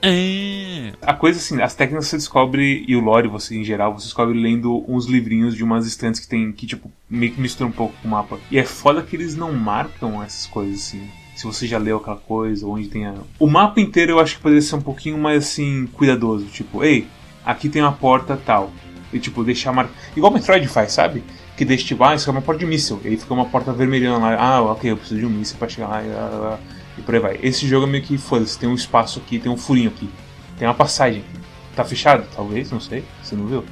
Ah. 0.02 0.94
A 1.02 1.14
coisa 1.14 1.40
assim, 1.40 1.62
as 1.62 1.74
técnicas 1.74 2.08
você 2.08 2.18
descobre, 2.18 2.86
e 2.88 2.96
o 2.96 3.00
lore 3.00 3.28
você 3.28 3.56
em 3.56 3.64
geral, 3.64 3.94
você 3.94 4.06
descobre 4.06 4.40
lendo 4.40 4.86
uns 4.88 5.08
livrinhos 5.08 5.56
de 5.56 5.64
umas 5.64 5.88
estantes 5.88 6.20
que 6.20 6.28
tem, 6.28 6.52
que 6.52 6.68
tipo, 6.68 6.92
meio 7.10 7.34
que 7.34 7.42
mistura 7.42 7.70
um 7.70 7.74
pouco 7.74 7.94
com 8.02 8.08
o 8.08 8.12
mapa. 8.12 8.40
E 8.50 8.58
é 8.58 8.64
foda 8.64 9.02
que 9.02 9.16
eles 9.16 9.36
não 9.36 9.54
marcam 9.54 10.22
essas 10.24 10.48
coisas 10.48 10.80
assim. 10.80 11.10
Se 11.36 11.44
você 11.46 11.68
já 11.68 11.78
leu 11.78 11.98
aquela 11.98 12.18
coisa, 12.18 12.66
onde 12.66 12.88
tem 12.88 13.06
a... 13.06 13.14
O 13.38 13.48
mapa 13.48 13.82
inteiro 13.82 14.14
eu 14.14 14.20
acho 14.20 14.36
que 14.36 14.42
poderia 14.42 14.62
ser 14.62 14.76
um 14.76 14.82
pouquinho 14.82 15.18
mais 15.18 15.44
assim, 15.44 15.86
cuidadoso. 15.88 16.46
Tipo, 16.46 16.84
ei, 16.84 17.08
aqui 17.46 17.68
tem 17.68 17.82
uma 17.82 17.92
porta 17.92 18.40
tal. 18.46 18.72
E 19.12 19.20
tipo, 19.20 19.44
deixar 19.44 19.74
marcado. 19.74 19.98
Igual 20.16 20.32
o 20.32 20.36
Metroid 20.36 20.68
faz, 20.68 20.94
sabe? 20.94 21.24
Que 21.58 21.66
deixa 21.66 21.86
tipo, 21.86 22.04
ah, 22.04 22.16
isso 22.16 22.30
é 22.30 22.32
uma 22.32 22.42
porta 22.42 22.60
de 22.60 22.66
míssil. 22.66 23.00
E 23.04 23.10
aí 23.10 23.18
fica 23.18 23.34
uma 23.34 23.46
porta 23.46 23.74
vermelhando 23.74 24.22
lá. 24.22 24.36
Ah, 24.36 24.62
ok, 24.62 24.92
eu 24.92 24.98
preciso 24.98 25.20
de 25.20 25.26
um 25.26 25.30
míssil 25.30 25.58
pra 25.58 25.68
chegar 25.68 25.88
lá. 25.88 26.04
E, 26.04 26.08
lá, 26.08 26.30
lá 26.30 26.60
e 26.98 27.02
por 27.02 27.16
aí 27.16 27.22
vai. 27.22 27.40
Esse 27.42 27.68
jogo 27.68 27.86
é 27.86 27.90
meio 27.90 28.04
que 28.04 28.18
foda-se, 28.18 28.58
tem 28.58 28.70
um 28.70 28.76
espaço 28.76 29.20
aqui, 29.20 29.40
tem 29.40 29.52
um 29.52 29.58
furinho 29.58 29.90
aqui, 29.90 30.10
tem 30.58 30.68
uma 30.68 30.74
passagem 30.74 31.22
aqui. 31.22 31.46
Tá 31.76 31.84
fechado? 31.84 32.26
Talvez, 32.34 32.72
não 32.72 32.80
sei, 32.80 33.04
você 33.22 33.36
não 33.36 33.46
viu? 33.48 33.64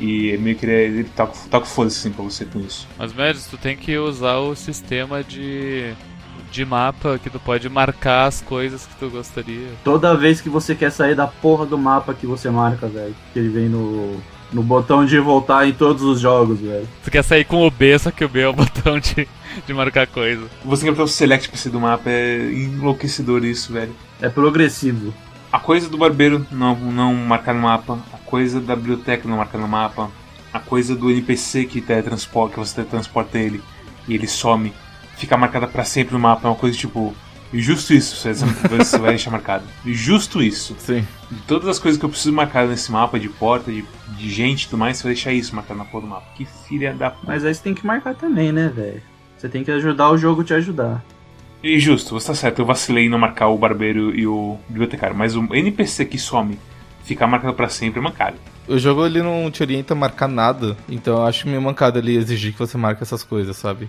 E 0.00 0.32
é 0.32 0.38
meio 0.38 0.56
que 0.56 0.64
ele, 0.64 1.00
ele 1.00 1.04
tá, 1.04 1.26
tá 1.26 1.60
com 1.60 1.66
foda-se 1.66 1.98
assim 1.98 2.10
pra 2.10 2.24
você 2.24 2.46
com 2.46 2.58
isso. 2.60 2.88
Mas, 2.98 3.12
Médios, 3.12 3.46
tu 3.46 3.58
tem 3.58 3.76
que 3.76 3.98
usar 3.98 4.38
o 4.38 4.56
sistema 4.56 5.22
de 5.22 5.94
de 6.50 6.64
mapa 6.64 7.18
que 7.22 7.30
tu 7.30 7.38
pode 7.38 7.68
marcar 7.68 8.26
as 8.26 8.40
coisas 8.40 8.84
que 8.86 8.96
tu 8.96 9.08
gostaria. 9.08 9.68
Toda 9.84 10.16
vez 10.16 10.40
que 10.40 10.48
você 10.48 10.74
quer 10.74 10.90
sair 10.90 11.14
da 11.14 11.26
porra 11.26 11.64
do 11.64 11.78
mapa 11.78 12.12
que 12.12 12.26
você 12.26 12.50
marca, 12.50 12.88
velho. 12.88 13.14
Que 13.32 13.38
ele 13.38 13.48
vem 13.48 13.68
no, 13.68 14.20
no 14.52 14.62
botão 14.62 15.04
de 15.04 15.18
voltar 15.18 15.68
em 15.68 15.72
todos 15.72 16.02
os 16.02 16.20
jogos, 16.20 16.60
velho. 16.60 16.88
Tu 17.04 17.10
quer 17.10 17.22
sair 17.22 17.44
com 17.44 17.66
o 17.66 17.70
B, 17.70 17.98
só 17.98 18.10
que 18.10 18.24
o 18.24 18.28
B 18.28 18.40
é 18.40 18.48
o 18.48 18.52
botão 18.54 18.98
de, 18.98 19.28
de 19.66 19.72
marcar 19.72 20.06
coisa. 20.06 20.46
Você 20.64 20.90
quer 20.92 21.00
o 21.00 21.06
select 21.06 21.48
pra 21.48 21.70
do 21.70 21.80
mapa, 21.80 22.10
é 22.10 22.50
enlouquecedor 22.52 23.44
isso, 23.44 23.72
velho. 23.72 23.94
É 24.20 24.28
progressivo. 24.28 25.14
A 25.52 25.58
coisa 25.58 25.88
do 25.88 25.98
barbeiro 25.98 26.46
não, 26.50 26.76
não 26.76 27.14
marcar 27.14 27.54
no 27.54 27.62
mapa, 27.62 27.98
coisa 28.30 28.60
da 28.60 28.76
biblioteca 28.76 29.28
não 29.28 29.36
marcar 29.36 29.58
no 29.58 29.68
mapa, 29.68 30.10
a 30.52 30.60
coisa 30.60 30.94
do 30.94 31.10
NPC 31.10 31.64
que 31.64 31.80
teletransporta, 31.80 32.54
que 32.54 32.60
você 32.60 32.76
teletransporta 32.76 33.38
ele 33.38 33.60
e 34.06 34.14
ele 34.14 34.26
some 34.26 34.72
ficar 35.16 35.36
marcada 35.36 35.66
para 35.66 35.84
sempre 35.84 36.14
no 36.14 36.20
mapa. 36.20 36.46
É 36.46 36.50
uma 36.50 36.56
coisa 36.56 36.76
tipo. 36.76 37.14
Justo 37.52 37.92
isso, 37.92 38.14
você 38.14 38.98
vai 38.98 39.10
deixar 39.10 39.32
marcado. 39.32 39.64
Justo 39.84 40.40
isso. 40.40 40.76
Sim. 40.78 41.04
De 41.28 41.40
todas 41.48 41.68
as 41.68 41.80
coisas 41.80 41.98
que 41.98 42.04
eu 42.04 42.08
preciso 42.08 42.32
marcar 42.32 42.68
nesse 42.68 42.92
mapa, 42.92 43.18
de 43.18 43.28
porta, 43.28 43.72
de, 43.72 43.84
de 44.16 44.30
gente 44.30 44.62
e 44.62 44.68
tudo 44.68 44.78
mais, 44.78 44.98
você 44.98 45.02
vai 45.02 45.14
deixar 45.14 45.32
isso 45.32 45.56
marcado 45.56 45.76
na 45.76 45.84
porra 45.84 46.02
do 46.02 46.06
mapa. 46.06 46.26
Que 46.36 46.44
filha 46.44 46.94
da. 46.94 47.12
Mas 47.24 47.44
aí 47.44 47.52
você 47.52 47.60
tem 47.60 47.74
que 47.74 47.84
marcar 47.84 48.14
também, 48.14 48.52
né, 48.52 48.68
velho? 48.68 49.02
Você 49.36 49.48
tem 49.48 49.64
que 49.64 49.70
ajudar 49.72 50.10
o 50.10 50.16
jogo 50.16 50.44
te 50.44 50.54
ajudar. 50.54 51.04
E 51.62 51.78
justo, 51.80 52.18
você 52.18 52.28
tá 52.28 52.34
certo, 52.34 52.60
eu 52.60 52.66
vacilei 52.66 53.06
em 53.06 53.08
não 53.08 53.18
marcar 53.18 53.48
o 53.48 53.58
barbeiro 53.58 54.14
e 54.14 54.26
o 54.26 54.56
bibliotecário, 54.68 55.16
mas 55.16 55.36
o 55.36 55.46
NPC 55.54 56.06
que 56.06 56.18
some 56.18 56.56
ficar 57.04 57.26
marcado 57.26 57.54
para 57.54 57.68
sempre 57.68 58.00
é 58.00 58.02
mancado. 58.02 58.36
O 58.68 58.78
jogo 58.78 59.04
ele 59.04 59.22
não 59.22 59.50
te 59.50 59.62
orienta 59.62 59.94
a 59.94 59.96
marcar 59.96 60.28
nada, 60.28 60.76
então 60.88 61.18
eu 61.18 61.26
acho 61.26 61.48
meio 61.48 61.60
mancado 61.60 61.98
ele 61.98 62.16
exigir 62.16 62.52
que 62.52 62.58
você 62.58 62.78
marque 62.78 63.02
essas 63.02 63.22
coisas, 63.22 63.56
sabe? 63.56 63.88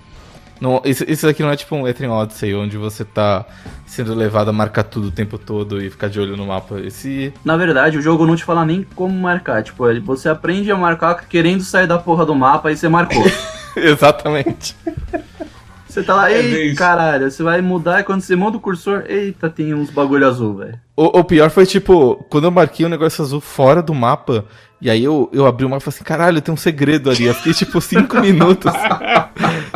Não, 0.61 0.79
isso, 0.85 1.03
isso 1.07 1.27
aqui 1.27 1.41
não 1.41 1.49
é 1.49 1.55
tipo 1.55 1.75
um 1.75 1.87
Etrian 1.87 2.11
Odyssey, 2.11 2.53
onde 2.53 2.77
você 2.77 3.03
tá 3.03 3.43
sendo 3.83 4.13
levado 4.13 4.49
a 4.49 4.53
marcar 4.53 4.83
tudo 4.83 5.07
o 5.07 5.11
tempo 5.11 5.39
todo 5.39 5.83
e 5.83 5.89
ficar 5.89 6.07
de 6.07 6.19
olho 6.19 6.37
no 6.37 6.45
mapa. 6.45 6.79
Esse... 6.79 7.33
Na 7.43 7.57
verdade, 7.57 7.97
o 7.97 8.01
jogo 8.01 8.27
não 8.27 8.35
te 8.35 8.43
fala 8.43 8.63
nem 8.63 8.85
como 8.95 9.19
marcar. 9.19 9.63
Tipo, 9.63 9.85
você 10.01 10.29
aprende 10.29 10.71
a 10.71 10.77
marcar 10.77 11.15
querendo 11.27 11.63
sair 11.63 11.87
da 11.87 11.97
porra 11.97 12.27
do 12.27 12.35
mapa 12.35 12.71
e 12.71 12.77
você 12.77 12.87
marcou. 12.87 13.25
Exatamente. 13.75 14.75
Você 15.91 16.03
tá 16.03 16.15
lá, 16.15 16.31
é 16.31 16.41
ei, 16.41 16.73
caralho, 16.73 17.29
você 17.29 17.43
vai 17.43 17.61
mudar 17.61 17.99
e 17.99 18.03
quando 18.05 18.21
você 18.21 18.33
muda 18.33 18.55
o 18.55 18.61
cursor, 18.61 19.03
eita, 19.09 19.49
tem 19.49 19.73
uns 19.73 19.89
bagulho 19.89 20.25
azul, 20.25 20.55
velho. 20.55 20.79
O, 20.95 21.19
o, 21.19 21.23
pior 21.25 21.49
foi, 21.49 21.65
tipo, 21.65 22.25
quando 22.29 22.45
eu 22.45 22.51
marquei 22.51 22.85
um 22.85 22.89
negócio 22.89 23.21
azul 23.21 23.41
fora 23.41 23.81
do 23.81 23.93
mapa, 23.93 24.45
e 24.79 24.89
aí 24.89 25.03
eu, 25.03 25.29
eu 25.33 25.45
abri 25.45 25.65
o 25.65 25.69
mapa 25.69 25.81
e 25.81 25.83
falei 25.83 25.95
assim, 25.97 26.03
caralho, 26.05 26.41
tem 26.41 26.53
um 26.53 26.57
segredo 26.57 27.11
ali. 27.11 27.25
Eu 27.25 27.33
fiquei, 27.33 27.53
tipo, 27.53 27.81
cinco 27.81 28.17
minutos. 28.21 28.71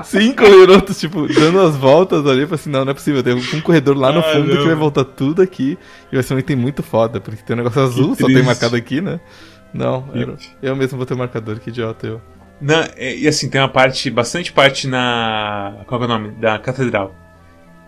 cinco 0.06 0.43
minutos, 0.43 0.97
tipo, 0.97 1.28
dando 1.28 1.60
as 1.60 1.75
voltas 1.75 2.25
ali. 2.25 2.41
Eu 2.41 2.47
falei 2.47 2.62
assim, 2.62 2.69
não, 2.69 2.86
não 2.86 2.91
é 2.91 2.93
possível. 2.93 3.21
Tem 3.21 3.34
um 3.34 3.62
corredor 3.62 3.97
lá 3.97 4.13
no 4.13 4.19
ah, 4.19 4.23
fundo 4.23 4.54
não. 4.54 4.62
que 4.62 4.67
vai 4.67 4.75
voltar 4.75 5.04
tudo 5.04 5.41
aqui. 5.41 5.78
E 6.12 6.15
vai 6.15 6.23
ser 6.23 6.34
um 6.34 6.39
item 6.39 6.56
muito 6.56 6.82
foda, 6.82 7.19
porque 7.19 7.43
tem 7.43 7.56
um 7.56 7.58
negócio 7.58 7.82
azul, 7.82 8.15
só 8.15 8.25
tem 8.25 8.41
marcado 8.41 8.78
aqui, 8.78 9.01
né? 9.01 9.19
Não, 9.73 10.08
eu, 10.13 10.38
eu 10.62 10.75
mesmo 10.78 10.95
vou 10.97 11.06
ter 11.06 11.15
marcador, 11.15 11.60
que 11.60 11.69
idiota 11.69 12.08
eu. 12.08 12.21
Não, 12.59 12.81
é, 12.95 13.15
e 13.15 13.27
assim, 13.27 13.49
tem 13.49 13.59
uma 13.59 13.69
parte, 13.69 14.09
bastante 14.09 14.51
parte 14.51 14.87
na. 14.87 15.83
Qual 15.87 16.01
é 16.01 16.05
o 16.05 16.07
nome? 16.07 16.31
Da 16.31 16.57
catedral. 16.57 17.13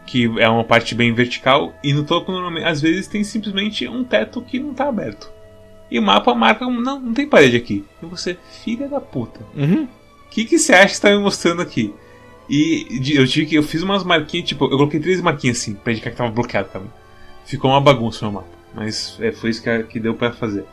Que 0.06 0.25
é 0.39 0.47
uma 0.47 0.63
parte 0.63 0.95
bem 0.95 1.13
vertical. 1.13 1.73
E 1.84 1.93
no 1.93 2.03
topo, 2.03 2.32
às 2.63 2.82
vezes, 2.82 3.08
tem 3.08 3.23
simplesmente 3.23 3.88
um 3.88 4.03
teto 4.03 4.41
que 4.41 4.60
não 4.60 4.73
tá 4.73 4.88
aberto. 4.88 5.32
E 5.89 5.99
o 5.99 6.01
mapa 6.01 6.34
marca. 6.34 6.65
Não, 6.65 6.99
não 6.99 7.13
tem 7.13 7.27
parede 7.27 7.58
aqui. 7.58 7.86
E 8.01 8.06
você, 8.06 8.38
filha 8.63 8.88
da 8.88 8.99
puta. 8.99 9.39
O 9.56 9.60
uhum. 9.60 9.88
que, 10.30 10.45
que 10.45 10.60
você 10.60 10.73
acha 10.73 10.88
que 10.88 10.91
está 10.93 11.10
me 11.10 11.19
mostrando 11.19 11.62
aqui? 11.62 11.93
E 12.49 13.01
eu 13.15 13.27
tive 13.27 13.45
que. 13.45 13.56
Eu 13.56 13.63
fiz 13.63 13.82
umas 13.82 14.03
marquinhas, 14.03 14.47
tipo, 14.47 14.65
eu 14.65 14.71
coloquei 14.71 14.99
três 14.99 15.21
marquinhas 15.21 15.58
assim, 15.58 15.73
pra 15.73 15.91
indicar 15.91 16.12
que 16.12 16.17
tava 16.17 16.32
bloqueado 16.32 16.69
também. 16.69 16.91
Ficou 17.45 17.71
uma 17.71 17.82
bagunça 17.82 18.25
no 18.25 18.34
mapa. 18.34 18.47
Mas 18.73 19.17
é, 19.19 19.32
foi 19.32 19.49
isso 19.49 19.63
que, 19.63 19.84
que 19.84 19.99
deu 19.99 20.13
para 20.13 20.32
fazer. 20.32 20.65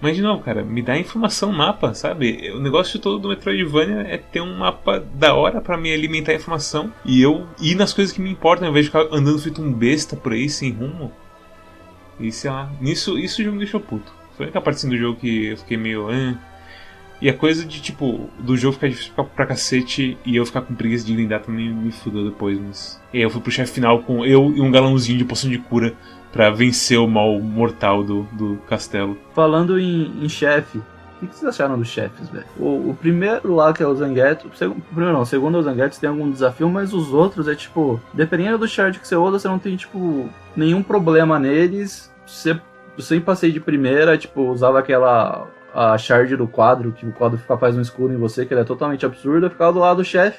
Mas 0.00 0.16
de 0.16 0.22
novo, 0.22 0.42
cara, 0.42 0.62
me 0.62 0.80
dá 0.80 0.98
informação 0.98 1.52
mapa, 1.52 1.92
sabe? 1.92 2.50
O 2.52 2.60
negócio 2.60 2.98
todo 2.98 3.18
do 3.18 3.28
Metroidvania 3.28 4.00
é 4.08 4.16
ter 4.16 4.40
um 4.40 4.56
mapa 4.56 4.98
da 5.14 5.34
hora 5.34 5.60
para 5.60 5.76
me 5.76 5.92
alimentar 5.92 6.32
informação 6.32 6.90
e 7.04 7.20
eu 7.20 7.46
ir 7.60 7.74
nas 7.74 7.92
coisas 7.92 8.12
que 8.12 8.20
me 8.20 8.30
importam, 8.30 8.66
ao 8.66 8.70
invés 8.70 8.86
de 8.86 8.90
ficar 8.90 9.14
andando 9.14 9.38
feito 9.38 9.60
um 9.60 9.70
besta 9.70 10.16
por 10.16 10.32
aí 10.32 10.48
sem 10.48 10.72
rumo. 10.72 11.12
E 12.18 12.32
sei 12.32 12.50
lá, 12.50 12.70
nisso 12.80 13.18
isso 13.18 13.44
já 13.44 13.50
me 13.50 13.58
deixou 13.58 13.78
puto. 13.78 14.12
Foi 14.36 14.48
a 14.48 14.60
parte 14.60 14.76
assim, 14.76 14.88
do 14.88 14.96
jogo 14.96 15.20
que 15.20 15.48
eu 15.48 15.56
fiquei 15.58 15.76
meio. 15.76 16.08
E 17.20 17.28
a 17.28 17.34
coisa 17.34 17.66
de 17.66 17.82
tipo, 17.82 18.30
do 18.38 18.56
jogo 18.56 18.74
ficar 18.74 18.88
difícil 18.88 19.12
pra 19.12 19.44
cacete 19.44 20.16
e 20.24 20.36
eu 20.36 20.46
ficar 20.46 20.62
com 20.62 20.74
preguiça 20.74 21.04
de 21.04 21.12
grindar 21.12 21.42
também 21.42 21.68
me 21.68 21.92
fudeu 21.92 22.24
depois, 22.24 22.58
mas. 22.58 23.02
E 23.12 23.18
aí 23.18 23.22
eu 23.22 23.28
fui 23.28 23.42
pro 23.42 23.50
chefe 23.50 23.72
final 23.72 24.02
com 24.02 24.24
eu 24.24 24.50
e 24.56 24.62
um 24.62 24.70
galãozinho 24.70 25.18
de 25.18 25.26
poção 25.26 25.50
de 25.50 25.58
cura 25.58 25.94
para 26.32 26.50
vencer 26.50 26.98
o 26.98 27.08
mal 27.08 27.38
mortal 27.40 28.02
do, 28.02 28.22
do 28.32 28.56
castelo. 28.68 29.16
Falando 29.34 29.78
em, 29.78 30.24
em 30.24 30.28
chefe, 30.28 30.80
o 31.22 31.26
que 31.26 31.36
vocês 31.36 31.44
acharam 31.44 31.78
dos 31.78 31.88
chefes, 31.88 32.28
velho? 32.28 32.46
O, 32.58 32.90
o, 32.90 32.96
primeiro 32.98 33.54
lá, 33.54 33.72
que 33.72 33.82
é 33.82 33.86
o 33.86 33.94
Zangetsu, 33.94 34.48
o, 34.48 34.56
segundo, 34.56 34.80
primeiro 34.80 35.12
não, 35.12 35.22
o 35.22 35.26
segundo 35.26 35.56
é 35.56 35.60
o 35.60 35.62
Zangetsu, 35.62 36.00
tem 36.00 36.08
algum 36.08 36.30
desafio, 36.30 36.68
mas 36.68 36.94
os 36.94 37.12
outros 37.12 37.46
é 37.46 37.54
tipo, 37.54 38.00
dependendo 38.14 38.58
do 38.58 38.68
shard 38.68 38.98
que 38.98 39.06
você 39.06 39.16
usa, 39.16 39.38
você 39.38 39.48
não 39.48 39.58
tem, 39.58 39.76
tipo, 39.76 40.28
nenhum 40.56 40.82
problema 40.82 41.38
neles. 41.38 42.10
Você, 42.26 42.58
sempre 42.98 43.24
passei 43.24 43.52
de 43.52 43.60
primeira, 43.60 44.16
tipo, 44.16 44.42
usava 44.42 44.78
aquela 44.78 45.46
a 45.74 45.96
shard 45.96 46.36
do 46.36 46.48
quadro, 46.48 46.90
que 46.90 47.06
o 47.06 47.12
quadro 47.12 47.38
fica, 47.38 47.56
faz 47.56 47.76
um 47.76 47.80
escudo 47.80 48.12
em 48.12 48.16
você, 48.16 48.44
que 48.44 48.52
ele 48.52 48.60
é 48.60 48.64
totalmente 48.64 49.06
absurdo, 49.06 49.46
eu 49.46 49.50
ficava 49.50 49.72
do 49.72 49.78
lado 49.78 49.98
do 49.98 50.04
chefe, 50.04 50.38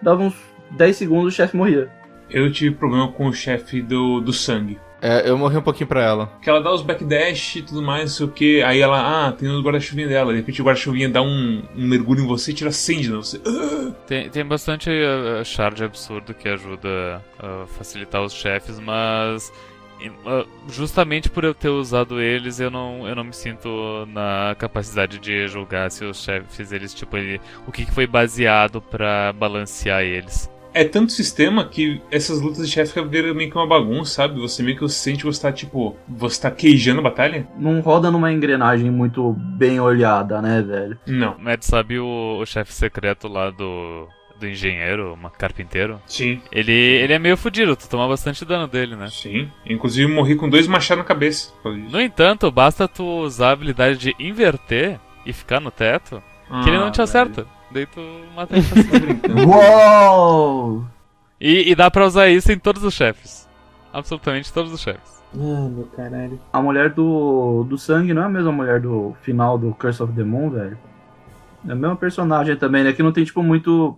dava 0.00 0.22
uns 0.22 0.34
10 0.70 0.96
segundos 0.96 1.34
o 1.34 1.36
chefe 1.36 1.56
morria. 1.56 1.90
Eu 2.30 2.50
tive 2.52 2.74
problema 2.76 3.10
com 3.10 3.26
o 3.26 3.32
chefe 3.32 3.82
do, 3.82 4.20
do 4.20 4.32
sangue. 4.32 4.78
É, 5.02 5.28
eu 5.28 5.36
morri 5.38 5.56
um 5.56 5.62
pouquinho 5.62 5.86
pra 5.86 6.02
ela. 6.02 6.30
Que 6.42 6.50
ela 6.50 6.60
dá 6.62 6.70
os 6.72 6.82
backdash 6.82 7.56
e 7.56 7.62
tudo 7.62 7.82
mais, 7.82 8.02
não 8.02 8.08
sei 8.08 8.26
o 8.26 8.28
que. 8.30 8.62
Aí 8.62 8.80
ela, 8.80 9.28
ah, 9.28 9.32
tem 9.32 9.48
o 9.48 9.62
guarda-chuvinha 9.62 10.08
dela. 10.08 10.32
De 10.32 10.38
repente 10.38 10.60
o 10.60 10.64
guarda-chuvinha 10.64 11.08
dá 11.08 11.22
um, 11.22 11.62
um, 11.74 11.86
mergulho 11.86 12.22
em 12.22 12.26
você 12.26 12.50
e 12.50 12.54
tira 12.54 12.70
100 12.70 13.00
de 13.00 13.10
você. 13.10 13.40
Ah! 13.46 13.80
Tem, 14.06 14.28
tem 14.28 14.44
bastante 14.44 14.90
uh, 14.90 15.44
shard 15.44 15.84
absurdo 15.84 16.34
que 16.34 16.48
ajuda 16.48 17.24
a 17.38 17.64
facilitar 17.66 18.22
os 18.22 18.32
chefes, 18.32 18.80
mas 18.80 19.52
uh, 20.08 20.48
justamente 20.68 21.30
por 21.30 21.44
eu 21.44 21.54
ter 21.54 21.68
usado 21.68 22.20
eles, 22.20 22.58
eu 22.58 22.70
não, 22.70 23.06
eu 23.06 23.14
não 23.14 23.24
me 23.24 23.32
sinto 23.32 23.68
na 24.06 24.56
capacidade 24.58 25.18
de 25.18 25.46
julgar 25.46 25.90
se 25.90 26.04
os 26.04 26.22
chefes, 26.22 26.72
eles, 26.72 26.92
tipo, 26.92 27.16
ele, 27.16 27.40
o 27.66 27.72
que, 27.72 27.84
que 27.84 27.92
foi 27.92 28.06
baseado 28.06 28.80
pra 28.80 29.32
balancear 29.32 30.02
eles. 30.02 30.50
É 30.72 30.84
tanto 30.84 31.12
sistema 31.12 31.64
que 31.64 32.00
essas 32.10 32.40
lutas 32.40 32.66
de 32.66 32.72
chefe 32.72 33.00
viram 33.04 33.34
meio 33.34 33.50
que 33.50 33.56
uma 33.56 33.66
bagunça, 33.66 34.14
sabe? 34.14 34.40
Você 34.40 34.62
meio 34.62 34.76
que 34.78 34.88
se 34.88 34.94
sente 34.96 35.18
que 35.18 35.24
você 35.26 35.42
tá, 35.42 35.52
tipo, 35.52 35.96
você 36.08 36.40
tá 36.42 36.50
queijando 36.50 37.00
a 37.00 37.04
batalha? 37.04 37.46
Não 37.58 37.80
roda 37.80 38.10
numa 38.10 38.32
engrenagem 38.32 38.90
muito 38.90 39.32
bem 39.32 39.80
olhada, 39.80 40.40
né, 40.40 40.62
velho? 40.62 40.98
Não. 41.06 41.36
Matt, 41.38 41.62
sabe 41.62 41.98
o, 41.98 42.38
o 42.40 42.46
chefe 42.46 42.72
secreto 42.72 43.26
lá 43.26 43.50
do, 43.50 44.06
do 44.38 44.46
engenheiro, 44.48 45.12
uma 45.14 45.28
carpinteiro? 45.30 46.00
Sim, 46.06 46.40
Ele, 46.52 46.72
ele 46.72 47.12
é 47.12 47.18
meio 47.18 47.36
fudido, 47.36 47.74
tu 47.76 47.88
toma 47.88 48.06
bastante 48.08 48.44
dano 48.44 48.66
dele, 48.68 48.94
né? 48.96 49.08
sim. 49.10 49.48
Inclusive 49.66 50.10
morri 50.12 50.36
com 50.36 50.48
dois 50.48 50.66
machados 50.66 51.02
na 51.02 51.08
cabeça. 51.08 51.52
No 51.64 52.00
entanto, 52.00 52.50
basta 52.50 52.86
tu 52.86 53.04
usar 53.04 53.48
a 53.48 53.52
habilidade 53.52 53.98
de 53.98 54.14
inverter 54.18 54.98
e 55.26 55.32
ficar 55.32 55.60
no 55.60 55.70
teto, 55.70 56.22
que 56.62 56.68
ele 56.68 56.78
não 56.78 56.86
Ah, 56.88 56.90
te 56.90 57.02
acerta. 57.02 57.46
Daí 57.70 57.86
tu 57.86 58.00
mata 58.34 58.54
ele. 58.56 58.66
Uou! 59.46 60.84
e, 61.40 61.70
e 61.70 61.74
dá 61.74 61.90
pra 61.90 62.06
usar 62.06 62.28
isso 62.28 62.50
em 62.50 62.58
todos 62.58 62.82
os 62.82 62.94
chefes. 62.94 63.48
Absolutamente 63.92 64.52
todos 64.52 64.72
os 64.72 64.80
chefes. 64.80 65.20
Ah, 65.34 65.68
meu 65.68 65.88
caralho. 65.96 66.40
A 66.52 66.60
mulher 66.60 66.90
do, 66.90 67.64
do 67.68 67.78
sangue 67.78 68.12
não 68.12 68.22
é 68.22 68.26
a 68.26 68.28
mesma 68.28 68.50
mulher 68.50 68.80
do 68.80 69.16
final 69.22 69.56
do 69.56 69.72
Curse 69.74 70.02
of 70.02 70.12
the 70.12 70.24
Moon, 70.24 70.50
velho? 70.50 70.78
É 71.68 71.72
a 71.72 71.74
mesma 71.74 71.96
personagem 71.96 72.56
também, 72.56 72.82
né? 72.82 72.92
Que 72.92 73.02
não 73.02 73.12
tem, 73.12 73.24
tipo, 73.24 73.42
muito 73.42 73.96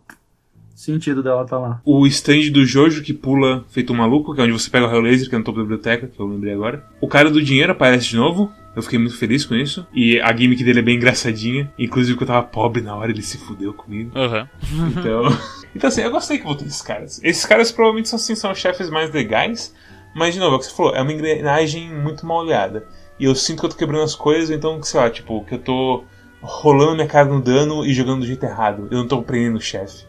sentido 0.74 1.22
dela 1.22 1.44
tá 1.44 1.58
lá. 1.58 1.80
O 1.84 2.06
stand 2.06 2.50
do 2.50 2.64
Jojo 2.64 3.02
que 3.02 3.12
pula 3.12 3.64
feito 3.68 3.92
um 3.92 3.96
maluco, 3.96 4.34
que 4.34 4.40
é 4.40 4.44
onde 4.44 4.52
você 4.52 4.70
pega 4.70 4.86
o 4.86 4.88
raio 4.88 5.02
laser, 5.02 5.28
que 5.28 5.34
é 5.34 5.38
no 5.38 5.44
topo 5.44 5.58
da 5.58 5.64
biblioteca, 5.64 6.06
que 6.06 6.18
eu 6.18 6.26
lembrei 6.26 6.54
agora. 6.54 6.84
O 7.00 7.08
cara 7.08 7.30
do 7.30 7.42
dinheiro 7.42 7.72
aparece 7.72 8.08
de 8.08 8.16
novo. 8.16 8.52
Eu 8.74 8.82
fiquei 8.82 8.98
muito 8.98 9.16
feliz 9.18 9.44
com 9.44 9.54
isso. 9.54 9.86
E 9.92 10.18
a 10.20 10.34
gimmick 10.34 10.64
dele 10.64 10.78
é 10.78 10.82
bem 10.82 10.96
engraçadinha. 10.96 11.70
Inclusive 11.78 12.16
que 12.16 12.22
eu 12.22 12.26
tava 12.26 12.46
pobre 12.46 12.80
na 12.80 12.96
hora, 12.96 13.10
ele 13.10 13.20
se 13.20 13.36
fudeu 13.36 13.74
comigo. 13.74 14.10
Aham. 14.16 14.48
Então. 14.90 15.24
então 15.76 15.88
assim, 15.88 16.00
eu 16.00 16.10
gostei 16.10 16.38
que 16.38 16.44
voltou 16.44 16.66
esses 16.66 16.80
caras. 16.80 17.20
Esses 17.22 17.44
caras 17.44 17.70
provavelmente 17.70 18.08
são, 18.08 18.16
assim, 18.16 18.34
são 18.34 18.50
os 18.50 18.58
chefes 18.58 18.88
mais 18.88 19.12
legais. 19.12 19.74
Mas, 20.14 20.34
de 20.34 20.40
novo, 20.40 20.54
é 20.54 20.56
o 20.56 20.58
que 20.58 20.66
você 20.66 20.74
falou, 20.74 20.94
é 20.94 21.02
uma 21.02 21.12
engrenagem 21.12 21.90
muito 21.90 22.26
mal 22.26 22.38
olhada. 22.38 22.86
E 23.18 23.24
eu 23.24 23.34
sinto 23.34 23.60
que 23.60 23.66
eu 23.66 23.70
tô 23.70 23.76
quebrando 23.76 24.04
as 24.04 24.14
coisas, 24.14 24.50
então, 24.50 24.82
sei 24.82 25.00
lá, 25.00 25.08
tipo, 25.08 25.44
que 25.44 25.54
eu 25.54 25.58
tô 25.58 26.04
rolando 26.40 26.94
minha 26.94 27.06
cara 27.06 27.28
no 27.28 27.40
dano 27.40 27.84
e 27.84 27.94
jogando 27.94 28.20
do 28.20 28.26
jeito 28.26 28.44
errado. 28.44 28.88
Eu 28.90 28.98
não 28.98 29.08
tô 29.08 29.22
prendendo 29.22 29.56
o 29.56 29.60
chefe. 29.60 30.04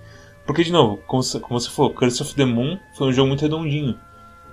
Porque, 0.45 0.63
de 0.63 0.71
novo, 0.71 0.97
como 1.07 1.23
você, 1.23 1.39
como 1.39 1.59
você 1.59 1.69
falou, 1.69 1.93
Curse 1.93 2.21
of 2.21 2.35
the 2.35 2.45
Moon 2.45 2.77
foi 2.97 3.07
um 3.07 3.13
jogo 3.13 3.27
muito 3.27 3.41
redondinho. 3.41 3.97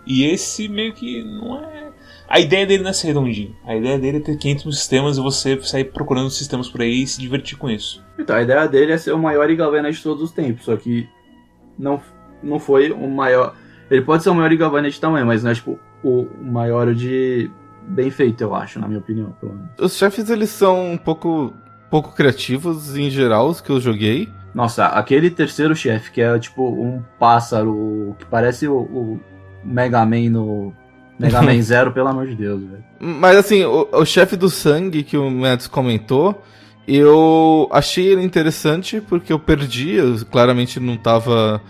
E 0.06 0.24
esse 0.24 0.68
meio 0.68 0.92
que 0.92 1.22
não 1.22 1.62
é. 1.62 1.90
A 2.28 2.38
ideia 2.38 2.64
dele 2.64 2.82
não 2.82 2.90
é 2.90 2.92
ser 2.92 3.08
redondinho. 3.08 3.56
A 3.66 3.74
ideia 3.74 3.98
dele 3.98 4.18
é 4.18 4.20
ter 4.20 4.36
500 4.36 4.64
mil 4.64 4.72
sistemas 4.72 5.18
e 5.18 5.20
você 5.20 5.60
sair 5.62 5.84
procurando 5.84 6.30
sistemas 6.30 6.68
por 6.68 6.80
aí 6.80 7.02
e 7.02 7.06
se 7.06 7.20
divertir 7.20 7.58
com 7.58 7.68
isso. 7.68 8.04
Então, 8.18 8.36
a 8.36 8.42
ideia 8.42 8.66
dele 8.68 8.92
é 8.92 8.98
ser 8.98 9.12
o 9.12 9.18
maior 9.18 9.50
Igavana 9.50 9.90
de 9.90 10.02
todos 10.02 10.22
os 10.22 10.30
tempos, 10.30 10.64
só 10.64 10.76
que 10.76 11.08
não, 11.78 12.00
não 12.42 12.58
foi 12.58 12.92
o 12.92 13.08
maior. 13.08 13.54
Ele 13.90 14.02
pode 14.02 14.22
ser 14.22 14.30
o 14.30 14.34
maior 14.34 14.52
Igavana 14.52 14.88
de 14.88 15.00
tamanho, 15.00 15.26
mas 15.26 15.42
não 15.42 15.50
é 15.50 15.54
tipo 15.54 15.78
o 16.04 16.28
maior 16.40 16.94
de 16.94 17.50
bem 17.82 18.10
feito, 18.10 18.42
eu 18.42 18.54
acho, 18.54 18.78
na 18.78 18.86
minha 18.86 19.00
opinião, 19.00 19.32
pelo 19.40 19.54
menos. 19.54 19.70
Os 19.78 19.96
chefes, 19.96 20.30
eles 20.30 20.50
são 20.50 20.92
um 20.92 20.96
pouco, 20.96 21.52
pouco 21.90 22.14
criativos 22.14 22.96
em 22.96 23.10
geral, 23.10 23.48
os 23.48 23.60
que 23.60 23.70
eu 23.70 23.80
joguei. 23.80 24.28
Nossa, 24.54 24.86
aquele 24.86 25.30
terceiro 25.30 25.74
chefe, 25.74 26.10
que 26.10 26.20
é 26.20 26.38
tipo 26.38 26.68
um 26.68 27.02
pássaro 27.18 28.16
que 28.18 28.26
parece 28.26 28.66
o, 28.66 28.78
o 28.78 29.20
Mega 29.64 30.04
Man 30.04 30.30
no. 30.30 30.72
Mega 31.18 31.42
Man 31.42 31.60
Zero, 31.62 31.92
pelo 31.92 32.08
amor 32.08 32.26
de 32.26 32.34
Deus, 32.34 32.62
velho. 32.62 32.84
Mas 32.98 33.36
assim, 33.36 33.64
o, 33.64 33.88
o 33.92 34.04
chefe 34.04 34.36
do 34.36 34.48
sangue 34.48 35.02
que 35.02 35.16
o 35.16 35.30
Mads 35.30 35.66
comentou, 35.66 36.42
eu 36.88 37.68
achei 37.70 38.06
ele 38.06 38.22
interessante 38.22 39.00
porque 39.00 39.32
eu 39.32 39.38
perdi, 39.38 39.92
eu 39.92 40.24
claramente 40.26 40.80
não 40.80 40.96
tava 40.96 41.62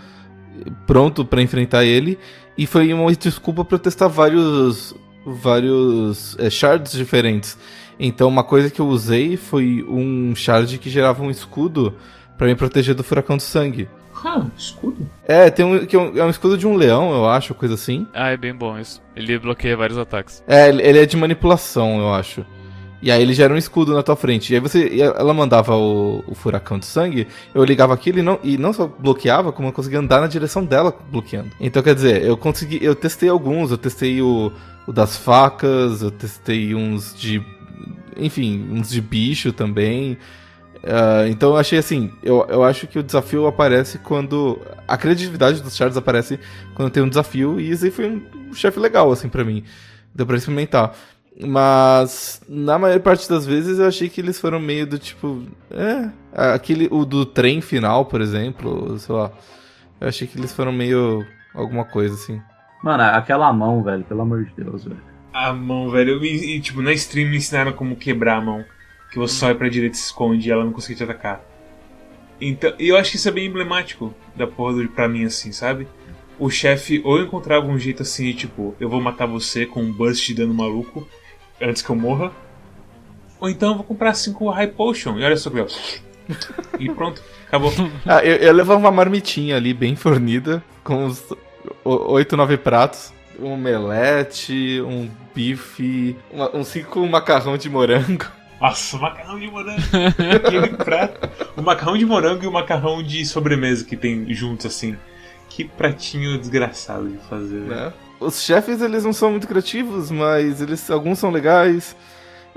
pronto 0.87 1.23
pra 1.23 1.41
enfrentar 1.41 1.83
ele, 1.83 2.17
e 2.57 2.65
foi 2.65 2.93
uma 2.93 3.11
desculpa 3.13 3.63
pra 3.63 3.75
eu 3.75 3.79
testar 3.79 4.07
vários, 4.07 4.95
vários 5.25 6.35
é, 6.39 6.49
shards 6.49 6.93
diferentes. 6.93 7.57
Então 7.99 8.27
uma 8.27 8.43
coisa 8.43 8.69
que 8.69 8.79
eu 8.79 8.87
usei 8.87 9.37
foi 9.37 9.85
um 9.87 10.33
shard 10.35 10.77
que 10.79 10.89
gerava 10.89 11.21
um 11.23 11.29
escudo 11.29 11.95
pra 12.37 12.47
me 12.47 12.55
proteger 12.55 12.95
do 12.95 13.03
furacão 13.03 13.37
do 13.37 13.43
sangue. 13.43 13.87
Ah, 14.23 14.45
escudo. 14.55 15.09
É, 15.27 15.49
tem 15.49 15.65
um, 15.65 15.85
que 15.85 15.95
é 15.95 15.99
um, 15.99 16.17
é 16.17 16.23
um 16.23 16.29
escudo 16.29 16.57
de 16.57 16.67
um 16.67 16.75
leão, 16.75 17.11
eu 17.11 17.27
acho, 17.27 17.55
coisa 17.55 17.73
assim. 17.73 18.05
Ah, 18.13 18.29
é 18.29 18.37
bem 18.37 18.53
bom 18.53 18.77
isso. 18.77 19.01
Ele 19.15 19.39
bloqueia 19.39 19.75
vários 19.75 19.97
ataques. 19.97 20.43
É, 20.47 20.69
ele 20.69 20.81
ele 20.83 20.99
é 20.99 21.05
de 21.05 21.17
manipulação, 21.17 21.99
eu 21.99 22.13
acho. 22.13 22.45
E 23.01 23.11
aí 23.11 23.21
ele 23.21 23.33
gera 23.33 23.53
um 23.53 23.57
escudo 23.57 23.95
na 23.95 24.03
tua 24.03 24.15
frente. 24.15 24.53
E 24.53 24.55
aí 24.55 24.59
você. 24.59 24.87
e 24.89 25.01
ela 25.01 25.33
mandava 25.33 25.75
o, 25.75 26.23
o 26.27 26.35
furacão 26.35 26.77
de 26.77 26.85
sangue, 26.85 27.27
eu 27.53 27.63
ligava 27.63 27.93
aquilo 27.93 28.19
e 28.19 28.21
não, 28.21 28.39
e 28.43 28.57
não 28.57 28.71
só 28.71 28.85
bloqueava, 28.85 29.51
como 29.51 29.69
eu 29.69 29.73
conseguia 29.73 29.99
andar 29.99 30.21
na 30.21 30.27
direção 30.27 30.63
dela 30.63 30.95
bloqueando. 31.09 31.49
Então 31.59 31.81
quer 31.81 31.95
dizer, 31.95 32.23
eu 32.23 32.37
consegui. 32.37 32.79
Eu 32.81 32.93
testei 32.93 33.27
alguns, 33.27 33.71
eu 33.71 33.77
testei 33.77 34.21
o, 34.21 34.51
o 34.85 34.93
das 34.93 35.17
facas, 35.17 36.03
eu 36.03 36.11
testei 36.11 36.75
uns 36.75 37.15
de. 37.17 37.43
Enfim, 38.15 38.67
uns 38.71 38.89
de 38.89 39.01
bicho 39.01 39.51
também. 39.51 40.17
Ah, 40.83 41.27
então 41.27 41.51
eu 41.51 41.57
achei 41.57 41.77
assim, 41.77 42.11
eu, 42.23 42.45
eu 42.49 42.63
acho 42.63 42.87
que 42.87 42.97
o 42.97 43.03
desafio 43.03 43.45
aparece 43.45 43.99
quando. 43.99 44.59
A 44.87 44.97
criatividade 44.97 45.61
dos 45.61 45.75
shards 45.75 45.97
aparece 45.97 46.39
quando 46.73 46.91
tem 46.91 47.03
um 47.03 47.09
desafio, 47.09 47.59
e 47.59 47.69
isso 47.69 47.85
aí 47.85 47.91
foi 47.91 48.09
um, 48.09 48.53
chefe 48.53 48.79
legal, 48.79 49.11
assim, 49.11 49.29
pra 49.29 49.43
mim. 49.43 49.63
Deu 50.13 50.25
pra 50.25 50.37
experimentar. 50.37 50.93
Mas 51.39 52.41
na 52.47 52.77
maior 52.77 52.99
parte 52.99 53.27
das 53.29 53.45
vezes 53.45 53.79
eu 53.79 53.87
achei 53.87 54.09
que 54.09 54.19
eles 54.19 54.39
foram 54.39 54.59
meio 54.59 54.85
do 54.85 54.99
tipo. 54.99 55.43
É. 55.71 56.09
Aquele. 56.53 56.87
O 56.91 57.05
do 57.05 57.25
trem 57.25 57.61
final, 57.61 58.05
por 58.05 58.21
exemplo, 58.21 58.97
sei 58.99 59.15
lá. 59.15 59.31
Eu 59.99 60.07
achei 60.07 60.27
que 60.27 60.37
eles 60.37 60.51
foram 60.53 60.71
meio. 60.71 61.25
alguma 61.53 61.85
coisa 61.85 62.15
assim. 62.15 62.41
Mano, 62.83 63.03
aquela 63.03 63.53
mão, 63.53 63.83
velho, 63.83 64.03
pelo 64.03 64.21
amor 64.21 64.43
de 64.43 64.53
Deus, 64.55 64.83
velho. 64.83 64.99
A 65.33 65.53
mão, 65.53 65.89
velho. 65.89 66.15
Eu 66.15 66.25
E, 66.25 66.59
tipo, 66.59 66.81
na 66.81 66.91
stream 66.93 67.29
me 67.29 67.37
ensinaram 67.37 67.71
como 67.71 67.95
quebrar 67.95 68.37
a 68.37 68.41
mão. 68.41 68.65
Que 69.11 69.19
você 69.19 69.35
só 69.35 69.47
vai 69.47 69.55
pra 69.55 69.69
direita 69.69 69.95
e 69.95 69.99
se 69.99 70.05
esconde 70.05 70.47
e 70.47 70.51
ela 70.51 70.63
não 70.63 70.71
consegue 70.71 70.95
te 70.97 71.03
atacar. 71.03 71.41
Então, 72.39 72.73
eu 72.79 72.97
acho 72.97 73.11
que 73.11 73.17
isso 73.17 73.27
é 73.29 73.31
bem 73.31 73.45
emblemático 73.45 74.13
da 74.35 74.47
porra 74.47 74.87
pra 74.87 75.07
mim, 75.07 75.25
assim, 75.25 75.51
sabe? 75.51 75.87
O 76.39 76.49
chefe 76.49 77.01
ou 77.03 77.21
encontrava 77.21 77.67
um 77.67 77.77
jeito 77.77 78.01
assim 78.01 78.23
de 78.25 78.33
tipo, 78.33 78.73
eu 78.79 78.89
vou 78.89 78.99
matar 78.99 79.27
você 79.27 79.65
com 79.65 79.81
um 79.83 79.91
burst 79.93 80.25
de 80.25 80.33
dano 80.33 80.53
maluco 80.53 81.07
antes 81.61 81.81
que 81.83 81.89
eu 81.91 81.95
morra. 81.95 82.31
Ou 83.39 83.47
então 83.49 83.69
eu 83.71 83.75
vou 83.75 83.83
comprar 83.83 84.13
cinco 84.15 84.49
High 84.49 84.67
Potion. 84.69 85.19
E 85.19 85.23
olha 85.23 85.37
só 85.37 85.49
que 85.51 85.59
eu. 85.59 85.67
E 86.79 86.89
pronto, 86.89 87.21
acabou. 87.47 87.71
Ah, 88.07 88.23
eu, 88.25 88.37
eu 88.37 88.53
levava 88.53 88.79
uma 88.79 88.91
marmitinha 88.91 89.55
ali 89.57 89.73
bem 89.73 89.95
fornida, 89.95 90.63
com 90.83 91.05
uns 91.05 91.21
o- 91.83 92.13
oito, 92.13 92.35
nove 92.37 92.57
pratos. 92.57 93.13
Um 93.39 93.51
omelete, 93.53 94.81
um 94.81 95.09
bife, 95.35 96.15
uma- 96.31 96.55
um 96.55 96.63
cinco 96.63 97.05
macarrão 97.07 97.57
de 97.57 97.69
morango. 97.69 98.25
Nossa, 98.61 98.95
o 98.95 99.01
macarrão 99.01 99.39
de 99.39 99.49
morango. 99.49 99.81
Aquele 100.35 100.67
prato. 100.77 101.29
O 101.57 101.61
macarrão 101.61 101.97
de 101.97 102.05
morango 102.05 102.43
e 102.43 102.47
o 102.47 102.51
macarrão 102.51 103.01
de 103.01 103.25
sobremesa 103.25 103.83
que 103.83 103.97
tem 103.97 104.31
juntos 104.33 104.65
assim. 104.67 104.95
Que 105.49 105.65
pratinho 105.65 106.37
desgraçado 106.37 107.09
de 107.09 107.17
fazer. 107.27 107.61
né? 107.61 107.91
Os 108.19 108.41
chefes, 108.43 108.81
eles 108.81 109.03
não 109.03 109.11
são 109.11 109.31
muito 109.31 109.47
criativos, 109.47 110.11
mas 110.11 110.61
eles 110.61 110.89
alguns 110.91 111.17
são 111.17 111.31
legais. 111.31 111.95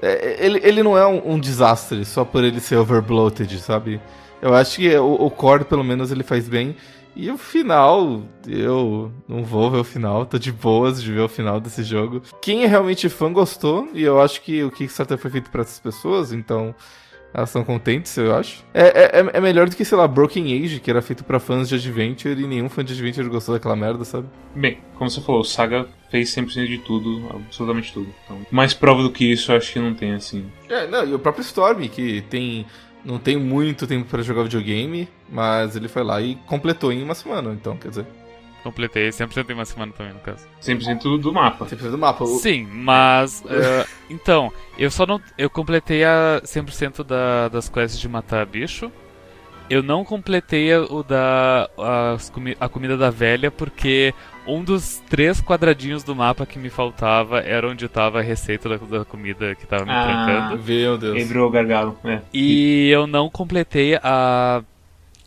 É, 0.02 0.44
ele, 0.44 0.61
ele 0.62 0.82
não 0.82 0.96
é 0.96 1.07
um, 1.07 1.32
um 1.34 1.40
desastre 1.40 2.05
só 2.05 2.24
por 2.24 2.44
ele 2.44 2.61
ser 2.61 2.76
overbloated, 2.76 3.59
sabe? 3.61 4.00
Eu 4.42 4.55
acho 4.55 4.76
que 4.76 4.94
o, 4.96 5.14
o 5.14 5.30
core, 5.30 5.64
pelo 5.64 5.82
menos, 5.82 6.12
ele 6.12 6.22
faz 6.22 6.48
bem. 6.48 6.76
E 7.16 7.30
o 7.30 7.38
final, 7.38 8.22
eu 8.46 9.12
não 9.28 9.44
vou 9.44 9.70
ver 9.70 9.78
o 9.78 9.84
final, 9.84 10.26
tô 10.26 10.38
de 10.38 10.50
boas 10.50 11.02
de 11.02 11.12
ver 11.12 11.20
o 11.20 11.28
final 11.28 11.60
desse 11.60 11.84
jogo. 11.84 12.22
Quem 12.42 12.64
é 12.64 12.66
realmente 12.66 13.08
fã 13.08 13.32
gostou, 13.32 13.88
e 13.94 14.02
eu 14.02 14.20
acho 14.20 14.42
que 14.42 14.64
o 14.64 14.70
Kickstarter 14.70 15.16
foi 15.16 15.30
feito 15.30 15.50
para 15.50 15.62
essas 15.62 15.78
pessoas, 15.78 16.32
então 16.32 16.74
elas 17.34 17.48
estão 17.48 17.64
contentes, 17.64 18.16
eu 18.16 18.32
acho. 18.34 18.64
É, 18.72 19.18
é, 19.18 19.30
é 19.32 19.40
melhor 19.40 19.68
do 19.68 19.74
que, 19.74 19.84
sei 19.84 19.98
lá, 19.98 20.06
Broken 20.06 20.64
Age, 20.64 20.78
que 20.78 20.88
era 20.88 21.02
feito 21.02 21.24
para 21.24 21.40
fãs 21.40 21.68
de 21.68 21.74
Adventure, 21.74 22.40
e 22.40 22.46
nenhum 22.46 22.68
fã 22.68 22.84
de 22.84 22.92
Adventure 22.92 23.28
gostou 23.28 23.56
daquela 23.56 23.74
merda, 23.74 24.04
sabe? 24.04 24.28
Bem, 24.54 24.78
como 24.94 25.10
você 25.10 25.20
falou, 25.20 25.40
o 25.40 25.44
Saga 25.44 25.88
fez 26.12 26.30
100% 26.30 26.66
de 26.66 26.78
tudo, 26.78 27.28
absolutamente 27.30 27.92
tudo. 27.92 28.06
Então, 28.24 28.38
mais 28.52 28.72
prova 28.72 29.02
do 29.02 29.10
que 29.10 29.24
isso, 29.24 29.50
eu 29.50 29.56
acho 29.56 29.72
que 29.72 29.80
não 29.80 29.94
tem 29.94 30.14
assim. 30.14 30.46
É, 30.68 30.86
não, 30.86 31.04
e 31.04 31.12
o 31.12 31.18
próprio 31.18 31.42
Storm, 31.42 31.88
que 31.88 32.22
tem. 32.30 32.64
Não 33.05 33.18
tem 33.18 33.36
muito 33.36 33.86
tempo 33.86 34.09
pra 34.09 34.22
jogar 34.22 34.44
videogame, 34.44 35.09
mas 35.30 35.76
ele 35.76 35.88
foi 35.88 36.02
lá 36.02 36.20
e 36.22 36.36
completou 36.46 36.90
em 36.92 37.02
uma 37.02 37.14
semana, 37.14 37.52
então, 37.52 37.76
quer 37.76 37.88
dizer. 37.88 38.07
Completei 38.62 39.11
100% 39.11 39.50
em 39.50 39.52
uma 39.52 39.66
semana 39.66 39.92
também, 39.92 40.14
no 40.14 40.20
caso. 40.20 40.46
100% 40.62 41.20
do 41.20 41.32
mapa. 41.34 41.66
Você 41.66 41.76
precisa 41.76 41.90
do 41.90 41.98
mapa. 41.98 42.24
O- 42.24 42.38
Sim, 42.38 42.66
mas. 42.72 43.44
eh, 43.46 43.84
então, 44.09 44.50
eu 44.78 44.90
só 44.90 45.05
não. 45.05 45.20
Eu 45.36 45.50
completei 45.50 46.02
a 46.02 46.40
100% 46.42 47.05
da, 47.05 47.48
das 47.48 47.68
quests 47.68 48.00
de 48.00 48.09
matar 48.09 48.46
bicho. 48.46 48.90
Eu 49.70 49.82
não 49.82 50.04
completei 50.04 50.74
o 50.76 51.02
da 51.02 51.68
comi- 52.32 52.56
a 52.60 52.68
comida 52.68 52.96
da 52.98 53.08
velha 53.10 53.50
porque 53.50 54.12
um 54.46 54.62
dos 54.62 55.02
três 55.08 55.40
quadradinhos 55.40 56.02
do 56.04 56.14
mapa 56.14 56.44
que 56.44 56.58
me 56.58 56.68
faltava 56.68 57.40
era 57.40 57.66
onde 57.68 57.88
tava 57.88 58.18
a 58.18 58.22
receita 58.22 58.68
da, 58.68 58.76
da 58.76 59.04
comida 59.04 59.54
que 59.54 59.66
tava 59.66 59.84
me 59.86 59.90
Ah. 59.90 60.04
trancando. 60.04 60.62
Meu 60.62 60.98
Deus. 60.98 61.16
Ele 61.16 61.24
virou 61.24 61.48
o 61.48 61.50
gargalo. 61.50 61.98
É. 62.04 62.20
E 62.32 62.90
eu 62.90 63.06
não 63.06 63.30
completei 63.30 63.98
a, 64.02 64.62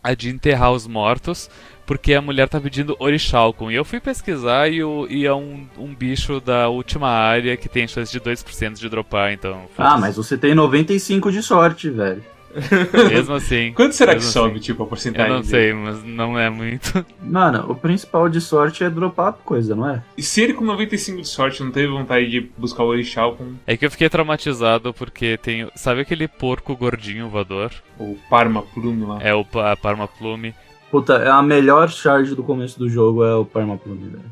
a 0.03 0.13
de 0.13 0.29
enterrar 0.29 0.71
os 0.71 0.85
mortos, 0.85 1.49
porque 1.87 2.13
a 2.13 2.21
mulher 2.21 2.47
tá 2.47 2.61
pedindo 2.61 2.95
orixalcum. 2.99 3.71
E 3.71 3.75
eu 3.75 3.83
fui 3.83 3.99
pesquisar 3.99 4.69
e, 4.71 4.83
o, 4.83 5.07
e 5.09 5.25
é 5.25 5.33
um, 5.33 5.65
um 5.79 5.95
bicho 5.95 6.39
da 6.39 6.69
última 6.69 7.09
área 7.09 7.57
que 7.57 7.67
tem 7.67 7.87
chance 7.87 8.11
de 8.11 8.19
2% 8.21 8.73
de 8.79 8.87
dropar, 8.87 9.33
então. 9.33 9.63
Ah, 9.75 9.97
mas 9.97 10.15
você 10.15 10.37
tem 10.37 10.53
95 10.53 11.31
de 11.31 11.41
sorte, 11.41 11.89
velho. 11.89 12.23
Mesmo 13.09 13.35
assim. 13.35 13.71
Quanto 13.73 13.93
será 13.93 14.13
que 14.13 14.17
mesmo 14.19 14.31
sobe, 14.31 14.51
assim. 14.53 14.59
tipo, 14.61 14.83
a 14.83 14.85
Eu 14.85 14.89
porcentagem? 14.89 15.29
não 15.31 15.41
dele? 15.41 15.49
sei, 15.49 15.73
mas 15.73 16.03
não 16.03 16.37
é 16.39 16.49
muito. 16.49 17.05
Mano, 17.21 17.65
o 17.71 17.75
principal 17.75 18.27
de 18.29 18.41
sorte 18.41 18.83
é 18.83 18.89
dropar 18.89 19.33
coisa, 19.33 19.75
não 19.75 19.89
é? 19.89 20.01
E 20.17 20.23
se 20.23 20.41
ele 20.41 20.53
com 20.53 20.65
95 20.65 21.21
de 21.21 21.27
sorte 21.27 21.63
não 21.63 21.71
teve 21.71 21.87
vontade 21.87 22.29
de 22.29 22.49
buscar 22.57 22.83
o 22.83 22.87
Orixá 22.87 23.29
com 23.31 23.53
É 23.65 23.77
que 23.77 23.85
eu 23.85 23.91
fiquei 23.91 24.09
traumatizado 24.09 24.93
porque 24.93 25.37
tem. 25.37 25.67
Sabe 25.75 26.01
aquele 26.01 26.27
porco 26.27 26.75
gordinho 26.75 27.29
voador? 27.29 27.71
o 27.99 28.17
Parma 28.29 28.61
Plume 28.61 29.05
lá? 29.05 29.19
É 29.21 29.33
o 29.33 29.43
pa- 29.45 29.75
Parma 29.75 30.07
Plume. 30.07 30.53
Puta, 30.89 31.15
é 31.15 31.29
a 31.29 31.41
melhor 31.43 31.89
charge 31.89 32.33
do 32.33 32.41
começo 32.43 32.79
do 32.79 32.87
jogo 32.87 33.23
é 33.23 33.35
o 33.35 33.43
Permaplume, 33.43 34.07
velho. 34.09 34.23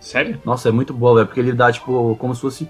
Sério? 0.00 0.40
Nossa, 0.44 0.68
é 0.68 0.72
muito 0.72 0.92
boa, 0.92 1.14
velho, 1.16 1.26
porque 1.26 1.38
ele 1.40 1.52
dá, 1.52 1.70
tipo, 1.70 2.16
como 2.18 2.34
se 2.34 2.40
fosse 2.40 2.68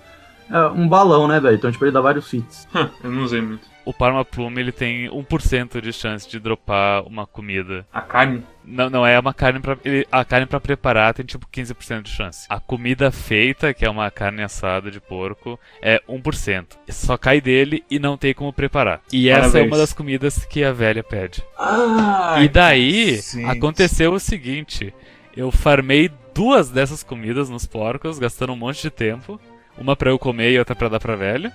é, 0.51 0.59
um 0.79 0.87
balão, 0.87 1.27
né, 1.27 1.41
velho? 1.41 1.55
Então, 1.55 1.71
tipo, 1.73 1.83
ele 1.85 1.93
dá 1.93 2.01
vários 2.03 2.31
hits. 2.35 2.69
Hã, 2.75 2.91
eu 3.03 3.11
não 3.11 3.23
usei 3.23 3.41
muito. 3.41 3.70
O 3.85 3.93
Parma 3.95 4.25
Plume 4.25 4.61
ele 4.61 4.73
tem 4.73 5.09
1% 5.09 5.81
de 5.81 5.93
chance 5.93 6.29
de 6.29 6.39
dropar 6.39 7.03
uma 7.07 7.27
comida. 7.27 7.87
A 7.93 8.01
carne? 8.01 8.43
Não, 8.65 8.91
não 8.91 9.07
é 9.07 9.19
uma 9.19 9.33
carne 9.35 9.59
pra. 9.59 9.77
ele- 9.85 10.07
A 10.13 10.25
carne 10.25 10.47
pra 10.47 10.61
preparar 10.61 11.15
tem 11.15 11.25
tipo 11.25 11.47
15% 11.51 12.03
de 12.03 12.11
chance. 12.11 12.47
A 12.49 12.61
comida 12.61 13.11
feita, 13.11 13.73
que 13.75 13.85
é 13.85 13.91
uma 13.91 14.11
carne 14.11 14.43
assada 14.43 14.91
de 14.91 15.01
porco, 15.01 15.59
é 15.83 16.01
1%. 16.09 16.77
Só 16.91 17.17
cai 17.17 17.41
dele 17.41 17.83
e 17.91 17.99
não 17.99 18.17
tem 18.17 18.35
como 18.35 18.53
preparar. 18.53 19.01
E 19.13 19.29
essa 19.29 19.41
é 19.41 19.43
Parabéns. 19.51 19.67
uma 19.73 19.79
das 19.79 19.93
comidas 19.93 20.45
que 20.45 20.63
a 20.63 20.73
velha 20.73 21.03
pede. 21.03 21.43
Ah! 21.59 22.37
e 22.43 22.49
daí 22.49 23.17
sim. 23.23 23.45
aconteceu 23.47 24.13
o 24.13 24.21
seguinte: 24.21 24.93
eu 25.37 25.51
farmei 25.51 26.11
duas 26.35 26.69
dessas 26.71 27.03
comidas 27.03 27.49
nos 27.51 27.67
porcos, 27.67 28.19
gastando 28.19 28.53
um 28.53 28.57
monte 28.57 28.83
de 28.83 28.91
tempo. 28.91 29.41
Uma 29.79 29.97
pra 29.97 30.11
eu 30.11 30.19
comer 30.19 30.53
e 30.53 30.59
outra 30.59 30.77
pra 30.77 30.89
dar 30.89 31.01
pra 31.01 31.17
velha. 31.17 31.51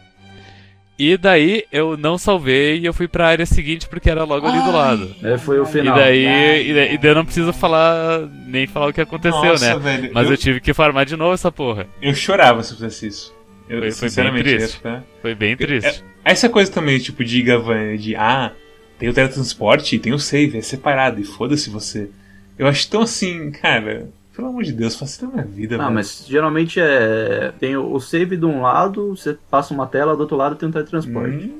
E 0.97 1.17
daí 1.17 1.65
eu 1.71 1.97
não 1.97 2.17
salvei 2.17 2.77
e 2.79 2.85
eu 2.85 2.93
fui 2.93 3.07
pra 3.07 3.27
área 3.27 3.45
seguinte 3.45 3.87
porque 3.89 4.09
era 4.09 4.23
logo 4.23 4.47
ali 4.47 4.61
do 4.61 4.71
lado. 4.71 5.13
É, 5.21 5.37
foi 5.37 5.59
o 5.59 5.63
E 5.63 5.65
final. 5.65 5.95
daí, 5.95 6.23
e 6.69 6.73
daí, 6.73 6.93
e 6.93 6.97
daí 6.97 7.11
eu 7.11 7.15
não 7.15 7.25
preciso 7.25 7.51
falar, 7.51 8.21
nem 8.47 8.65
falar 8.65 8.87
o 8.87 8.93
que 8.93 9.01
aconteceu, 9.01 9.41
Nossa, 9.41 9.77
né? 9.77 9.79
velho. 9.97 10.11
Mas 10.13 10.27
eu... 10.27 10.31
eu, 10.33 10.37
tive 10.37 10.61
que 10.61 10.73
farmar 10.73 11.05
de 11.05 11.17
novo 11.17 11.33
essa 11.33 11.51
porra. 11.51 11.85
eu 12.01 12.13
chorava 12.15 12.63
se 12.63 12.71
eu 12.71 12.77
fizesse 12.77 13.07
isso. 13.07 13.35
Eu, 13.67 13.79
Foi- 13.79 13.91
foi 13.91 13.99
bem 14.01 14.09
sinceramente, 14.09 14.43
triste. 14.43 14.75
ficar... 14.77 15.03
Foi 15.21 15.35
bem 15.35 15.57
triste. 15.57 16.03
Essa 16.23 16.47
coisa 16.47 16.71
também, 16.71 16.97
tipo, 16.99 17.23
de 17.25 17.41
Gavan, 17.41 17.97
de 17.97 18.15
ah, 18.15 18.51
tem 18.97 19.09
o 19.09 19.13
teletransporte 19.13 19.95
e 19.95 19.99
tem 19.99 20.13
o 20.13 20.19
save, 20.19 20.57
é 20.57 20.61
separado, 20.61 21.19
e 21.19 21.25
foda-se 21.25 21.69
você. 21.69 22.09
Eu 22.57 22.67
acho 22.67 22.89
tão 22.89 23.01
assim, 23.01 23.51
cara, 23.51 24.07
pelo 24.35 24.49
amor 24.49 24.63
de 24.63 24.71
Deus, 24.73 24.95
facilita 24.95 25.25
a 25.39 25.41
minha 25.43 25.45
vida, 25.55 25.75
Ah, 25.75 25.79
velho. 25.79 25.93
mas 25.93 26.25
geralmente 26.27 26.79
é. 26.79 27.53
Tem 27.59 27.75
o 27.77 27.99
save 27.99 28.35
de 28.37 28.45
um 28.45 28.61
lado, 28.61 29.15
você 29.15 29.37
passa 29.49 29.73
uma 29.73 29.87
tela, 29.87 30.15
do 30.15 30.21
outro 30.21 30.35
lado 30.37 30.55
tem 30.55 30.67
um 30.67 30.71
teletransporte. 30.71 31.45
Hum, 31.45 31.59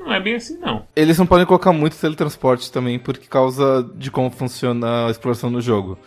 não 0.00 0.12
é 0.12 0.20
bem 0.20 0.34
assim, 0.36 0.58
não. 0.58 0.86
Eles 0.94 1.18
não 1.18 1.26
podem 1.26 1.46
colocar 1.46 1.72
muito 1.72 1.96
teletransporte 1.96 2.70
também 2.70 2.98
por 2.98 3.16
causa 3.18 3.88
de 3.96 4.10
como 4.10 4.30
funciona 4.30 5.06
a 5.06 5.10
exploração 5.10 5.50
no 5.50 5.60
jogo. 5.60 5.98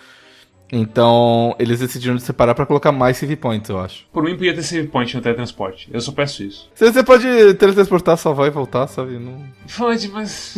Então, 0.72 1.56
eles 1.60 1.80
decidiram 1.80 2.20
separar 2.20 2.54
pra 2.54 2.66
colocar 2.66 2.92
mais 2.92 3.16
save 3.16 3.38
points, 3.38 3.70
eu 3.70 3.80
acho. 3.80 4.06
Por 4.12 4.22
mim, 4.22 4.36
podia 4.36 4.54
ter 4.54 4.64
save 4.64 4.88
point 4.90 5.16
no 5.16 5.22
teletransporte. 5.22 5.90
Eu 5.94 6.02
só 6.02 6.12
peço 6.12 6.44
isso. 6.44 6.70
Se 6.76 6.92
você 6.92 7.02
pode 7.04 7.26
teletransportar, 7.54 8.18
salvar 8.18 8.48
e 8.48 8.52
voltar, 8.52 8.86
sabe? 8.88 9.18
Não... 9.18 9.42
Pode, 9.78 10.10
mas. 10.10 10.58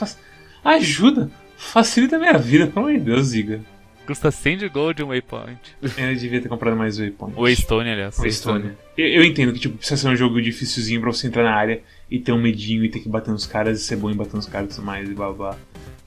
Ajuda! 0.64 1.28
Facilita 1.56 2.16
a 2.16 2.18
minha 2.18 2.38
vida, 2.38 2.66
pelo 2.68 2.86
amor 2.86 2.98
de 2.98 3.04
Deus, 3.04 3.26
Ziga. 3.26 3.60
Custa 4.06 4.30
100 4.30 4.58
de 4.58 4.68
gold 4.68 5.02
um 5.02 5.08
waypoint. 5.08 5.58
Eu 5.96 6.14
devia 6.16 6.40
ter 6.40 6.48
comprado 6.48 6.76
mais 6.76 6.98
waypoint. 6.98 7.34
Waystone, 7.36 7.90
aliás. 7.90 8.16
Waystone. 8.18 8.72
Eu, 8.96 9.06
eu 9.08 9.24
entendo 9.24 9.52
que 9.52 9.60
tipo, 9.60 9.76
precisa 9.78 10.00
ser 10.00 10.08
um 10.08 10.16
jogo 10.16 10.40
dificilzinho 10.42 11.00
pra 11.00 11.12
você 11.12 11.26
entrar 11.28 11.44
na 11.44 11.54
área 11.54 11.80
e 12.10 12.18
ter 12.18 12.32
um 12.32 12.40
medinho 12.40 12.84
e 12.84 12.88
ter 12.90 12.98
que 13.00 13.08
bater 13.08 13.30
nos 13.30 13.46
caras 13.46 13.80
e 13.80 13.84
ser 13.84 13.96
bom 13.96 14.10
em 14.10 14.14
bater 14.16 14.34
nos 14.34 14.46
caras 14.46 14.72
e 14.72 14.74
tudo 14.76 14.84
mais 14.84 15.08
e 15.08 15.14
blá 15.14 15.32
blá. 15.32 15.56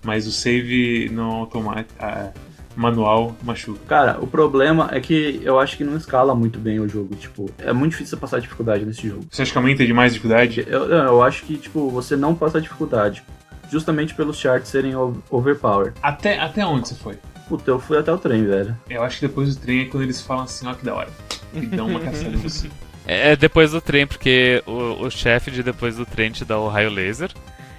Mas 0.03 0.27
o 0.27 0.31
save 0.31 1.09
não 1.11 1.31
automático. 1.31 1.93
ah, 1.99 2.31
manual 2.75 3.35
machuca. 3.41 3.79
Cara, 3.87 4.19
o 4.21 4.27
problema 4.27 4.89
é 4.91 4.99
que 4.99 5.39
eu 5.43 5.57
acho 5.59 5.77
que 5.77 5.83
não 5.85 5.95
escala 5.95 6.35
muito 6.35 6.59
bem 6.59 6.79
o 6.79 6.87
jogo. 6.89 7.15
Tipo, 7.15 7.49
é 7.57 7.71
muito 7.71 7.91
difícil 7.91 8.17
você 8.17 8.21
passar 8.21 8.39
dificuldade 8.41 8.85
nesse 8.85 9.07
jogo. 9.07 9.25
Você 9.31 9.41
acha 9.41 9.51
que 9.53 9.57
aumenta 9.57 9.85
demais 9.85 10.11
a 10.11 10.13
dificuldade? 10.13 10.65
Eu, 10.67 10.83
eu 10.91 11.23
acho 11.23 11.43
que, 11.45 11.55
tipo, 11.57 11.89
você 11.89 12.17
não 12.17 12.35
passa 12.35 12.59
dificuldade. 12.59 13.23
Justamente 13.71 14.13
pelos 14.13 14.37
charts 14.37 14.69
serem 14.69 14.93
o- 14.95 15.23
overpower. 15.31 15.93
Até, 16.03 16.37
até 16.37 16.65
onde 16.65 16.89
você 16.89 16.95
foi? 16.95 17.15
Puta, 17.47 17.71
eu 17.71 17.79
fui 17.79 17.97
até 17.97 18.11
o 18.11 18.17
trem, 18.17 18.45
velho. 18.45 18.77
Eu 18.89 19.03
acho 19.03 19.19
que 19.19 19.27
depois 19.27 19.55
do 19.55 19.61
trem 19.61 19.81
é 19.81 19.85
quando 19.85 20.03
eles 20.03 20.21
falam 20.21 20.43
assim, 20.43 20.67
ó 20.67 20.73
que 20.73 20.83
da 20.83 20.95
hora. 20.95 21.09
E 21.53 21.65
dão 21.65 21.87
uma 21.87 21.99
caçada 21.99 22.29
em 22.29 22.37
você. 22.37 22.67
É 23.07 23.31
é 23.31 23.35
depois 23.35 23.71
do 23.71 23.79
trem, 23.79 24.07
porque 24.07 24.63
o, 24.65 25.05
o 25.05 25.11
chefe 25.11 25.51
de 25.51 25.61
depois 25.61 25.95
do 25.95 26.05
trem 26.05 26.31
te 26.31 26.43
dá 26.43 26.57
o 26.57 26.67
raio 26.67 26.89
laser. 26.89 27.31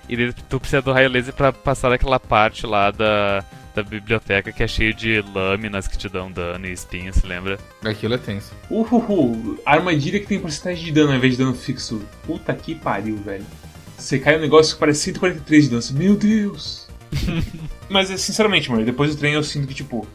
E 0.09 0.33
tu 0.49 0.61
precisa 0.61 0.81
do 0.81 0.93
raio 0.93 1.11
laser 1.11 1.35
pra 1.35 1.53
passar 1.53 1.89
daquela 1.89 2.21
parte 2.21 2.64
lá 2.64 2.93
da, 2.93 3.45
da 3.75 3.83
biblioteca 3.83 4.53
que 4.53 4.62
é 4.62 4.69
cheio 4.69 4.95
de 4.95 5.21
lâminas 5.35 5.89
que 5.89 5.99
te 5.99 6.09
dão 6.09 6.31
dano 6.31 6.64
e 6.64 6.73
espinho, 6.73 7.12
se 7.12 7.27
lembra? 7.27 7.59
Aquilo 7.85 8.14
é 8.14 8.19
tenso. 8.19 8.53
Uhuhu, 8.71 9.59
armadilha 9.67 10.21
que 10.21 10.27
tem 10.27 10.39
porcentagem 10.39 10.85
de 10.85 10.93
dano 10.93 11.11
ao 11.11 11.17
invés 11.17 11.33
de 11.33 11.39
dano 11.43 11.55
fixo. 11.55 12.01
Puta 12.25 12.55
que 12.55 12.77
pariu, 12.77 13.17
velho. 13.17 13.45
Você 13.99 14.19
cai 14.19 14.37
um 14.37 14.41
negócio 14.41 14.75
que 14.75 14.81
parece 14.81 15.01
143 15.01 15.64
de 15.64 15.71
dano. 15.71 15.83
Meu 15.93 16.14
Deus! 16.14 16.87
Mas, 17.89 18.11
é, 18.11 18.16
sinceramente, 18.16 18.70
mano, 18.70 18.84
depois 18.84 19.14
do 19.14 19.18
trem 19.18 19.34
eu 19.34 19.43
sinto 19.43 19.66
que, 19.68 19.74
tipo, 19.74 20.07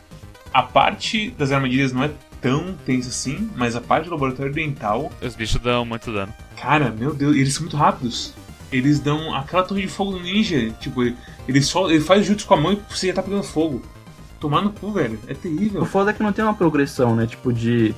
a 0.53 0.61
parte 0.61 1.31
das 1.37 1.51
armadilhas 1.51 1.93
não 1.93 2.03
é 2.03 2.11
tão 2.41 2.73
tensa 2.85 3.09
assim, 3.09 3.49
mas 3.55 3.75
a 3.75 3.81
parte 3.81 4.05
do 4.05 4.11
laboratório 4.11 4.51
dental, 4.51 5.11
Os 5.21 5.35
bichos 5.35 5.61
dão 5.61 5.85
muito 5.85 6.11
dano. 6.11 6.33
cara, 6.59 6.89
meu 6.91 7.13
Deus, 7.13 7.35
eles 7.35 7.53
são 7.53 7.63
muito 7.63 7.77
rápidos. 7.77 8.33
Eles 8.71 8.99
dão 8.99 9.35
aquela 9.35 9.63
torre 9.63 9.81
de 9.81 9.87
fogo 9.87 10.13
do 10.13 10.19
ninja, 10.21 10.69
tipo, 10.79 11.03
ele, 11.03 11.15
ele 11.47 11.61
só 11.61 11.89
ele 11.89 11.99
faz 12.01 12.25
jutsu 12.25 12.47
com 12.47 12.53
a 12.53 12.57
mão 12.57 12.73
e 12.73 12.81
você 12.89 13.07
já 13.07 13.13
tá 13.13 13.21
pegando 13.23 13.43
fogo. 13.43 13.81
Tomar 14.39 14.61
no 14.61 14.71
cu, 14.71 14.91
velho, 14.93 15.19
é 15.27 15.33
O 15.33 15.35
terrível. 15.35 15.85
foda 15.85 16.09
é 16.11 16.13
que 16.13 16.23
não 16.23 16.31
tem 16.33 16.43
uma 16.43 16.53
progressão, 16.53 17.15
né? 17.15 17.27
Tipo, 17.27 17.53
de, 17.53 17.93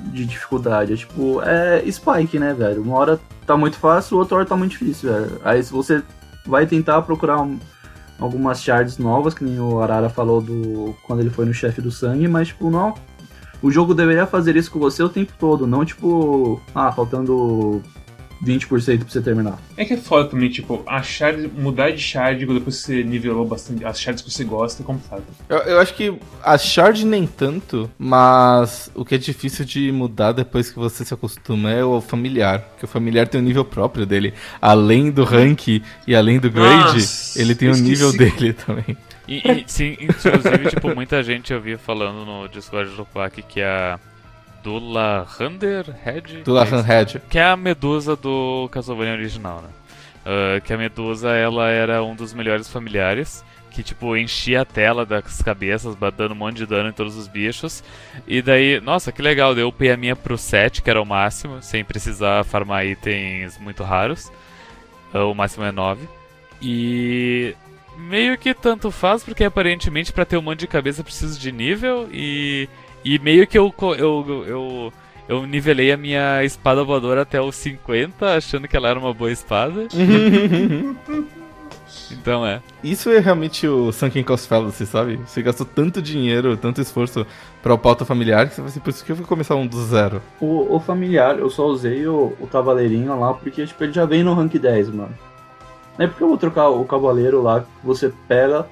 de 0.00 0.24
dificuldade. 0.24 0.94
É 0.94 0.96
tipo, 0.96 1.40
é 1.42 1.84
spike, 1.90 2.38
né, 2.38 2.52
velho? 2.54 2.82
Uma 2.82 2.96
hora 2.96 3.20
tá 3.46 3.56
muito 3.56 3.76
fácil, 3.78 4.16
outra 4.18 4.38
hora 4.38 4.46
tá 4.46 4.56
muito 4.56 4.72
difícil, 4.72 5.12
velho. 5.12 5.40
Aí 5.44 5.62
se 5.62 5.70
você 5.70 6.02
vai 6.44 6.66
tentar 6.66 7.02
procurar 7.02 7.40
um- 7.42 7.58
algumas 8.18 8.60
shards 8.60 8.98
novas, 8.98 9.34
que 9.34 9.44
nem 9.44 9.60
o 9.60 9.80
Arara 9.80 10.08
falou 10.08 10.40
do 10.40 10.94
quando 11.06 11.20
ele 11.20 11.30
foi 11.30 11.44
no 11.44 11.54
chefe 11.54 11.80
do 11.80 11.90
sangue, 11.90 12.28
mas 12.28 12.48
tipo, 12.48 12.70
não. 12.70 12.94
O 13.62 13.70
jogo 13.70 13.94
deveria 13.94 14.26
fazer 14.26 14.56
isso 14.56 14.70
com 14.70 14.78
você 14.78 15.02
o 15.02 15.08
tempo 15.08 15.32
todo, 15.38 15.66
não 15.66 15.84
tipo, 15.84 16.60
ah, 16.74 16.92
faltando 16.92 17.82
20% 18.44 18.98
pra 18.98 19.08
você 19.08 19.20
terminar. 19.20 19.58
É 19.76 19.84
que 19.84 19.94
é 19.94 19.96
foda 19.96 20.28
também, 20.28 20.48
tipo, 20.48 20.82
a 20.86 21.02
shard, 21.02 21.48
mudar 21.56 21.90
de 21.90 21.98
shard 21.98 22.46
depois 22.46 22.80
que 22.80 22.82
você 22.82 23.02
nivelou 23.02 23.46
bastante 23.46 23.84
as 23.84 24.00
shards 24.00 24.22
que 24.22 24.30
você 24.30 24.44
gosta 24.44 24.82
é 24.82 24.86
complicado. 24.86 25.22
Eu, 25.48 25.58
eu 25.58 25.80
acho 25.80 25.94
que 25.94 26.18
a 26.42 26.58
Shard 26.58 27.04
nem 27.04 27.26
tanto, 27.26 27.90
mas 27.98 28.90
o 28.94 29.04
que 29.04 29.14
é 29.14 29.18
difícil 29.18 29.64
de 29.64 29.90
mudar 29.92 30.32
depois 30.32 30.70
que 30.70 30.78
você 30.78 31.04
se 31.04 31.14
acostuma 31.14 31.70
é 31.70 31.84
o 31.84 32.00
familiar. 32.00 32.60
Porque 32.60 32.84
o 32.84 32.88
familiar 32.88 33.26
tem 33.28 33.40
um 33.40 33.44
nível 33.44 33.64
próprio 33.64 34.06
dele. 34.06 34.34
Além 34.60 35.10
do 35.10 35.24
rank 35.24 35.82
e 36.06 36.14
além 36.14 36.38
do 36.38 36.50
grade, 36.50 36.98
Nossa, 36.98 37.40
ele 37.40 37.54
tem 37.54 37.68
eu 37.68 37.74
um 37.74 37.78
nível 37.78 38.12
dele 38.12 38.52
também. 38.52 38.96
E, 39.28 39.38
e, 39.38 39.64
sim, 39.66 39.96
inclusive, 40.00 40.70
tipo, 40.70 40.94
muita 40.94 41.22
gente 41.22 41.52
eu 41.52 41.60
vi 41.60 41.76
falando 41.76 42.24
no 42.24 42.48
Discord 42.48 42.94
do 42.94 43.04
Quack 43.04 43.42
que 43.42 43.60
a 43.60 43.98
Dula 44.66 45.24
Hunter 45.40 45.84
Head. 46.04 46.42
Do 46.42 46.52
Lahan 46.52 46.82
Head. 46.82 47.22
Que 47.30 47.38
é 47.38 47.44
a 47.44 47.56
medusa 47.56 48.16
do 48.16 48.68
Castlevania 48.72 49.12
original, 49.12 49.62
né? 49.62 49.68
Ah, 50.24 50.60
que 50.60 50.72
a 50.72 50.76
medusa, 50.76 51.30
ela 51.30 51.68
era 51.68 52.02
um 52.02 52.16
dos 52.16 52.34
melhores 52.34 52.68
familiares. 52.68 53.44
Que, 53.70 53.84
tipo, 53.84 54.16
enchia 54.16 54.62
a 54.62 54.64
tela 54.64 55.06
das 55.06 55.40
cabeças, 55.40 55.94
dando 56.16 56.32
um 56.32 56.34
monte 56.34 56.56
de 56.56 56.66
dano 56.66 56.88
em 56.88 56.92
todos 56.92 57.14
os 57.14 57.28
bichos. 57.28 57.84
E 58.26 58.42
daí, 58.42 58.80
nossa, 58.80 59.12
que 59.12 59.22
legal, 59.22 59.54
deu 59.54 59.68
upei 59.68 59.92
a 59.92 59.96
minha 59.96 60.16
pro 60.16 60.36
7, 60.36 60.82
que 60.82 60.90
era 60.90 61.00
o 61.00 61.06
máximo, 61.06 61.62
sem 61.62 61.84
precisar 61.84 62.42
farmar 62.42 62.84
itens 62.86 63.56
muito 63.58 63.84
raros. 63.84 64.32
Ah, 65.14 65.26
o 65.26 65.34
máximo 65.34 65.64
é 65.64 65.70
9. 65.70 66.08
E 66.60 67.54
meio 67.96 68.36
que 68.36 68.52
tanto 68.52 68.90
faz, 68.90 69.22
porque 69.22 69.44
aparentemente 69.44 70.12
pra 70.12 70.24
ter 70.24 70.36
um 70.36 70.42
monte 70.42 70.60
de 70.60 70.66
cabeça 70.66 71.02
eu 71.02 71.04
preciso 71.04 71.38
de 71.38 71.52
nível. 71.52 72.08
E, 72.12 72.68
e 73.14 73.18
meio 73.20 73.46
que 73.46 73.56
eu, 73.56 73.72
eu, 73.96 74.44
eu, 74.46 74.92
eu 75.28 75.46
nivelei 75.46 75.92
a 75.92 75.96
minha 75.96 76.42
espada 76.42 76.82
voadora 76.82 77.22
até 77.22 77.40
os 77.40 77.54
50, 77.54 78.34
achando 78.34 78.66
que 78.66 78.76
ela 78.76 78.88
era 78.88 78.98
uma 78.98 79.14
boa 79.14 79.30
espada. 79.30 79.86
Então 82.10 82.46
é. 82.46 82.60
Isso 82.84 83.10
é 83.10 83.18
realmente 83.18 83.66
o 83.66 83.90
Sunken 83.90 84.22
Cost 84.22 84.46
Fallacy, 84.46 84.86
sabe? 84.86 85.16
Você 85.26 85.42
gastou 85.42 85.66
tanto 85.66 86.00
dinheiro, 86.00 86.56
tanto 86.56 86.80
esforço 86.80 87.26
pra 87.62 87.74
o 87.74 87.78
pauta 87.78 88.04
familiar 88.04 88.48
que 88.48 88.54
você 88.54 88.60
vai 88.60 88.70
assim, 88.70 88.80
por 88.80 88.90
isso 88.90 89.04
que 89.04 89.12
eu 89.12 89.16
vou 89.16 89.26
começar 89.26 89.56
um 89.56 89.66
do 89.66 89.82
zero. 89.84 90.22
O, 90.40 90.76
o 90.76 90.80
familiar, 90.80 91.38
eu 91.38 91.50
só 91.50 91.66
usei 91.66 92.06
o, 92.06 92.32
o 92.40 92.46
cavaleirinho 92.46 93.18
lá 93.18 93.34
porque 93.34 93.66
tipo, 93.66 93.82
ele 93.82 93.92
já 93.92 94.04
vem 94.04 94.22
no 94.22 94.34
rank 94.34 94.54
10, 94.54 94.90
mano. 94.90 95.14
Não 95.98 96.04
é 96.04 96.08
porque 96.08 96.22
eu 96.22 96.28
vou 96.28 96.38
trocar 96.38 96.68
o 96.68 96.84
cavaleiro 96.84 97.42
lá 97.42 97.60
que 97.60 97.66
você 97.82 98.12
pega 98.28 98.66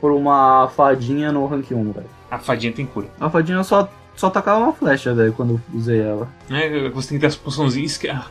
por 0.00 0.12
uma 0.12 0.68
fadinha 0.68 1.32
no 1.32 1.46
rank 1.46 1.70
1, 1.70 1.92
velho. 1.92 2.15
A 2.30 2.38
fadinha 2.38 2.72
tem 2.72 2.84
cura. 2.86 3.06
A 3.20 3.30
fadinha 3.30 3.62
só, 3.62 3.88
só 4.16 4.28
tacava 4.30 4.58
uma 4.64 4.72
flecha, 4.72 5.14
velho, 5.14 5.32
quando 5.32 5.50
eu 5.72 5.78
usei 5.78 6.00
ela. 6.00 6.28
É, 6.50 6.88
você 6.90 7.08
tem 7.10 7.18
que 7.18 7.20
ter 7.22 7.26
as 7.28 7.36
poçãozinhas 7.36 7.96
que. 7.96 8.08
ah, 8.08 8.24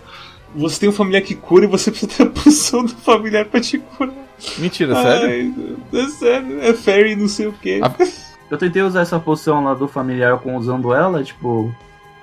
Você 0.56 0.80
tem 0.80 0.90
um 0.90 0.94
familiar 0.94 1.22
que 1.22 1.36
cura 1.36 1.66
e 1.66 1.68
você 1.68 1.92
precisa 1.92 2.12
ter 2.12 2.24
a 2.24 2.30
poção 2.44 2.84
do 2.84 2.94
familiar 2.96 3.46
pra 3.46 3.60
te 3.62 3.78
curar. 3.80 4.14
Mentira, 4.58 4.94
sério? 4.96 5.54
Ai, 5.94 6.02
é 6.02 6.08
sério. 6.10 6.62
É 6.62 6.74
fairy 6.74 7.16
não 7.16 7.28
sei 7.28 7.48
o 7.48 7.54
quê. 7.54 7.80
A- 7.82 7.92
Eu 8.52 8.58
tentei 8.58 8.82
usar 8.82 9.02
essa 9.02 9.18
poção 9.20 9.64
lá 9.64 9.74
do 9.74 9.88
familiar 9.88 10.38
com 10.40 10.56
usando 10.58 10.94
ela, 10.94 11.24
tipo. 11.24 11.74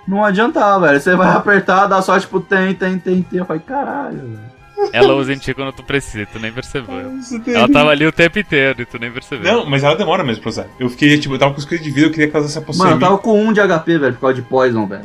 Não 0.07 0.25
adiantava, 0.25 0.89
velho. 0.89 1.01
Você 1.01 1.17
vai 1.17 1.31
apertar, 1.35 1.87
dá 1.87 2.03
só 2.03 2.19
tipo 2.21 2.39
tem, 2.41 2.75
tem, 2.75 2.99
tem, 2.99 3.23
tem. 3.23 3.39
Eu 3.39 3.45
falei, 3.47 3.63
caralho, 3.63 4.19
velho. 4.19 4.52
Ela 4.93 5.15
usa 5.15 5.33
em 5.33 5.39
ti 5.39 5.53
quando 5.55 5.73
tu 5.73 5.83
precisa, 5.83 6.27
tu 6.33 6.39
nem 6.39 6.53
percebeu. 6.53 7.11
Tem- 7.45 7.55
Ela 7.55 7.69
tava 7.69 7.91
ali 7.91 8.07
o 8.07 8.13
tempo 8.13 8.39
inteiro 8.39 8.83
e 8.83 8.85
tu 8.87 8.99
nem 8.99 9.11
percebeu. 9.11 9.53
Não, 9.53 9.67
mas 9.67 9.85
ela 9.85 9.95
demora 9.97 10.25
mesmo 10.25 10.43
pra 10.43 10.51
usar. 10.51 10.67
Eu 10.79 10.89
fiquei, 10.91 11.19
tipo, 11.19 11.35
eu 11.35 11.39
tava 11.39 11.53
com 11.53 11.59
os 11.59 11.65
coisas 11.65 11.85
de 11.85 11.91
vida, 11.93 12.07
eu 12.07 12.11
queria 12.11 12.29
que 12.29 12.37
ela 12.37 12.45
usasse 12.45 12.59
a 12.59 12.63
poção. 12.63 12.85
Mano, 12.87 12.97
eu 12.97 13.01
tava 13.01 13.19
com 13.19 13.41
um 13.43 13.53
de 13.53 13.61
HP, 13.61 13.99
velho, 13.99 14.15
por 14.15 14.21
causa 14.21 14.35
de 14.37 14.43
poison, 14.43 14.87
velho. 14.87 15.05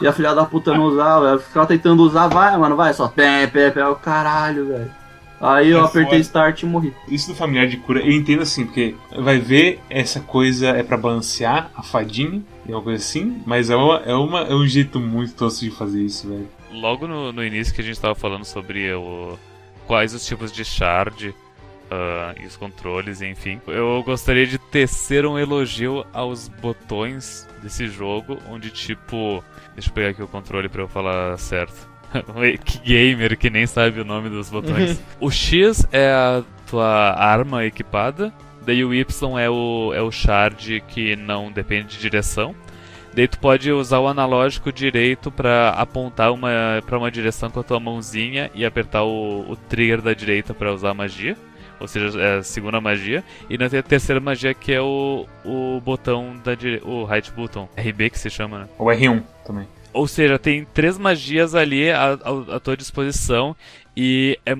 E 0.00 0.06
a 0.06 0.12
filha 0.12 0.34
da 0.34 0.44
puta 0.46 0.72
não 0.74 0.84
usava, 0.84 1.28
ela 1.28 1.38
ficava 1.38 1.66
tentando 1.66 2.02
usar, 2.02 2.28
vai, 2.28 2.56
mano, 2.56 2.74
vai, 2.76 2.94
só 2.94 3.08
pé, 3.08 3.46
pé, 3.46 3.70
pé, 3.70 3.86
o 3.86 3.94
caralho, 3.96 4.66
velho. 4.68 4.90
Aí 5.38 5.70
eu 5.70 5.78
É 5.78 5.80
apertei 5.84 6.04
foda. 6.04 6.16
start 6.20 6.62
e 6.62 6.66
morri. 6.66 6.92
Isso 7.08 7.28
do 7.30 7.34
familiar 7.34 7.66
de 7.66 7.78
cura, 7.78 8.00
eu 8.00 8.12
entendo 8.12 8.42
assim, 8.42 8.64
porque 8.66 8.94
vai 9.18 9.38
ver 9.38 9.80
essa 9.88 10.20
coisa 10.20 10.68
é 10.68 10.82
pra 10.82 10.96
balancear 10.98 11.70
a 11.74 11.82
fadinha, 11.82 12.42
e 12.66 12.72
uma 12.72 12.82
coisa 12.82 13.02
assim, 13.02 13.42
mas 13.46 13.68
é, 13.70 13.76
uma, 13.76 14.02
é, 14.04 14.14
uma, 14.14 14.40
é 14.40 14.54
um 14.54 14.66
jeito 14.66 15.00
muito 15.00 15.32
tosco 15.34 15.60
de 15.64 15.70
fazer 15.70 16.02
isso, 16.02 16.28
velho. 16.28 16.46
Logo 16.72 17.06
no, 17.06 17.32
no 17.32 17.44
início 17.44 17.74
que 17.74 17.80
a 17.80 17.84
gente 17.84 18.00
tava 18.00 18.14
falando 18.14 18.44
sobre 18.44 18.92
o, 18.92 19.38
quais 19.86 20.14
os 20.14 20.24
tipos 20.24 20.52
de 20.52 20.64
shard 20.64 21.34
ah, 21.90 22.34
e 22.40 22.46
os 22.46 22.56
controles, 22.56 23.20
enfim, 23.20 23.60
eu 23.66 24.00
gostaria 24.04 24.46
de 24.46 24.58
tecer 24.58 25.26
um 25.26 25.36
elogio 25.36 26.06
aos 26.12 26.46
botões 26.46 27.48
desse 27.60 27.88
jogo, 27.88 28.38
onde 28.48 28.70
tipo. 28.70 29.42
Deixa 29.74 29.90
eu 29.90 29.94
pegar 29.94 30.08
aqui 30.10 30.22
o 30.22 30.28
controle 30.28 30.68
pra 30.68 30.82
eu 30.82 30.88
falar 30.88 31.36
certo. 31.36 31.90
que 32.64 32.78
gamer 32.78 33.36
que 33.36 33.50
nem 33.50 33.66
sabe 33.66 34.00
o 34.00 34.04
nome 34.04 34.28
dos 34.28 34.48
botões. 34.48 35.02
o 35.18 35.30
X 35.32 35.84
é 35.90 36.12
a 36.12 36.44
tua 36.68 37.12
arma 37.18 37.64
equipada, 37.64 38.32
daí 38.64 38.84
o 38.84 38.94
Y 38.94 39.38
é 39.40 39.50
o, 39.50 39.92
é 39.92 40.00
o 40.00 40.12
shard 40.12 40.84
que 40.86 41.16
não 41.16 41.50
depende 41.50 41.88
de 41.88 41.98
direção. 41.98 42.54
Daí 43.14 43.26
tu 43.26 43.38
pode 43.38 43.70
usar 43.72 43.98
o 43.98 44.06
analógico 44.06 44.72
direito 44.72 45.30
pra 45.30 45.70
apontar 45.70 46.32
uma 46.32 46.50
para 46.86 46.96
uma 46.98 47.10
direção 47.10 47.50
com 47.50 47.60
a 47.60 47.62
tua 47.62 47.80
mãozinha 47.80 48.50
e 48.54 48.64
apertar 48.64 49.02
o, 49.02 49.50
o 49.50 49.56
trigger 49.56 50.00
da 50.00 50.14
direita 50.14 50.54
pra 50.54 50.72
usar 50.72 50.90
a 50.90 50.94
magia. 50.94 51.36
Ou 51.80 51.88
seja, 51.88 52.20
é 52.20 52.38
a 52.38 52.42
segunda 52.42 52.80
magia. 52.80 53.24
E 53.48 53.56
na 53.56 53.68
te- 53.68 53.82
terceira 53.82 54.20
magia 54.20 54.52
que 54.54 54.72
é 54.72 54.80
o, 54.80 55.26
o 55.44 55.80
botão 55.84 56.36
da 56.44 56.54
direita. 56.54 56.86
O 56.86 57.04
right 57.04 57.32
button. 57.32 57.68
RB 57.76 58.10
que 58.10 58.18
se 58.18 58.28
chama, 58.30 58.58
né? 58.60 58.68
Ou 58.78 58.86
R1 58.88 59.22
também. 59.46 59.66
Ou 59.92 60.06
seja, 60.06 60.38
tem 60.38 60.64
três 60.72 60.96
magias 60.98 61.54
ali 61.54 61.90
à, 61.90 62.12
à- 62.12 62.56
à 62.56 62.60
tua 62.60 62.76
disposição 62.76 63.56
e 63.96 64.38
é, 64.46 64.56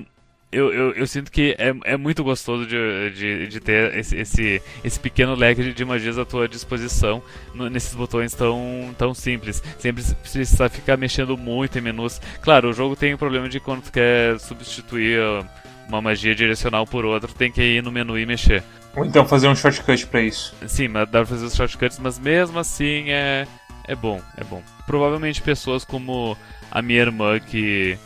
eu, 0.51 0.73
eu, 0.73 0.91
eu 0.93 1.07
sinto 1.07 1.31
que 1.31 1.55
é, 1.57 1.73
é 1.93 1.97
muito 1.97 2.23
gostoso 2.23 2.65
de, 2.65 3.09
de, 3.11 3.47
de 3.47 3.59
ter 3.59 3.95
esse, 3.97 4.17
esse, 4.17 4.61
esse 4.83 4.99
pequeno 4.99 5.33
leque 5.33 5.63
de, 5.63 5.73
de 5.73 5.85
magias 5.85 6.17
à 6.17 6.25
tua 6.25 6.47
disposição 6.47 7.23
no- 7.53 7.69
nesses 7.69 7.93
botões 7.95 8.33
tão, 8.33 8.93
tão 8.97 9.13
simples. 9.13 9.63
Sempre 9.79 10.03
precisa 10.21 10.67
ficar 10.69 10.97
mexendo 10.97 11.37
muito 11.37 11.77
em 11.77 11.81
menus. 11.81 12.19
Claro, 12.41 12.69
o 12.69 12.73
jogo 12.73 12.95
tem 12.95 13.13
o 13.13 13.17
problema 13.17 13.47
de 13.47 13.59
quando 13.59 13.83
tu 13.83 13.91
quer 13.91 14.39
substituir 14.39 15.19
ah, 15.21 15.45
uma 15.87 16.01
magia 16.01 16.35
direcional 16.35 16.85
por 16.85 17.05
outra, 17.05 17.31
tem 17.31 17.51
que 17.51 17.61
ir 17.61 17.83
no 17.83 17.91
menu 17.91 18.17
e 18.19 18.25
mexer. 18.25 18.63
Ou 18.95 19.05
então 19.05 19.25
fazer 19.25 19.47
um 19.47 19.55
shortcut 19.55 20.05
pra 20.07 20.21
isso. 20.21 20.53
Sim, 20.67 20.89
mas 20.89 21.05
dá 21.09 21.19
pra 21.19 21.25
fazer 21.25 21.45
os 21.45 21.55
shortcuts, 21.55 21.97
mas 21.97 22.19
mesmo 22.19 22.59
assim 22.59 23.09
é, 23.09 23.47
é 23.87 23.95
bom, 23.95 24.21
é 24.35 24.43
bom. 24.43 24.61
Provavelmente 24.85 25.41
pessoas 25.41 25.85
como 25.85 26.37
a 26.69 26.81
minha 26.81 26.99
irmã 26.99 27.39
que 27.39 27.97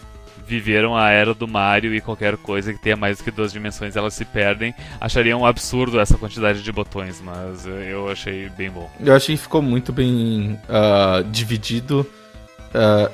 viveram 0.46 0.96
a 0.96 1.10
era 1.10 1.34
do 1.34 1.48
Mario 1.48 1.94
e 1.94 2.02
qualquer 2.02 2.38
coisa 2.38 2.74
que 2.74 2.80
tenha 2.80 2.96
mais 2.96 3.18
do 3.18 3.24
que 3.24 3.32
duas 3.32 3.52
dimensões 3.52 3.96
elas 3.96 4.14
se 4.14 4.26
perdem, 4.26 4.74
achariam 5.00 5.42
um 5.42 5.46
absurdo 5.46 6.00
essa 6.00 6.18
quantidade 6.18 6.62
de 6.62 6.72
botões, 6.72 7.22
mas 7.22 7.66
eh, 7.66 7.90
eu 7.92 8.10
achei 8.10 8.50
bem 8.50 8.70
bom. 8.70 8.90
Eu 9.00 9.16
achei 9.16 9.36
que 9.36 9.42
ficou 9.42 9.62
muito 9.62 9.92
bem 9.92 10.60
ah, 10.70 11.24
dividido. 11.32 12.06
ah, 12.74 13.10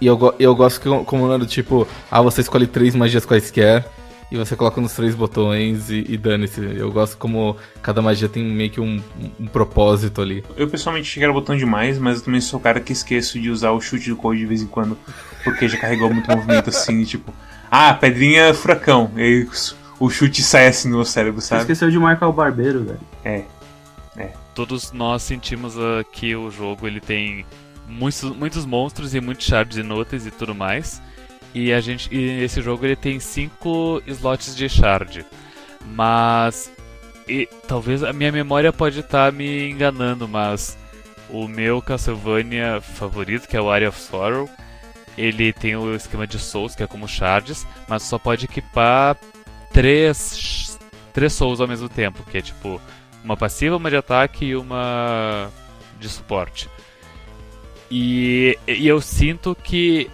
e 0.00 0.06
eu, 0.06 0.34
eu 0.40 0.52
gosto 0.56 0.80
que, 0.80 1.04
como 1.04 1.32
era 1.32 1.46
tipo, 1.46 1.86
ah, 2.10 2.20
você 2.20 2.40
escolhe 2.40 2.66
três 2.66 2.92
magias 2.92 3.24
quaisquer 3.24 3.84
e 4.32 4.36
você 4.38 4.56
coloca 4.56 4.80
nos 4.80 4.94
três 4.94 5.14
botões 5.14 5.90
e, 5.90 6.06
e 6.08 6.16
dane-se. 6.16 6.58
Eu 6.60 6.90
gosto 6.90 7.18
como 7.18 7.54
cada 7.82 8.00
magia 8.00 8.30
tem 8.30 8.42
meio 8.42 8.70
que 8.70 8.80
um, 8.80 8.98
um 9.38 9.46
propósito 9.46 10.22
ali. 10.22 10.42
Eu 10.56 10.66
pessoalmente 10.68 11.06
achei 11.08 11.20
que 11.20 11.24
era 11.24 11.32
botão 11.34 11.54
demais, 11.54 11.98
mas 11.98 12.18
eu 12.18 12.24
também 12.24 12.40
sou 12.40 12.58
o 12.58 12.62
cara 12.62 12.80
que 12.80 12.94
esqueço 12.94 13.38
de 13.38 13.50
usar 13.50 13.72
o 13.72 13.80
chute 13.80 14.08
do 14.08 14.16
code 14.16 14.40
de 14.40 14.46
vez 14.46 14.62
em 14.62 14.66
quando, 14.66 14.96
porque 15.44 15.68
já 15.68 15.76
carregou 15.76 16.10
muito 16.10 16.30
movimento 16.30 16.70
assim, 16.70 17.04
tipo, 17.04 17.30
ah, 17.70 17.92
pedrinha 17.92 18.54
furacão. 18.54 19.10
E 19.16 19.20
aí 19.20 19.48
o 20.00 20.08
chute 20.08 20.42
sai 20.42 20.68
assim 20.68 20.88
no 20.88 20.96
meu 20.96 21.04
cérebro, 21.04 21.40
Você 21.40 21.48
sabe? 21.48 21.60
esqueceu 21.60 21.90
de 21.90 21.98
marcar 21.98 22.26
o 22.28 22.32
barbeiro, 22.32 22.84
velho. 22.84 23.00
É. 23.22 23.44
Todos 24.54 24.92
nós 24.92 25.22
sentimos 25.22 25.78
ah, 25.78 26.02
que 26.10 26.34
o 26.34 26.50
jogo 26.50 26.86
ele 26.86 27.00
tem 27.00 27.44
muitos, 27.86 28.22
muitos 28.34 28.64
monstros 28.64 29.14
e 29.14 29.20
muitos 29.20 29.46
shards 29.46 29.76
inúteis 29.76 30.26
e 30.26 30.30
tudo 30.30 30.54
mais. 30.54 31.02
E 31.54 31.72
a 31.72 31.80
gente 31.80 32.08
e 32.14 32.42
esse 32.42 32.62
jogo 32.62 32.84
ele 32.84 32.96
tem 32.96 33.20
cinco 33.20 34.02
slots 34.06 34.56
de 34.56 34.68
shard. 34.68 35.24
Mas 35.84 36.72
e 37.28 37.48
talvez 37.68 38.02
a 38.02 38.12
minha 38.12 38.32
memória 38.32 38.72
pode 38.72 39.00
estar 39.00 39.32
me 39.32 39.70
enganando, 39.70 40.26
mas 40.26 40.76
o 41.28 41.46
meu 41.46 41.80
Castlevania 41.80 42.80
favorito, 42.80 43.48
que 43.48 43.56
é 43.56 43.60
o 43.60 43.70
Area 43.70 43.88
of 43.88 43.98
Sorrow, 43.98 44.48
ele 45.16 45.52
tem 45.52 45.76
o 45.76 45.94
esquema 45.94 46.26
de 46.26 46.38
souls, 46.38 46.74
que 46.74 46.82
é 46.82 46.86
como 46.86 47.08
shards, 47.08 47.66
mas 47.88 48.02
só 48.02 48.18
pode 48.18 48.46
equipar 48.46 49.16
três 49.72 50.78
três 51.12 51.32
souls 51.32 51.60
ao 51.60 51.68
mesmo 51.68 51.88
tempo, 51.88 52.24
que 52.30 52.38
é 52.38 52.42
tipo 52.42 52.80
uma 53.22 53.36
passiva, 53.36 53.76
uma 53.76 53.90
de 53.90 53.96
ataque 53.96 54.46
e 54.46 54.56
uma 54.56 55.50
de 55.98 56.08
suporte. 56.08 56.68
E, 57.90 58.58
e 58.66 58.88
eu 58.88 59.00
sinto 59.00 59.54
que 59.54 60.10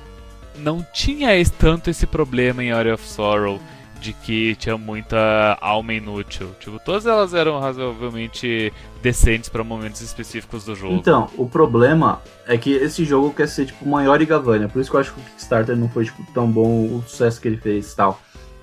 não 0.58 0.84
tinha 0.92 1.28
tanto 1.58 1.90
esse 1.90 2.06
problema 2.06 2.62
em 2.62 2.72
Area 2.72 2.94
of 2.94 3.06
Sorrow 3.06 3.60
de 4.00 4.12
que 4.12 4.54
tinha 4.56 4.78
muita 4.78 5.58
alma 5.60 5.92
inútil. 5.92 6.50
Tipo, 6.60 6.78
todas 6.78 7.06
elas 7.06 7.34
eram 7.34 7.58
razoavelmente 7.58 8.72
decentes 9.02 9.48
para 9.48 9.64
momentos 9.64 10.00
específicos 10.00 10.64
do 10.64 10.74
jogo. 10.74 10.94
Então, 10.94 11.28
o 11.36 11.48
problema 11.48 12.22
é 12.46 12.56
que 12.56 12.70
esse 12.72 13.04
jogo 13.04 13.32
quer 13.32 13.48
ser, 13.48 13.66
tipo, 13.66 13.86
maior 13.88 14.20
Igavania. 14.20 14.68
Por 14.68 14.80
isso 14.80 14.90
que 14.90 14.96
eu 14.96 15.00
acho 15.00 15.12
que 15.12 15.20
o 15.20 15.24
Kickstarter 15.24 15.76
não 15.76 15.88
foi, 15.88 16.04
tipo, 16.04 16.24
tão 16.32 16.50
bom 16.50 16.86
o 16.86 17.02
sucesso 17.06 17.40
que 17.40 17.48
ele 17.48 17.56
fez 17.56 17.92
e 17.92 17.96
tal. 17.96 18.20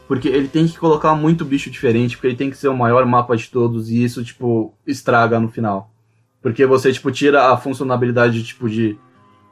Porque 0.07 0.27
ele 0.27 0.47
tem 0.47 0.67
que 0.67 0.77
colocar 0.77 1.15
muito 1.15 1.43
bicho 1.43 1.69
diferente, 1.69 2.15
porque 2.15 2.27
ele 2.27 2.37
tem 2.37 2.49
que 2.49 2.57
ser 2.57 2.67
o 2.67 2.77
maior 2.77 3.05
mapa 3.05 3.35
de 3.35 3.49
todos, 3.49 3.89
e 3.89 4.03
isso, 4.03 4.23
tipo, 4.23 4.73
estraga 4.85 5.39
no 5.39 5.49
final. 5.49 5.91
Porque 6.41 6.65
você, 6.65 6.93
tipo, 6.93 7.11
tira 7.11 7.51
a 7.51 7.57
funcionalidade, 7.57 8.43
tipo, 8.43 8.69
de 8.69 8.97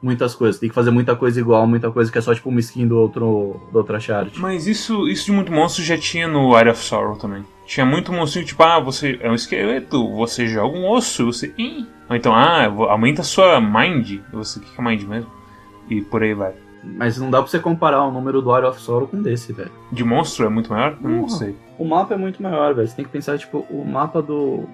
muitas 0.04 0.34
coisas. 0.34 0.60
Tem 0.60 0.68
que 0.68 0.74
fazer 0.74 0.90
muita 0.90 1.16
coisa 1.16 1.40
igual, 1.40 1.66
muita 1.66 1.90
coisa 1.90 2.12
que 2.12 2.18
é 2.18 2.20
só, 2.20 2.34
tipo, 2.34 2.50
uma 2.50 2.60
skin 2.60 2.86
do 2.86 2.98
outro, 2.98 3.60
da 3.72 3.78
outra 3.78 3.98
chart. 3.98 4.36
Mas 4.36 4.66
isso, 4.66 5.08
isso 5.08 5.24
de 5.24 5.32
muito 5.32 5.50
monstro 5.50 5.82
já 5.82 5.96
tinha 5.96 6.28
no 6.28 6.54
Area 6.54 6.72
of 6.72 6.84
Sorrow 6.84 7.16
também. 7.16 7.42
Tinha 7.66 7.86
muito 7.86 8.12
monstrinho, 8.12 8.46
tipo, 8.46 8.62
ah, 8.62 8.78
você 8.78 9.18
é 9.22 9.30
um 9.30 9.34
esqueleto, 9.34 10.14
você 10.14 10.46
joga 10.46 10.76
um 10.76 10.88
osso, 10.90 11.24
você. 11.24 11.52
Ih. 11.56 11.86
Ou 12.10 12.14
então, 12.14 12.34
ah, 12.34 12.66
aumenta 12.90 13.22
a 13.22 13.24
sua 13.24 13.58
mind. 13.58 14.20
Você, 14.32 14.58
o 14.58 14.62
que 14.62 14.78
é 14.78 14.84
mind 14.84 15.02
mesmo? 15.04 15.30
E 15.88 16.02
por 16.02 16.22
aí 16.22 16.34
vai. 16.34 16.52
Mas 16.82 17.16
não 17.16 17.30
dá 17.30 17.40
pra 17.40 17.50
você 17.50 17.58
comparar 17.58 18.04
o 18.04 18.10
número 18.10 18.42
do 18.42 18.52
Area 18.52 18.68
of 18.68 18.78
Sorrow 18.78 19.08
com 19.08 19.22
desse, 19.22 19.54
velho. 19.54 19.70
De 19.90 20.04
monstro 20.04 20.44
é 20.44 20.48
muito 20.50 20.70
maior? 20.70 20.98
Eu 21.02 21.08
não 21.08 21.28
sei. 21.30 21.56
O 21.78 21.84
mapa 21.86 22.12
é 22.12 22.16
muito 22.18 22.42
maior, 22.42 22.74
velho. 22.74 22.86
Você 22.86 22.94
tem 22.94 23.06
que 23.06 23.10
pensar, 23.10 23.38
tipo, 23.38 23.66
o 23.70 23.82
mapa 23.86 24.20
do 24.20 24.68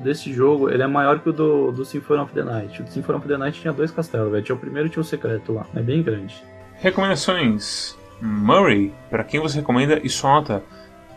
desse 0.00 0.32
jogo, 0.32 0.70
ele 0.70 0.82
é 0.82 0.86
maior 0.86 1.18
que 1.20 1.28
o 1.28 1.32
do, 1.32 1.72
do 1.72 1.84
Symphony 1.84 2.20
of 2.20 2.32
the 2.32 2.42
Night. 2.42 2.80
O 2.80 2.84
do 2.84 2.90
Symphony 2.90 3.18
of 3.18 3.28
the 3.28 3.36
Night 3.36 3.60
tinha 3.60 3.72
dois 3.72 3.90
castelos, 3.90 4.30
velho. 4.30 4.44
Tinha 4.44 4.56
o 4.56 4.58
primeiro 4.58 4.88
e 4.88 4.90
tinha 4.90 5.00
o 5.00 5.04
secreto 5.04 5.52
lá. 5.52 5.66
É 5.74 5.80
bem 5.80 6.02
grande. 6.02 6.34
Recomendações: 6.74 7.96
Murray, 8.20 8.92
pra 9.10 9.24
quem 9.24 9.40
você 9.40 9.58
recomenda 9.60 10.00
e 10.02 10.08
sua 10.08 10.30
nota 10.30 10.62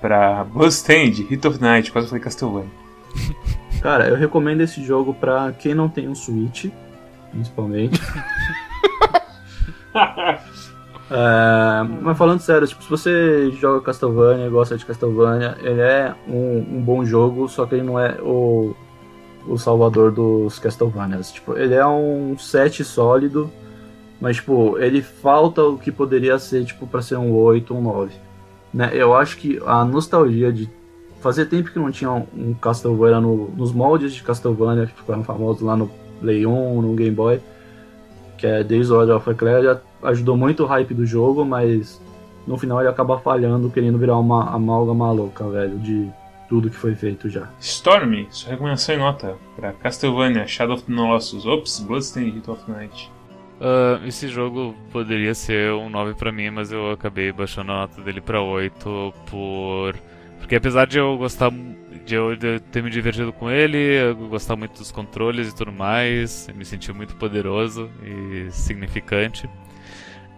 pra 0.02 0.44
Bloodstained, 0.46 1.24
Hit 1.24 1.46
of 1.48 1.60
the 1.60 1.66
Night, 1.66 1.92
quase 1.92 2.08
falei 2.08 2.24
Castlevania. 2.24 2.70
Cara, 3.82 4.08
eu 4.10 4.16
recomendo 4.16 4.62
esse 4.62 4.84
jogo 4.84 5.14
pra 5.14 5.54
quem 5.54 5.74
não 5.74 5.88
tem 5.88 6.08
um 6.08 6.16
Switch, 6.16 6.66
principalmente. 7.32 8.00
É, 11.12 11.84
mas 12.02 12.18
falando 12.18 12.40
sério, 12.40 12.68
tipo, 12.68 12.84
se 12.84 12.90
você 12.90 13.52
joga 13.52 13.82
Castlevania 13.82 14.48
gosta 14.50 14.78
de 14.78 14.86
Castlevania, 14.86 15.58
ele 15.62 15.82
é 15.82 16.14
um, 16.28 16.78
um, 16.78 16.82
bom 16.82 17.04
jogo, 17.04 17.50
só 17.50 17.66
que 17.66 17.76
ele 17.76 17.84
não 17.84 18.00
é 18.00 18.16
o, 18.22 18.76
o 19.48 19.58
salvador 19.58 20.12
dos 20.12 20.60
Castlevanias. 20.60 21.32
Tipo, 21.32 21.58
ele 21.58 21.74
é 21.74 21.86
um 21.86 22.38
set 22.38 22.84
sólido, 22.84 23.50
mas 24.22 24.36
tipo, 24.36 24.78
ele 24.78 25.02
falta 25.02 25.64
o 25.64 25.78
que 25.78 25.92
poderia 25.92 26.38
ser 26.38 26.64
tipo 26.64 26.86
para 26.86 27.02
ser 27.02 27.18
um 27.18 27.34
8, 27.34 27.74
um 27.74 27.82
9. 27.82 28.14
Né? 28.72 28.92
Eu 28.94 29.16
acho 29.16 29.38
que 29.38 29.60
a 29.66 29.84
nostalgia 29.84 30.54
de 30.54 30.70
fazer 31.22 31.48
tempo 31.48 31.72
que 31.72 31.80
não 31.80 31.92
tinha 31.92 32.12
um 32.12 32.54
Castlevania 32.54 33.20
no, 33.20 33.50
nos 33.50 33.72
moldes 33.72 34.14
de 34.14 34.22
Castlevania 34.22 34.86
que 34.86 34.94
ficaram 34.94 35.24
famosos 35.24 35.64
lá 35.64 35.76
no 35.76 35.90
Play 36.22 36.46
1, 36.46 36.82
no 36.82 36.94
Game 36.94 37.16
Boy, 37.16 37.42
que 38.38 38.46
é 38.46 38.64
Days 38.64 38.92
of 38.92 39.12
of 39.12 39.30
Eclair, 39.30 39.64
já 39.64 39.82
ajudou 40.04 40.38
muito 40.38 40.64
o 40.64 40.66
hype 40.66 40.94
do 40.94 41.06
jogo, 41.06 41.46
mas 41.46 42.02
no 42.48 42.58
final 42.58 42.80
ele 42.80 42.90
acaba 42.90 43.20
falhando, 43.20 43.70
querendo 43.70 43.98
virar 43.98 44.18
uma 44.18 44.54
amálgama 44.54 45.08
maluca, 45.08 45.48
velho, 45.50 45.78
de 45.80 46.10
tudo 46.48 46.70
que 46.70 46.76
foi 46.76 46.96
feito 46.96 47.30
já. 47.30 47.48
Storm, 47.60 48.26
sua 48.30 48.52
recomendação 48.52 48.96
em 48.96 48.98
nota 48.98 49.36
para 49.56 49.74
Castlevania 49.74 50.48
Shadow 50.48 50.76
of 50.76 50.84
the 50.84 50.94
Colossus, 50.94 51.46
ops, 51.46 51.80
Bloodstained 51.80 52.32
Hit 52.32 52.50
of 52.50 52.70
Night. 52.70 53.12
Uh, 53.60 54.06
esse 54.08 54.28
jogo 54.30 54.74
poderia 54.92 55.36
ser 55.36 55.74
um 55.74 55.90
9 55.90 56.16
para 56.16 56.32
mim, 56.32 56.50
mas 56.50 56.72
eu 56.72 56.92
acabei 56.92 57.32
baixando 57.32 57.72
a 57.74 57.76
nota 57.82 58.02
dele 58.02 58.22
para 58.22 58.42
8 58.42 59.14
por 59.30 59.96
porque 60.40 60.56
apesar 60.56 60.88
de 60.88 60.98
eu 60.98 61.18
gostar 61.18 61.52
de 62.06 62.16
eu, 62.16 62.38
ter 62.72 62.82
me 62.84 62.90
divertido 62.90 63.32
com 63.32 63.50
ele, 63.50 63.78
eu 63.78 64.16
gostar 64.16 64.56
muito 64.56 64.78
dos 64.78 64.92
controles 64.92 65.50
e 65.50 65.56
tudo 65.56 65.72
mais, 65.72 66.48
me 66.56 66.66
senti 66.66 66.92
muito 66.92 67.16
poderoso 67.16 67.90
e 68.04 68.52
significante. 68.52 69.48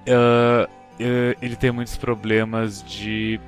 Uh, 0.07 0.65
uh, 0.65 1.37
ele 1.41 1.55
tem 1.55 1.71
muitos 1.71 1.97
problemas 1.97 2.83
de 2.83 3.39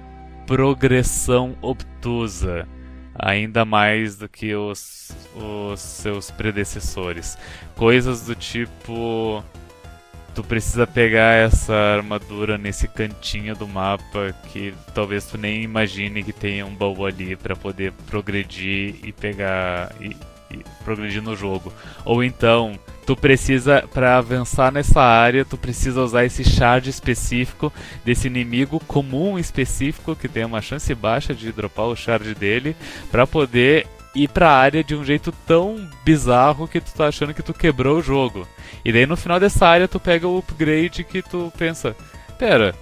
progressão 0.45 1.55
obtusa, 1.61 2.67
ainda 3.15 3.65
mais 3.65 4.17
do 4.17 4.27
que 4.27 4.53
os, 4.55 5.15
os 5.35 5.79
seus 5.79 6.31
predecessores. 6.31 7.37
Coisas 7.75 8.25
do 8.25 8.35
tipo 8.35 9.43
tu 10.33 10.43
precisa 10.43 10.87
pegar 10.87 11.33
essa 11.33 11.73
armadura 11.73 12.57
nesse 12.57 12.87
cantinho 12.87 13.55
do 13.55 13.67
mapa 13.67 14.35
que 14.51 14.73
talvez 14.93 15.25
tu 15.25 15.37
nem 15.37 15.63
imagine 15.63 16.23
que 16.23 16.33
tenha 16.33 16.65
um 16.65 16.73
baú 16.73 17.05
ali 17.05 17.35
para 17.35 17.55
poder 17.55 17.91
progredir 18.07 18.95
e 19.03 19.11
pegar 19.11 19.93
e, 20.01 20.15
e, 20.51 20.63
progredir 20.83 21.21
no 21.21 21.35
jogo. 21.35 21.71
Ou 22.03 22.23
então, 22.23 22.77
tu 23.05 23.15
precisa 23.15 23.87
para 23.93 24.17
avançar 24.17 24.71
nessa 24.71 25.01
área, 25.01 25.45
tu 25.45 25.57
precisa 25.57 26.01
usar 26.01 26.25
esse 26.25 26.43
shard 26.43 26.89
específico 26.89 27.71
desse 28.03 28.27
inimigo 28.27 28.79
comum 28.79 29.37
específico 29.37 30.15
que 30.15 30.27
tem 30.27 30.45
uma 30.45 30.61
chance 30.61 30.93
baixa 30.95 31.33
de 31.33 31.51
dropar 31.51 31.85
o 31.85 31.95
shard 31.95 32.33
dele 32.33 32.75
para 33.11 33.27
poder 33.27 33.85
ir 34.15 34.27
pra 34.29 34.51
área 34.51 34.83
de 34.83 34.95
um 34.95 35.03
jeito 35.03 35.31
tão 35.45 35.87
bizarro 36.03 36.67
que 36.67 36.79
tu 36.79 36.93
tá 36.93 37.07
achando 37.07 37.33
que 37.33 37.43
tu 37.43 37.53
quebrou 37.53 37.97
o 37.97 38.01
jogo. 38.01 38.47
E 38.83 38.91
daí 38.91 39.05
no 39.05 39.17
final 39.17 39.39
dessa 39.39 39.67
área 39.67 39.87
tu 39.87 39.99
pega 39.99 40.27
o 40.27 40.37
upgrade 40.37 41.03
que 41.03 41.21
tu 41.21 41.51
pensa, 41.57 41.95
pera, 42.37 42.75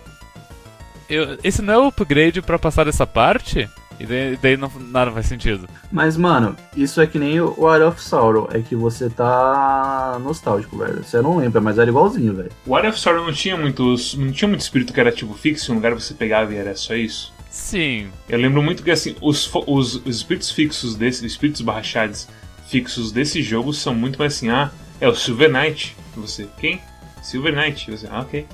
eu, 1.09 1.37
esse 1.43 1.61
não 1.61 1.73
é 1.73 1.77
o 1.77 1.87
upgrade 1.87 2.41
para 2.41 2.59
passar 2.59 2.85
dessa 2.85 3.05
parte? 3.05 3.69
E 3.99 4.05
daí, 4.05 4.39
daí 4.41 4.57
não, 4.57 4.71
nada 4.79 5.11
faz 5.11 5.27
sentido. 5.27 5.69
Mas, 5.91 6.17
mano, 6.17 6.55
isso 6.75 6.99
é 6.99 7.05
que 7.05 7.19
nem 7.19 7.39
o 7.39 7.67
Art 7.67 7.83
of 7.83 8.01
Sorrow. 8.01 8.49
É 8.51 8.59
que 8.59 8.75
você 8.75 9.09
tá 9.09 10.17
nostálgico, 10.23 10.75
velho. 10.75 11.03
Você 11.03 11.21
não 11.21 11.37
lembra, 11.37 11.61
mas 11.61 11.77
era 11.77 11.89
igualzinho, 11.89 12.33
velho. 12.33 12.49
O 12.65 12.75
Art 12.75 12.89
of 12.89 12.99
Sorrow 12.99 13.23
não 13.23 13.31
tinha 13.31 13.55
muitos. 13.55 14.15
Não 14.15 14.31
tinha 14.31 14.47
muito 14.47 14.61
espírito 14.61 14.91
que 14.91 14.99
era 14.99 15.11
tipo 15.11 15.35
fixo, 15.35 15.71
um 15.71 15.75
lugar 15.75 15.93
você 15.93 16.15
pegava 16.15 16.51
e 16.51 16.57
era 16.57 16.75
só 16.75 16.95
isso? 16.95 17.31
Sim. 17.51 18.09
Eu 18.29 18.39
lembro 18.39 18.63
muito 18.63 18.81
que 18.81 18.89
assim, 18.89 19.13
os, 19.21 19.51
os, 19.67 19.95
os 19.95 20.15
espíritos 20.15 20.49
fixos 20.49 20.95
desse, 20.95 21.25
espíritos 21.25 21.61
barrachados 21.61 22.27
fixos 22.67 23.11
desse 23.11 23.41
jogo 23.41 23.73
são 23.73 23.93
muito 23.93 24.17
mais 24.17 24.35
assim, 24.35 24.49
ah, 24.49 24.71
é 25.01 25.07
o 25.07 25.13
Silver 25.13 25.51
Knight. 25.51 25.95
Você, 26.15 26.47
quem? 26.57 26.79
Silver 27.21 27.53
Knight. 27.53 27.91
Você, 27.91 28.07
ah, 28.09 28.21
ok. 28.21 28.47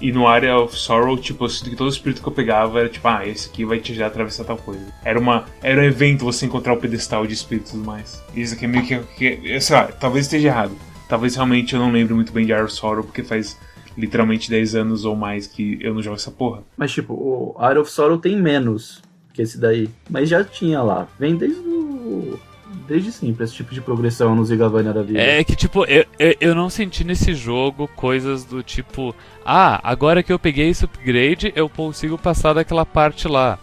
E 0.00 0.10
no 0.10 0.26
Area 0.26 0.56
of 0.56 0.74
Sorrow, 0.74 1.18
tipo, 1.18 1.44
eu 1.44 1.48
sinto 1.50 1.68
que 1.68 1.76
todo 1.76 1.90
espírito 1.90 2.22
que 2.22 2.28
eu 2.28 2.32
pegava 2.32 2.80
era 2.80 2.88
tipo, 2.88 3.06
ah, 3.06 3.26
esse 3.26 3.50
aqui 3.50 3.66
vai 3.66 3.78
te 3.78 3.92
ajudar 3.92 4.06
a 4.06 4.08
atravessar 4.08 4.44
tal 4.44 4.56
coisa. 4.56 4.86
Era 5.04 5.18
uma. 5.18 5.44
Era 5.62 5.82
um 5.82 5.84
evento 5.84 6.24
você 6.24 6.46
encontrar 6.46 6.72
o 6.72 6.78
pedestal 6.78 7.26
de 7.26 7.34
espíritos 7.34 7.72
e 7.72 7.74
tudo 7.74 7.84
mais. 7.84 8.22
Isso 8.34 8.54
aqui 8.54 8.64
é 8.64 8.68
meio 8.68 8.86
que. 8.86 8.98
que 9.18 9.60
sei 9.60 9.76
lá, 9.76 9.84
talvez 9.88 10.24
esteja 10.24 10.48
errado. 10.48 10.74
Talvez 11.06 11.34
realmente 11.34 11.74
eu 11.74 11.80
não 11.80 11.92
lembre 11.92 12.14
muito 12.14 12.32
bem 12.32 12.46
de 12.46 12.52
Area 12.52 12.64
of 12.64 12.72
Sorrow, 12.72 13.04
porque 13.04 13.22
faz 13.22 13.58
literalmente 13.96 14.50
10 14.50 14.74
anos 14.74 15.04
ou 15.04 15.16
mais 15.16 15.46
que 15.46 15.78
eu 15.80 15.94
não 15.94 16.02
jogo 16.02 16.16
essa 16.16 16.30
porra. 16.30 16.62
Mas 16.76 16.92
tipo, 16.92 17.14
o 17.14 17.56
Art 17.58 17.76
of 17.76 17.90
Sorrow 17.90 18.18
tem 18.18 18.40
menos 18.40 19.02
que 19.32 19.42
esse 19.42 19.58
daí. 19.58 19.88
Mas 20.08 20.28
já 20.28 20.44
tinha 20.44 20.82
lá. 20.82 21.08
Vem 21.18 21.36
desde 21.36 21.60
o. 21.60 22.38
Desde 22.86 23.10
sempre 23.10 23.44
esse 23.44 23.54
tipo 23.54 23.74
de 23.74 23.80
progressão 23.80 24.34
no 24.34 24.44
Zigavania 24.44 24.92
da 24.92 25.02
vida. 25.02 25.20
É 25.20 25.42
que, 25.42 25.56
tipo, 25.56 25.84
eu, 25.86 26.04
eu 26.40 26.54
não 26.54 26.70
senti 26.70 27.04
nesse 27.04 27.34
jogo 27.34 27.88
coisas 27.88 28.44
do 28.44 28.62
tipo: 28.62 29.14
Ah, 29.44 29.80
agora 29.82 30.22
que 30.22 30.32
eu 30.32 30.38
peguei 30.38 30.68
esse 30.68 30.84
upgrade, 30.84 31.52
eu 31.56 31.68
consigo 31.68 32.16
passar 32.16 32.52
daquela 32.52 32.86
parte 32.86 33.26
lá. 33.26 33.58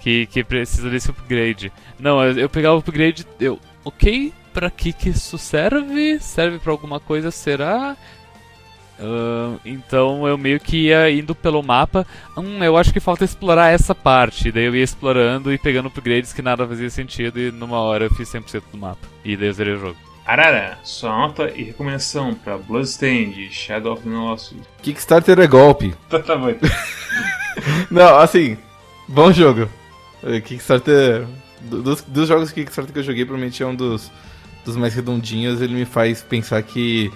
Que, 0.00 0.26
que 0.26 0.44
precisa 0.44 0.88
desse 0.88 1.10
upgrade. 1.10 1.72
Não, 1.98 2.24
eu 2.24 2.48
pegava 2.48 2.76
o 2.76 2.78
upgrade, 2.78 3.26
eu. 3.40 3.58
Ok, 3.84 4.32
pra 4.52 4.70
que 4.70 4.92
que 4.92 5.10
isso 5.10 5.38
serve? 5.38 6.18
Serve 6.20 6.58
pra 6.58 6.72
alguma 6.72 7.00
coisa? 7.00 7.30
Será? 7.30 7.96
Uh, 9.00 9.60
então 9.64 10.26
eu 10.26 10.36
meio 10.36 10.58
que 10.58 10.88
ia 10.88 11.10
indo 11.10 11.34
pelo 11.34 11.62
mapa. 11.62 12.06
Hum, 12.36 12.62
eu 12.62 12.76
acho 12.76 12.92
que 12.92 13.00
falta 13.00 13.24
explorar 13.24 13.72
essa 13.72 13.94
parte. 13.94 14.50
Daí 14.50 14.64
eu 14.64 14.74
ia 14.74 14.82
explorando 14.82 15.52
e 15.52 15.58
pegando 15.58 15.86
upgrades 15.88 16.32
que 16.32 16.42
nada 16.42 16.66
fazia 16.66 16.90
sentido. 16.90 17.38
E 17.38 17.52
numa 17.52 17.78
hora 17.78 18.06
eu 18.06 18.14
fiz 18.14 18.28
100% 18.28 18.62
do 18.72 18.78
mapa. 18.78 19.06
E 19.24 19.36
daí 19.36 19.48
eu 19.48 19.52
zerei 19.52 19.74
o 19.74 19.80
jogo. 19.80 19.96
Arara, 20.26 20.78
sua 20.84 21.10
nota 21.10 21.50
e 21.56 21.64
recomendação 21.64 22.34
pra 22.34 22.58
Bloodstained, 22.58 23.50
Shadow 23.50 23.94
of 23.94 24.02
the 24.02 24.10
Colossus. 24.10 24.58
Kickstarter 24.82 25.38
é 25.38 25.46
golpe. 25.46 25.94
Tá, 26.10 26.18
tá 26.18 26.36
bom. 26.36 26.52
Não, 27.90 28.18
assim, 28.18 28.58
bom 29.06 29.32
jogo. 29.32 29.68
Kickstarter. 30.44 31.26
Dos, 31.62 32.02
dos 32.02 32.28
jogos 32.28 32.52
Kickstarter 32.52 32.92
que 32.92 32.98
eu 32.98 33.04
joguei, 33.04 33.24
provavelmente 33.24 33.62
é 33.62 33.66
um 33.66 33.74
dos, 33.74 34.10
dos 34.66 34.76
mais 34.76 34.94
redondinhos. 34.94 35.62
Ele 35.62 35.74
me 35.74 35.84
faz 35.86 36.20
pensar 36.20 36.62
que 36.62 37.10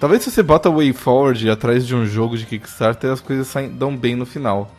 Talvez 0.00 0.22
se 0.22 0.30
você 0.30 0.42
bota 0.42 0.70
Way 0.70 0.94
Forward 0.94 1.50
atrás 1.50 1.86
de 1.86 1.94
um 1.94 2.06
jogo 2.06 2.38
de 2.38 2.46
Kickstarter, 2.46 3.12
as 3.12 3.20
coisas 3.20 3.46
saem, 3.46 3.68
dão 3.68 3.94
bem 3.94 4.16
no 4.16 4.24
final. 4.24 4.74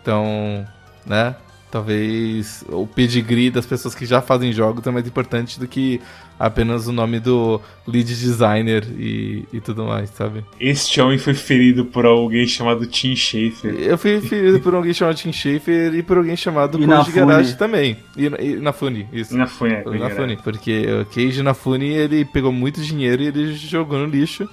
Então, 0.00 0.64
né? 1.04 1.34
Talvez 1.74 2.64
o 2.68 2.86
pedigree 2.86 3.50
das 3.50 3.66
pessoas 3.66 3.96
que 3.96 4.06
já 4.06 4.22
fazem 4.22 4.52
jogos 4.52 4.86
é 4.86 4.92
mais 4.92 5.08
importante 5.08 5.58
do 5.58 5.66
que 5.66 6.00
apenas 6.38 6.86
o 6.86 6.92
nome 6.92 7.18
do 7.18 7.60
lead 7.84 8.06
designer 8.06 8.84
e, 8.96 9.44
e 9.52 9.60
tudo 9.60 9.84
mais, 9.84 10.08
sabe? 10.10 10.44
Este 10.60 11.00
homem 11.00 11.18
foi 11.18 11.34
ferido 11.34 11.84
por 11.86 12.06
alguém 12.06 12.46
chamado 12.46 12.86
Tim 12.86 13.16
Schafer. 13.16 13.74
Eu 13.74 13.98
fui 13.98 14.20
ferido 14.20 14.60
por 14.60 14.72
alguém 14.72 14.94
chamado 14.94 15.16
Tim 15.16 15.32
Schafer 15.32 15.92
e 15.96 16.00
por 16.00 16.18
alguém 16.18 16.36
chamado 16.36 16.78
Koji 16.78 17.10
Garage 17.10 17.56
também. 17.56 17.96
E, 18.16 18.26
e 18.26 18.54
na 18.54 18.72
Funi, 18.72 19.08
isso. 19.12 19.36
Na 19.36 19.48
Funi, 19.48 19.74
é. 19.74 19.98
Na 19.98 20.10
Funi, 20.10 20.36
porque 20.36 20.86
o 21.02 21.06
Keiji 21.06 21.42
Funi 21.54 21.88
ele 21.88 22.24
pegou 22.24 22.52
muito 22.52 22.80
dinheiro 22.82 23.20
e 23.20 23.26
ele 23.26 23.52
jogou 23.52 23.98
no 23.98 24.06
lixo. 24.06 24.48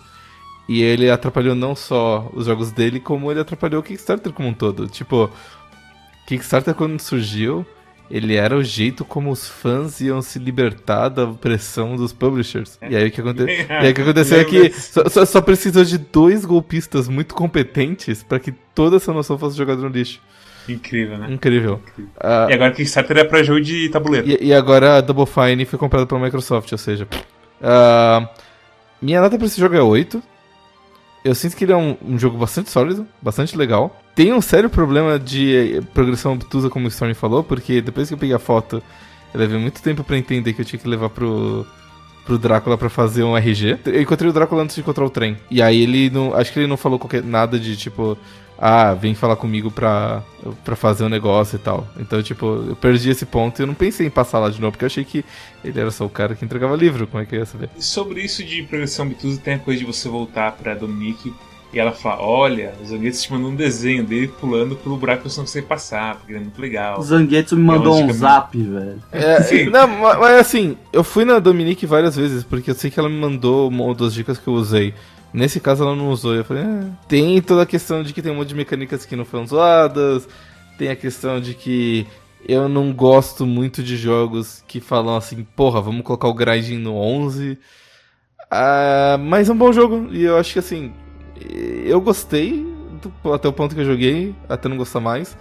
E 0.67 0.82
ele 0.82 1.09
atrapalhou 1.11 1.53
não 1.53 1.76
só 1.76 2.32
os 2.34 2.45
jogos 2.45 2.72
dele, 2.72 2.99
como 2.99 3.30
ele 3.30 3.41
atrapalhou 3.41 3.82
o 3.82 3.84
Kickstarter 3.84 4.32
como 4.32 4.47
um 4.47 4.53
todo. 4.53 4.88
Tipo, 4.88 5.30
Kickstarter 6.32 6.73
quando 6.73 6.97
surgiu, 6.97 7.65
ele 8.09 8.36
era 8.36 8.55
o 8.55 8.63
jeito 8.63 9.03
como 9.03 9.32
os 9.32 9.49
fãs 9.49 9.99
iam 9.99 10.21
se 10.21 10.39
libertar 10.39 11.09
da 11.09 11.27
pressão 11.27 11.97
dos 11.97 12.13
publishers. 12.13 12.79
E 12.89 12.95
aí 12.95 13.09
o 13.09 13.11
que, 13.11 13.19
aconte... 13.19 13.43
aí, 13.69 13.91
o 13.91 13.93
que 13.93 14.01
aconteceu 14.01 14.39
é 14.39 14.45
que 14.45 14.71
só, 14.71 15.09
só, 15.09 15.25
só, 15.25 15.41
precisou 15.41 15.84
de 15.84 15.97
dois 15.97 16.45
golpistas 16.45 17.09
muito 17.09 17.36
competentes 17.36 18.23
para 18.23 18.39
que 18.39 18.53
toda 18.73 18.95
essa 18.95 19.11
noção 19.11 19.38
fosse 19.38 19.57
jogada 19.57 19.82
no 19.82 19.89
lixo. 19.89 20.21
Incrível, 20.69 21.17
né? 21.17 21.34
Incrível. 21.34 21.82
Incrível. 21.86 22.11
Uh, 22.17 22.49
e 22.49 22.53
agora 22.53 22.71
Kickstarter 22.71 23.17
é 23.17 23.23
pra 23.25 23.43
jogo 23.43 23.59
de 23.59 23.89
tabuleiro. 23.89 24.29
E, 24.29 24.38
e, 24.41 24.53
agora 24.53 24.97
a 24.97 25.01
Double 25.01 25.25
Fine 25.25 25.65
foi 25.65 25.77
comprada 25.77 26.05
pela 26.05 26.21
Microsoft, 26.21 26.71
ou 26.71 26.77
seja. 26.77 27.05
Uh, 27.59 28.25
minha 29.01 29.19
nota 29.19 29.38
pra 29.38 29.47
esse 29.47 29.59
jogo 29.59 29.75
é 29.75 29.82
8. 29.82 30.23
Eu 31.24 31.36
sinto 31.36 31.55
que 31.55 31.65
ele 31.65 31.72
é 31.72 31.78
um, 31.78 31.95
um, 32.03 32.17
jogo 32.17 32.38
bastante 32.38 32.72
sólido, 32.72 33.07
bastante 33.22 33.55
legal. 33.55 34.01
Tem 34.15 34.34
um 34.34 34.41
sério 34.41 34.69
problema 34.69 35.19
de 35.19 35.78
eh, 35.78 35.82
progressão 35.93 36.34
obtusa, 36.34 36.69
como 36.69 36.86
o 36.86 36.88
Storm 36.88 37.13
falou, 37.13 37.43
porque 37.43 37.80
depois 37.80 38.07
que 38.07 38.15
eu 38.15 38.17
peguei 38.17 38.36
a 38.36 38.39
foto, 38.39 38.82
eu 39.34 39.39
levei 39.39 39.59
muito 39.59 39.82
tempo 39.84 40.03
para 40.03 40.17
entender 40.17 40.53
que 40.53 40.61
eu 40.61 40.65
tinha 40.65 40.80
que 40.80 40.88
levar 40.88 41.09
pro, 41.09 41.65
pro 42.26 42.39
Drácula 42.39 42.76
para 42.76 42.89
fazer 42.89 43.24
um 43.24 43.38
RG. 43.38 43.80
Eu 43.86 44.01
encontrei 44.01 44.30
o 44.30 44.34
Drácula 44.34 44.63
antes 44.63 44.76
de 44.76 44.82
encontrar 44.82 45.05
o 45.05 45.09
trem. 45.11 45.38
E 45.49 45.61
aí 45.61 45.82
ele 45.82 46.09
não. 46.09 46.34
Acho 46.34 46.51
que 46.51 46.59
ele 46.59 46.67
não 46.67 46.78
falou 46.78 46.97
qualquer, 46.97 47.24
nada 47.24 47.59
de 47.59 47.76
tipo. 47.78 48.17
Ah, 48.64 48.93
vem 48.93 49.16
falar 49.16 49.36
comigo 49.38 49.72
pra, 49.72 50.22
pra 50.64 50.76
fazer 50.76 51.03
um 51.03 51.09
negócio 51.09 51.55
e 51.55 51.59
tal. 51.59 51.88
Então, 51.99 52.22
tipo, 52.22 52.45
eu 52.70 52.76
perdi 52.76 53.09
esse 53.09 53.26
ponto 53.26 53.59
e 53.59 53.64
eu 53.64 53.68
não 53.68 53.74
pensei 53.74 54.05
em 54.05 54.09
passar 54.12 54.38
lá 54.38 54.49
de 54.51 54.62
novo, 54.62 54.74
porque 54.74 54.86
eu 54.86 54.88
achei 54.88 55.03
que 55.03 55.26
ele 55.66 55.80
era 55.80 55.89
só 55.89 56.05
o 56.05 56.09
cara 56.09 56.36
que 56.36 56.45
entregava 56.45 56.76
livro. 56.76 57.07
Como 57.07 57.24
é 57.24 57.26
que 57.26 57.34
eu 57.36 57.39
ia 57.39 57.45
saber? 57.47 57.70
Sobre 57.80 58.22
isso 58.22 58.43
de 58.43 58.62
progressão 58.62 59.07
obtusa, 59.07 59.41
tem 59.43 59.55
a 59.55 59.59
coisa 59.59 59.80
de 59.80 59.86
você 59.86 60.07
voltar 60.07 60.51
pra 60.51 60.76
Dominique 60.76 61.34
E 61.74 61.80
ela 61.80 61.91
fala: 61.91 62.22
Olha, 62.22 62.74
o 62.84 62.86
Zangetsu 62.86 63.24
te 63.24 63.32
mandou 63.32 63.49
um 63.49 63.55
desenho 63.55 64.03
dele 64.03 64.28
pulando 64.28 64.76
pelo 64.76 64.95
buraco 64.97 65.24
que 65.24 65.30
você 65.32 65.39
não 65.39 65.45
consegue 65.45 65.66
passar, 65.66 66.18
porque 66.18 66.32
ele 66.34 66.39
é 66.39 66.43
muito 66.43 66.62
legal. 66.62 66.99
O 66.99 67.01
Zangetsu 67.03 67.55
me 67.57 67.64
mandou 67.64 67.97
É 67.99 68.03
um 68.03 68.14
zap, 68.14 68.55
velho. 68.62 69.01
É, 69.12 69.41
Sim. 69.43 69.70
não, 69.72 69.88
ma- 69.88 70.20
mas 70.20 70.38
assim, 70.39 70.78
eu 70.93 71.03
fui 71.03 71.26
na 71.26 71.39
Dominique 71.39 71.86
várias 71.88 72.16
vezes, 72.16 72.43
porque 72.43 72.70
eu 72.70 72.76
sei 72.76 72.91
que 72.91 72.99
ela 72.99 73.09
me 73.09 73.18
mandou 73.18 73.70
uma 73.70 73.95
das 73.95 74.14
dicas 74.14 74.38
que 74.38 74.47
eu 74.47 74.53
usei. 74.53 74.93
Nesse 75.34 75.59
caso 75.59 75.84
ela 75.84 75.95
não 75.95 76.09
usou, 76.09 76.36
eu 76.36 76.43
falei, 76.43 76.63
é. 76.63 76.84
Tem 77.07 77.41
toda 77.41 77.61
a 77.63 77.65
questão 77.65 78.03
de 78.03 78.13
que 78.13 78.21
tem 78.21 78.32
um 78.32 78.36
monte 78.36 78.49
de 78.49 78.55
mecânicas 78.55 79.05
que 79.05 79.15
não 79.15 79.23
foram 79.25 79.47
zoadas, 79.47 80.27
tem 80.77 80.89
a 80.89 80.95
questão 80.95 81.39
de 81.39 81.53
que 81.53 82.05
eu 82.47 82.67
não 82.67 82.91
gosto 82.91 83.45
muito 83.45 83.82
de 83.84 83.95
jogos 83.95 84.63
que 84.67 84.82
falam 84.82 85.15
assim, 85.15 85.43
porra, 85.55 85.79
vamos 85.82 86.03
colocar 86.03 86.27
o 86.27 86.34
grinding 86.34 86.77
no 86.79 86.95
11. 86.95 87.57
Ah, 88.49 89.17
mas 89.19 89.49
é 89.49 89.53
um 89.53 89.57
bom 89.57 89.71
jogo, 89.71 90.09
e 90.11 90.23
eu 90.23 90.38
acho 90.38 90.53
que 90.53 90.59
assim, 90.59 90.91
eu 91.86 92.01
gostei 92.01 92.65
do- 93.01 93.34
até 93.34 93.47
o 93.47 93.53
ponto 93.53 93.73
que 93.75 93.82
eu 93.82 93.86
joguei, 93.86 94.36
até 94.49 94.67
não 94.67 94.77
gostar 94.77 94.99
mais. 94.99 95.38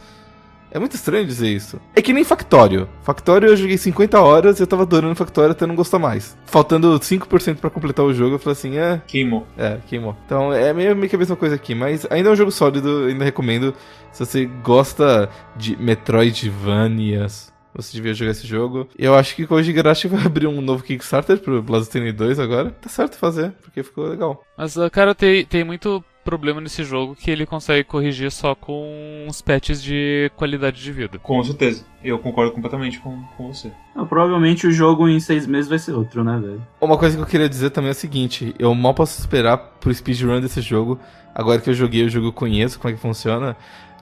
É 0.71 0.79
muito 0.79 0.95
estranho 0.95 1.27
dizer 1.27 1.49
isso. 1.49 1.81
É 1.95 2.01
que 2.03 2.13
nem 2.13 2.25
Factório. 2.25 2.89
Factório 3.03 3.49
eu 3.49 3.57
joguei 3.57 3.77
50 3.77 4.21
horas 4.21 4.59
e 4.59 4.63
eu 4.63 4.67
tava 4.67 4.83
adorando 4.83 5.15
Factório 5.15 5.51
até 5.51 5.67
não 5.67 5.75
gostar 5.75 5.99
mais. 5.99 6.37
Faltando 6.47 6.99
5% 6.99 7.57
pra 7.57 7.71
completar 7.71 8.05
o 8.05 8.15
jogo, 8.15 8.37
eu 8.37 8.39
falei 8.39 8.53
assim, 8.53 8.79
é, 8.79 9.03
Queimou. 9.07 9.47
é, 9.59 9.79
queimou. 9.89 10.17
Então 10.27 10.53
é 10.53 10.73
meio, 10.73 10.95
meio 10.95 11.09
que 11.09 11.17
a 11.17 11.19
mesma 11.19 11.37
coisa 11.37 11.55
aqui, 11.57 11.75
mas 11.75 12.07
ainda 12.11 12.29
é 12.29 12.33
um 12.33 12.37
jogo 12.37 12.51
sólido, 12.51 13.07
ainda 13.07 13.25
recomendo. 13.25 13.75
Se 14.13 14.25
você 14.25 14.47
gosta 14.47 15.29
de 15.57 15.77
Metroidvanias, 15.77 17.53
você 17.75 17.93
devia 17.93 18.15
jogar 18.15 18.33
esse 18.33 18.47
jogo. 18.47 18.89
Eu 18.99 19.15
acho 19.15 19.35
que 19.35 19.47
Koji 19.47 19.71
Igarashi 19.71 20.09
vai 20.09 20.23
abrir 20.27 20.47
um 20.47 20.61
novo 20.61 20.83
Kickstarter 20.83 21.39
pro 21.39 21.63
Bloodstained 21.63 22.13
2 22.13 22.39
agora. 22.39 22.71
Tá 22.71 22.89
certo 22.89 23.17
fazer, 23.17 23.53
porque 23.63 23.83
ficou 23.83 24.07
legal. 24.09 24.43
Mas, 24.57 24.77
ah, 24.77 24.91
cara, 24.91 25.15
tem, 25.15 25.45
tem 25.45 25.65
muito 25.65 26.05
problema 26.31 26.61
nesse 26.61 26.85
jogo 26.85 27.17
que 27.17 27.29
ele 27.29 27.45
consegue 27.45 27.83
corrigir 27.83 28.31
só 28.31 28.55
com 28.55 29.27
uns 29.29 29.43
patches 29.43 29.83
de 29.83 30.31
qualidade 30.37 30.81
de 30.81 30.93
vida. 30.93 31.19
Com 31.19 31.43
certeza. 31.43 31.85
Eu 32.05 32.19
concordo 32.21 32.53
completamente 32.53 33.01
com, 33.01 33.21
com 33.37 33.53
você. 33.53 33.73
Não, 33.97 34.07
provavelmente 34.07 34.65
o 34.67 34.71
jogo 34.71 35.09
em 35.09 35.19
seis 35.19 35.45
meses 35.47 35.69
vai 35.69 35.79
ser 35.79 35.93
outro, 35.93 36.23
né, 36.23 36.39
velho? 36.41 36.63
Uma 36.81 36.97
coisa 36.97 37.17
que 37.17 37.23
eu 37.23 37.27
queria 37.27 37.49
dizer 37.49 37.71
também 37.71 37.89
é 37.89 37.93
o 37.93 37.95
seguinte: 37.95 38.55
eu 38.61 38.73
mal 38.77 38.95
posso 38.95 39.19
esperar 39.19 39.59
pro 39.59 39.93
speedrun 39.93 40.41
desse 40.41 40.61
jogo. 40.61 41.01
Agora 41.35 41.61
que 41.61 41.69
eu 41.69 41.75
joguei 41.75 42.05
o 42.05 42.09
jogo, 42.09 42.29
eu 42.29 42.33
conheço 42.33 42.79
como 42.79 42.93
é 42.93 42.97
que 42.97 43.03
funciona. 43.03 43.57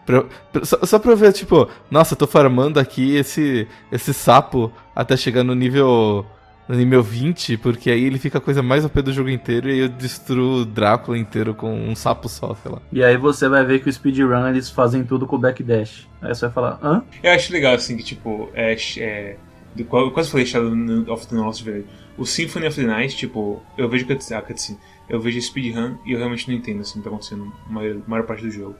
Pra- 0.04 0.24
pra- 0.52 0.64
só, 0.64 0.78
só 0.84 0.98
pra 0.98 1.12
eu 1.12 1.16
ver, 1.16 1.32
tipo, 1.32 1.68
nossa, 1.90 2.12
eu 2.14 2.18
tô 2.18 2.26
farmando 2.26 2.78
aqui 2.78 3.14
esse, 3.16 3.66
esse 3.90 4.12
sapo 4.14 4.70
até 4.94 5.16
chegar 5.16 5.42
no 5.44 5.54
nível. 5.54 6.24
No 6.68 6.76
nível 6.76 7.02
20, 7.02 7.56
porque 7.56 7.90
aí 7.90 8.04
ele 8.04 8.18
fica 8.18 8.36
a 8.36 8.40
coisa 8.40 8.62
mais 8.62 8.84
OP 8.84 9.00
do 9.00 9.12
jogo 9.12 9.30
inteiro 9.30 9.70
e 9.70 9.72
aí 9.72 9.78
eu 9.78 9.88
destruo 9.88 10.60
o 10.60 10.64
Drácula 10.66 11.16
inteiro 11.16 11.54
com 11.54 11.72
um 11.72 11.96
sapo 11.96 12.28
só, 12.28 12.54
sei 12.54 12.70
lá. 12.70 12.82
E 12.92 13.02
aí 13.02 13.16
você 13.16 13.48
vai 13.48 13.64
ver 13.64 13.80
que 13.80 13.88
o 13.88 13.92
speedrun 13.92 14.48
eles 14.48 14.68
fazem 14.68 15.02
tudo 15.02 15.26
com 15.26 15.36
o 15.36 15.38
backdash. 15.38 16.06
Aí 16.20 16.34
você 16.34 16.46
vai 16.46 16.54
falar, 16.54 16.78
hã? 16.82 17.02
Eu 17.22 17.32
acho 17.32 17.52
legal, 17.52 17.74
assim, 17.74 17.96
que, 17.96 18.02
tipo, 18.02 18.50
é. 18.52 18.76
é 18.98 19.36
eu 19.76 20.10
quase 20.10 20.30
falei 20.30 20.44
Shadow 20.44 20.72
of 21.12 21.26
the 21.26 21.36
Lost 21.36 21.64
Valley. 21.64 21.86
O 22.16 22.26
Symphony 22.26 22.66
of 22.66 22.80
the 22.80 22.86
Night, 22.86 23.16
tipo, 23.16 23.62
eu 23.76 23.88
vejo 23.88 24.04
a 24.34 24.42
cutscene, 24.42 24.78
eu 25.08 25.20
vejo 25.20 25.40
speedrun 25.40 25.96
e 26.04 26.12
eu 26.12 26.18
realmente 26.18 26.48
não 26.48 26.56
entendo, 26.56 26.80
assim, 26.80 26.98
o 26.98 27.02
que 27.02 27.08
tá 27.08 27.10
acontecendo 27.14 27.44
na 27.44 27.72
maior, 27.72 27.96
maior 28.06 28.26
parte 28.26 28.42
do 28.42 28.50
jogo. 28.50 28.74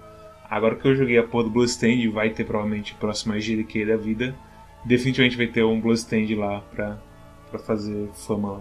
Agora 0.51 0.75
que 0.77 0.87
eu 0.87 0.97
joguei 0.97 1.19
a 1.19 1.23
porra 1.23 1.45
do 1.45 1.51
Bloodstained, 1.51 2.09
vai 2.09 2.31
ter 2.31 2.45
provavelmente 2.45 2.95
o 2.95 2.97
próximo 2.97 3.35
GDQ 3.35 3.85
da 3.85 3.97
vida. 3.97 4.35
Definitivamente 4.85 5.37
vai 5.37 5.47
ter 5.47 5.63
um 5.63 5.81
Bloodstained 5.81 6.35
lá 6.35 6.61
pra, 6.75 6.99
pra 7.51 7.59
fazer 7.59 8.09
fama 8.15 8.53
lá. 8.53 8.61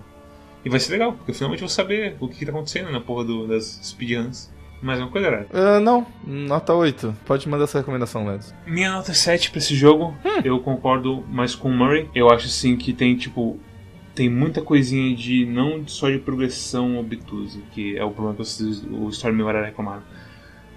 E 0.66 0.70
vai 0.70 0.80
ser 0.80 0.92
legal, 0.94 1.14
porque 1.14 1.32
eu 1.32 1.36
finalmente 1.36 1.60
vou 1.62 1.70
saber 1.70 2.16
o 2.20 2.28
que, 2.28 2.40
que 2.40 2.46
tá 2.46 2.52
acontecendo 2.52 2.92
na 2.92 3.00
porra 3.00 3.24
do- 3.24 3.48
das 3.48 3.80
speedruns. 3.84 4.50
Mais 4.82 5.00
uma 5.00 5.10
coisa, 5.10 5.30
galera. 5.30 5.48
Ah, 5.54 5.80
não, 5.80 6.06
nota 6.26 6.74
8. 6.74 7.16
Pode 7.26 7.48
mandar 7.50 7.64
essa 7.64 7.80
recomendação, 7.80 8.28
Ledos. 8.28 8.54
Minha 8.66 8.92
nota 8.92 9.12
é 9.12 9.16
7 9.16 9.50
pra 9.50 9.58
esse 9.60 9.74
jogo. 9.76 10.14
Eu 10.44 10.60
concordo 10.60 11.24
mais 11.30 11.56
com 11.56 11.70
o 11.70 11.74
Murray. 11.74 12.08
Eu 12.14 12.30
acho 12.30 12.46
assim 12.48 12.76
que 12.78 12.94
tem 12.94 13.16
tipo. 13.16 13.60
Tem 14.14 14.30
muita 14.30 14.62
coisinha 14.62 15.16
de. 15.16 15.46
não 15.46 15.88
só 15.88 16.10
de 16.10 16.20
progressão 16.20 16.98
obtusa, 17.00 17.60
que 17.72 17.98
é 17.98 18.04
o 18.04 18.12
problema 18.12 18.36
que 18.38 18.44
vocês, 18.46 18.84
o 18.84 19.10
Story 19.10 19.36
Memorial 19.36 19.64
reclamaram. 19.66 20.04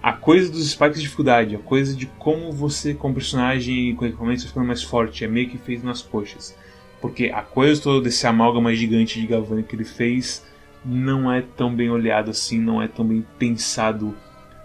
A 0.03 0.13
coisa 0.15 0.51
dos 0.51 0.71
spikes 0.71 0.97
de 0.97 1.03
dificuldade, 1.03 1.55
a 1.57 1.59
coisa 1.59 1.95
de 1.95 2.07
como 2.07 2.51
você, 2.53 2.95
com 2.95 3.13
personagem 3.13 3.91
e 3.91 3.95
com 3.95 4.07
equipamento, 4.07 4.41
vai 4.41 4.49
ficando 4.49 4.67
mais 4.67 4.83
forte, 4.83 5.25
é 5.25 5.29
meio 5.29 5.49
que 5.51 5.59
feito 5.59 5.85
nas 5.85 6.01
coxas. 6.01 6.57
Porque 7.01 7.31
a 7.35 7.43
coisa 7.43 7.81
toda 7.81 8.03
desse 8.03 8.27
amálgama 8.27 8.75
gigante 8.75 9.21
de 9.21 9.27
Gavani 9.27 9.63
que 9.63 9.75
ele 9.75 9.85
fez 9.85 10.45
não 10.85 11.33
é 11.33 11.43
tão 11.43 11.75
bem 11.75 11.91
olhado 11.91 12.31
assim, 12.31 12.59
não 12.59 12.81
é 12.81 12.89
tão 12.89 13.05
bem 13.05 13.25
pensado 13.39 14.15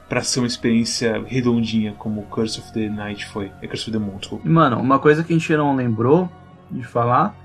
pra 0.07 0.21
ser 0.21 0.39
uma 0.39 0.47
experiência 0.47 1.23
redondinha 1.25 1.93
como 1.93 2.23
Curse 2.23 2.59
of 2.59 2.73
the 2.73 2.89
Night 2.89 3.25
foi. 3.25 3.51
É 3.61 3.67
Curse 3.67 3.89
of 3.89 3.91
the 3.91 3.97
Moon, 3.97 4.17
desculpa. 4.17 4.47
Mano, 4.47 4.79
uma 4.79 4.99
coisa 4.99 5.23
que 5.23 5.33
a 5.33 5.37
gente 5.37 5.55
não 5.55 5.75
lembrou 5.75 6.29
de 6.69 6.83
falar, 6.83 7.35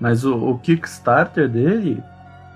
mas 0.00 0.24
o, 0.24 0.36
o 0.36 0.58
Kickstarter 0.58 1.48
dele, 1.48 2.02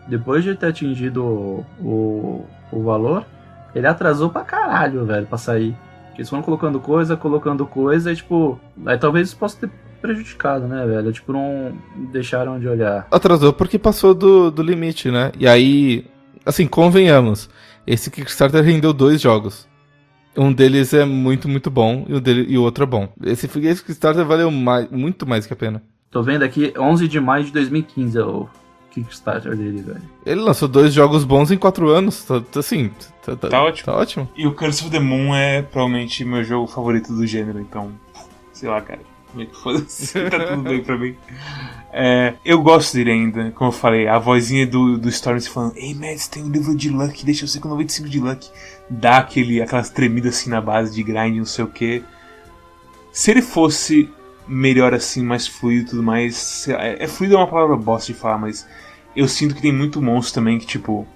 depois 0.07 0.45
de 0.45 0.55
ter 0.55 0.67
atingido 0.67 1.25
o, 1.25 1.67
o, 1.81 2.47
o 2.71 2.83
valor, 2.83 3.27
ele 3.75 3.87
atrasou 3.87 4.31
pra 4.31 4.43
caralho, 4.43 5.05
velho, 5.05 5.27
pra 5.27 5.39
sair. 5.39 5.77
Eles 6.15 6.29
foram 6.29 6.43
colocando 6.43 6.81
coisa, 6.81 7.17
colocando 7.17 7.67
coisa, 7.67 8.13
e 8.13 8.17
tipo, 8.17 8.59
aí 8.87 8.99
talvez 8.99 9.29
isso 9.29 9.37
possa 9.37 9.59
ter 9.61 9.71
prejudicado, 10.01 10.67
né, 10.67 10.87
velho? 10.87 11.13
Tipo, 11.13 11.33
não 11.33 11.77
deixaram 12.13 12.59
de 12.59 12.69
olhar. 12.69 13.07
Atrasou 13.11 13.53
porque 13.53 13.79
passou 13.79 14.15
do, 14.15 14.51
do 14.51 14.63
limite, 14.63 15.11
né? 15.11 15.33
E 15.39 15.47
aí, 15.47 16.05
assim, 16.45 16.67
convenhamos. 16.67 17.49
Esse 17.87 18.11
Kickstarter 18.11 18.63
rendeu 18.63 18.93
dois 18.93 19.21
jogos. 19.21 19.67
Um 20.37 20.53
deles 20.53 20.95
é 20.95 21.05
muito, 21.05 21.49
muito 21.49 21.71
bom 21.71 22.05
e 22.09 22.15
o, 22.15 22.21
dele, 22.21 22.47
e 22.49 22.57
o 22.57 22.63
outro 22.63 22.85
é 22.85 22.87
bom. 22.87 23.09
Esse, 23.25 23.47
esse 23.47 23.83
Kickstarter 23.83 24.25
valeu 24.25 24.51
mais, 24.51 24.89
muito 24.91 25.27
mais 25.27 25.47
que 25.47 25.53
a 25.53 25.57
pena. 25.57 25.83
Tô 26.11 26.23
vendo 26.23 26.43
aqui, 26.43 26.73
11 26.79 27.09
de 27.09 27.21
maio 27.21 27.45
de 27.45 27.53
2015 27.53 28.19
é 28.19 28.23
o 28.23 28.49
Kickstarter 28.91 29.57
dele, 29.57 29.83
velho. 29.83 30.03
Ele 30.25 30.41
lançou 30.41 30.69
dois 30.69 30.93
jogos 30.93 31.25
bons 31.25 31.51
em 31.51 31.59
quatro 31.59 31.89
anos. 31.89 32.25
Tá, 32.25 32.41
tá 32.41 32.61
assim, 32.61 32.91
tá, 33.25 33.37
Tá 33.37 33.63
ótimo. 33.63 33.87
Tá 33.87 33.97
ótimo. 33.97 34.29
E 34.37 34.47
o 34.47 34.55
Curse 34.55 34.85
of 34.85 34.91
the 34.91 35.01
Moon 35.01 35.35
é 35.35 35.63
provavelmente 35.63 36.25
meu 36.25 36.45
jogo 36.45 36.67
favorito 36.67 37.13
do 37.13 37.27
gênero, 37.27 37.61
então. 37.61 37.93
Sei 38.53 38.69
lá, 38.69 38.81
cara. 38.81 39.01
Que 39.35 39.47
foda-se, 39.47 40.13
tá 40.31 40.47
tudo 40.47 40.63
bem 40.63 40.83
pra 40.83 40.97
mim. 40.97 41.17
É, 41.93 42.35
eu 42.45 42.63
gosto 42.63 42.95
dele 42.95 43.13
ainda, 43.13 43.51
como 43.53 43.69
eu 43.69 43.73
falei, 43.73 44.07
a 44.07 44.19
vozinha 44.19 44.67
do, 44.67 44.99
do 44.99 45.09
Storm 45.09 45.41
falando: 45.41 45.77
Ei, 45.77 45.95
Mads, 45.95 46.29
tem 46.29 46.43
um 46.43 46.51
livro 46.51 46.75
de 46.75 46.89
Luck, 46.91 47.25
deixa 47.25 47.45
eu 47.45 47.49
ser 47.49 47.61
com 47.61 47.69
95 47.69 48.09
de 48.09 48.21
Luck. 48.21 48.49
Dá 48.89 49.19
aquele, 49.19 49.61
aquelas 49.61 49.91
tremidas 49.91 50.37
assim 50.37 50.51
na 50.51 50.61
base 50.61 50.95
de 50.95 51.03
grind, 51.03 51.37
não 51.37 51.45
sei 51.45 51.65
o 51.65 51.69
que. 51.69 52.03
Se 53.13 53.31
ele 53.31 53.43
fosse 53.43 54.11
melhor 54.47 54.95
assim, 54.95 55.23
mais 55.23 55.47
fluido 55.47 55.83
e 55.83 55.91
tudo 55.91 56.03
mais. 56.03 56.67
É, 56.69 57.05
é 57.05 57.07
fluido 57.07 57.35
é 57.35 57.39
uma 57.39 57.47
palavra 57.47 57.77
bosta 57.77 58.13
de 58.13 58.19
falar, 58.19 58.39
mas 58.39 58.67
eu 59.15 59.29
sinto 59.29 59.55
que 59.55 59.63
tem 59.63 59.73
muito 59.73 60.01
monstro 60.01 60.35
também 60.35 60.59
que, 60.59 60.67
tipo, 60.67 61.07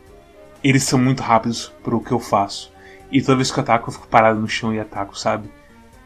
eles 0.63 0.85
são 0.85 0.99
muito 0.99 1.23
rápidos 1.23 1.73
pro 1.83 2.01
que 2.01 2.13
eu 2.13 2.21
faço. 2.21 2.73
E 3.11 3.21
toda 3.21 3.37
vez 3.37 3.51
que 3.51 3.59
eu 3.59 3.63
ataco, 3.63 3.89
eu 3.89 3.93
fico 3.95 4.09
parado 4.09 4.41
no 4.41 4.49
chão 4.49 4.73
e 4.75 4.81
ataco, 4.81 5.19
sabe? 5.19 5.51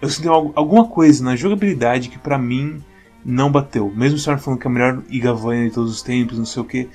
Eu 0.01 0.33
al- 0.33 0.53
alguma 0.55 0.87
coisa 0.87 1.25
na 1.25 1.35
jogabilidade 1.37 2.09
que 2.09 2.19
pra 2.19 2.37
mim 2.39 2.83
não 3.25 3.51
bateu. 3.51 3.93
Mesmo 3.95 4.15
o 4.17 4.19
Storm 4.19 4.39
falando 4.39 4.61
que 4.61 4.67
é 4.67 4.71
a 4.71 4.73
melhor 4.73 5.03
Igavania 5.09 5.65
de 5.69 5.75
todos 5.75 5.91
os 5.93 6.03
tempos, 6.03 6.39
não 6.39 6.45
sei 6.45 6.63
o 6.63 6.65
que. 6.65 6.89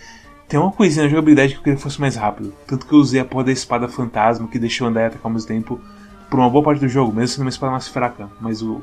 Tem 0.48 0.60
uma 0.60 0.72
coisinha 0.72 1.04
na 1.04 1.10
jogabilidade 1.10 1.54
que 1.54 1.60
eu 1.60 1.64
queria 1.64 1.78
que 1.78 1.82
fosse 1.84 2.00
mais 2.00 2.16
rápido. 2.16 2.54
Tanto 2.68 2.86
que 2.86 2.94
eu 2.94 3.00
usei 3.00 3.20
a 3.22 3.26
porra 3.26 3.46
da 3.46 3.52
espada 3.52 3.88
fantasma 3.88 4.48
que 4.48 4.60
deixou 4.60 4.88
andar 4.88 5.02
e 5.02 5.06
atacar 5.06 5.26
ao 5.26 5.32
mesmo 5.32 5.48
tempo 5.48 5.80
por 6.30 6.40
uma 6.40 6.50
boa 6.50 6.64
parte 6.64 6.80
do 6.82 6.88
jogo, 6.90 7.12
mesmo 7.14 7.28
sendo 7.30 7.42
uma 7.46 7.50
espada 7.50 7.72
mais 7.72 7.88
fraca. 7.88 8.30
Mas 8.40 8.62
o. 8.62 8.82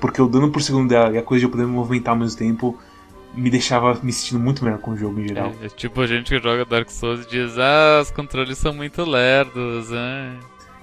Porque 0.00 0.22
o 0.22 0.28
dano 0.28 0.50
por 0.50 0.62
segundo 0.62 0.88
dela 0.88 1.12
e 1.12 1.18
a 1.18 1.22
coisa 1.22 1.40
de 1.40 1.46
eu 1.46 1.50
poder 1.50 1.66
me 1.66 1.72
movimentar 1.72 2.14
ao 2.14 2.18
mesmo 2.20 2.38
tempo 2.38 2.78
me 3.34 3.50
deixava 3.50 3.98
me 4.02 4.12
sentindo 4.12 4.40
muito 4.40 4.64
melhor 4.64 4.78
com 4.78 4.92
o 4.92 4.96
jogo 4.96 5.20
em 5.20 5.26
geral. 5.28 5.52
É, 5.60 5.66
é 5.66 5.68
tipo 5.68 6.00
a 6.00 6.06
gente 6.06 6.30
que 6.32 6.40
joga 6.42 6.64
Dark 6.64 6.88
Souls 6.88 7.24
e 7.26 7.28
diz, 7.28 7.58
ah, 7.58 8.00
os 8.02 8.10
controles 8.12 8.56
são 8.58 8.72
muito 8.72 9.04
lerdos, 9.04 9.92
ah. 9.92 10.34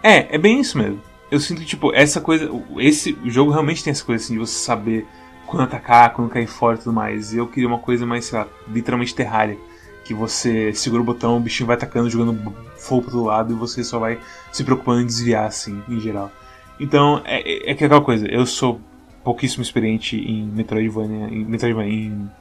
É, 0.03 0.35
é 0.35 0.37
bem 0.37 0.59
isso 0.59 0.77
mesmo. 0.77 0.99
Eu 1.35 1.39
sinto 1.41 1.59
que, 1.59 1.65
tipo, 1.65 1.93
essa 1.93 2.21
coisa. 2.21 2.49
Esse 2.77 3.17
jogo 3.25 3.51
realmente 3.51 3.83
tem 3.83 3.91
essa 3.91 4.05
coisa 4.05 4.23
assim 4.23 4.35
de 4.35 4.39
você 4.39 4.57
saber 4.57 5.05
quando 5.45 5.63
atacar, 5.63 6.13
quando 6.13 6.29
cair 6.29 6.47
fora 6.47 6.77
e 6.77 6.79
tudo 6.79 6.93
mais. 6.93 7.33
E 7.33 7.37
eu 7.37 7.45
queria 7.45 7.67
uma 7.67 7.79
coisa 7.79 8.05
mais, 8.05 8.23
sei 8.23 8.39
lá, 8.39 8.47
literalmente 8.69 9.13
terrária. 9.13 9.57
Que 10.05 10.13
você 10.13 10.73
segura 10.73 11.01
o 11.01 11.05
botão, 11.05 11.35
o 11.35 11.39
bichinho 11.41 11.67
vai 11.67 11.75
atacando, 11.75 12.09
jogando 12.09 12.55
fogo 12.77 13.01
pro 13.01 13.17
outro 13.17 13.23
lado 13.23 13.53
e 13.53 13.55
você 13.57 13.83
só 13.83 13.99
vai 13.99 14.17
se 14.49 14.63
preocupando 14.63 15.01
em 15.01 15.05
desviar, 15.05 15.45
assim, 15.45 15.83
em 15.89 15.99
geral. 15.99 16.31
Então, 16.79 17.21
é, 17.25 17.41
é, 17.41 17.65
é 17.65 17.69
é 17.69 17.73
aquela 17.73 17.99
coisa, 17.99 18.25
eu 18.27 18.45
sou 18.45 18.79
pouquíssimo 19.21 19.61
experiente 19.61 20.15
em 20.15 20.45
Metroidvania, 20.45 21.27
em, 21.27 21.43
Metroidvania, 21.43 21.91
em 21.91 22.31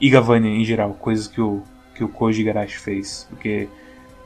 Igavania 0.00 0.50
em 0.50 0.64
geral, 0.64 0.94
coisas 0.94 1.26
que 1.26 1.40
o, 1.40 1.62
que 1.94 2.04
o 2.04 2.08
Koji 2.08 2.42
Igarashi 2.42 2.78
fez. 2.78 3.26
Porque 3.30 3.68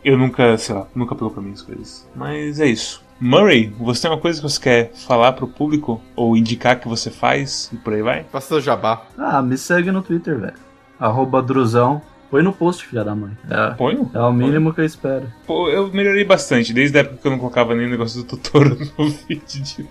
eu 0.05 0.18
nunca, 0.18 0.59
sei 0.59 0.74
lá, 0.74 0.87
nunca 0.95 1.14
pegou 1.14 1.31
pra 1.31 1.41
mim 1.41 1.53
as 1.53 1.62
coisas. 1.62 2.07
Mas 2.14 2.61
é 2.61 2.66
isso. 2.66 3.07
Murray, 3.20 3.72
você 3.78 4.02
tem 4.02 4.10
uma 4.12 4.20
coisa 4.20 4.40
que 4.40 4.48
você 4.48 4.60
quer 4.60 4.92
falar 4.94 5.32
pro 5.32 5.48
público? 5.48 6.00
Ou 6.14 6.36
indicar 6.36 6.78
que 6.78 6.86
você 6.86 7.10
faz? 7.10 7.68
E 7.72 7.76
por 7.76 7.92
aí 7.92 8.02
vai? 8.02 8.24
Faça 8.30 8.48
seu 8.48 8.60
jabá. 8.60 9.02
Ah, 9.18 9.42
me 9.42 9.58
segue 9.58 9.90
no 9.90 10.02
Twitter, 10.02 10.38
velho. 10.38 10.54
Arroba 11.00 11.42
Druzão. 11.42 12.00
Põe 12.30 12.42
no 12.42 12.52
post, 12.52 12.84
filha 12.86 13.02
da 13.02 13.14
mãe. 13.14 13.32
É, 13.50 13.70
Ponho? 13.70 14.10
é 14.12 14.20
o 14.20 14.30
mínimo 14.32 14.72
que 14.74 14.82
eu 14.82 14.84
espero. 14.84 15.26
Pô, 15.46 15.68
eu 15.70 15.88
melhorei 15.90 16.24
bastante, 16.24 16.74
desde 16.74 16.96
a 16.98 17.00
época 17.00 17.16
que 17.16 17.26
eu 17.26 17.30
não 17.30 17.38
colocava 17.38 17.74
nem 17.74 17.86
o 17.86 17.90
negócio 17.90 18.22
do 18.22 18.28
Totoro 18.28 18.76
no 18.98 19.08
vídeo. 19.08 19.88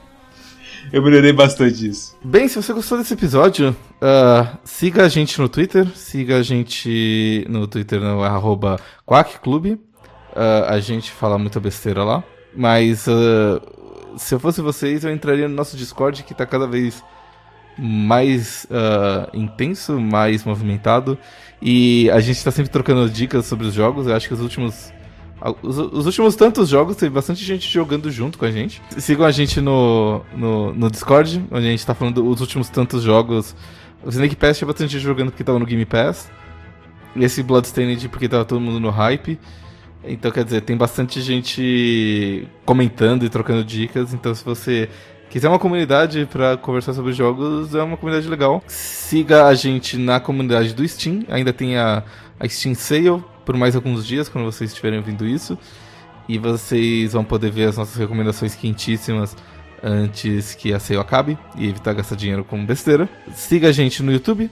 Eu 0.94 1.02
melhorei 1.02 1.34
bastante 1.34 1.88
isso. 1.90 2.16
Bem, 2.24 2.48
se 2.48 2.56
você 2.62 2.72
gostou 2.72 2.98
desse 3.00 3.14
episódio, 3.14 3.76
ah, 4.00 4.56
siga 4.64 5.04
a 5.04 5.10
gente 5.10 5.42
no 5.42 5.50
Twitter, 5.50 5.88
siga 5.96 6.38
a 6.38 6.44
gente 6.44 7.44
no 7.50 7.68
Twitter 7.68 8.00
no 8.00 8.24
arroba 8.24 8.80
QuackClube. 9.06 9.82
Ah, 10.36 10.68
a 10.76 10.80
gente 10.80 11.12
fala 11.12 11.38
muita 11.40 11.60
besteira 11.60 12.04
lá. 12.04 12.24
Mas 12.58 13.08
ah, 13.08 13.62
se 14.18 14.34
eu 14.34 14.40
fosse 14.40 14.62
vocês, 14.62 15.04
eu 15.04 15.14
entraria 15.14 15.48
no 15.48 15.56
nosso 15.56 15.78
Discord 15.78 16.24
que 16.24 16.34
tá 16.34 16.46
cada 16.46 16.68
vez 16.68 17.04
mais 17.78 18.66
ah, 18.72 19.30
intenso, 19.32 20.00
mais 20.00 20.44
movimentado. 20.44 21.18
E 21.62 22.10
a 22.10 22.20
gente 22.20 22.44
tá 22.44 22.50
sempre 22.50 22.72
trocando 22.72 23.08
dicas 23.10 23.46
sobre 23.46 23.68
os 23.68 23.74
jogos. 23.74 24.08
Eu 24.08 24.16
acho 24.16 24.28
que 24.28 24.34
os 24.34 24.42
últimos. 24.42 24.92
Os, 25.62 25.78
os 25.78 26.06
últimos 26.08 26.36
tantos 26.36 26.68
jogos 26.68 26.96
teve 26.96 27.14
bastante 27.14 27.46
gente 27.46 27.72
jogando 27.72 28.10
junto 28.10 28.40
com 28.40 28.46
a 28.46 28.52
gente. 28.52 28.82
Sigam 28.98 29.24
a 29.24 29.32
gente 29.32 29.62
no, 29.62 30.24
no, 30.36 30.74
no 30.74 30.90
Discord, 30.90 31.46
onde 31.52 31.68
a 31.68 31.70
gente 31.70 31.86
tá 31.86 31.94
falando 31.94 32.24
dos 32.24 32.42
últimos 32.42 32.70
tantos 32.70 33.04
jogos. 33.04 33.56
O 34.04 34.10
Snake 34.10 34.36
Pass 34.36 34.58
tinha 34.58 34.68
bastante 34.68 34.94
gente 34.94 35.04
jogando 35.04 35.30
porque 35.30 35.44
tava 35.44 35.60
no 35.60 35.66
Game 35.66 35.86
Pass. 35.86 36.32
Esse 37.16 37.44
Bloodstained 37.44 38.10
porque 38.10 38.28
tava 38.28 38.46
todo 38.46 38.60
mundo 38.60 38.80
no 38.80 38.90
hype. 38.90 39.40
Então, 40.04 40.32
quer 40.32 40.44
dizer, 40.44 40.62
tem 40.62 40.78
bastante 40.78 41.22
gente 41.22 42.48
comentando 42.66 43.24
e 43.24 43.30
trocando 43.30 43.64
dicas. 43.64 44.14
Então, 44.14 44.34
se 44.34 44.44
você 44.44 44.90
quiser 45.30 45.50
uma 45.50 45.60
comunidade 45.60 46.28
pra 46.32 46.56
conversar 46.58 46.94
sobre 46.94 47.14
jogos, 47.14 47.76
é 47.76 47.84
uma 47.84 47.98
comunidade 47.98 48.30
legal. 48.30 48.64
Siga 48.68 49.46
a 49.46 49.54
gente 49.54 49.98
na 49.98 50.20
comunidade 50.20 50.74
do 50.74 50.88
Steam. 50.88 51.24
Ainda 51.30 51.52
tem 51.52 51.78
a, 51.78 52.04
a 52.40 52.48
Steam 52.48 52.76
Sale 52.76 53.24
por 53.46 53.56
mais 53.56 53.76
alguns 53.76 54.06
dias, 54.06 54.28
quando 54.28 54.46
vocês 54.46 54.72
estiverem 54.72 55.00
ouvindo 55.00 55.26
isso. 55.26 55.58
E 56.28 56.38
vocês 56.38 57.14
vão 57.14 57.24
poder 57.24 57.52
ver 57.52 57.70
as 57.70 57.78
nossas 57.78 57.96
recomendações 57.96 58.56
quentíssimas 58.56 59.36
antes 59.82 60.56
que 60.56 60.74
a 60.74 60.80
sale 60.80 61.00
acabe 61.00 61.38
e 61.56 61.70
evitar 61.70 61.94
gastar 61.94 62.16
dinheiro 62.16 62.44
com 62.44 62.66
besteira. 62.66 63.08
Siga 63.34 63.70
a 63.70 63.72
gente 63.72 64.04
no 64.04 64.12
YouTube, 64.12 64.50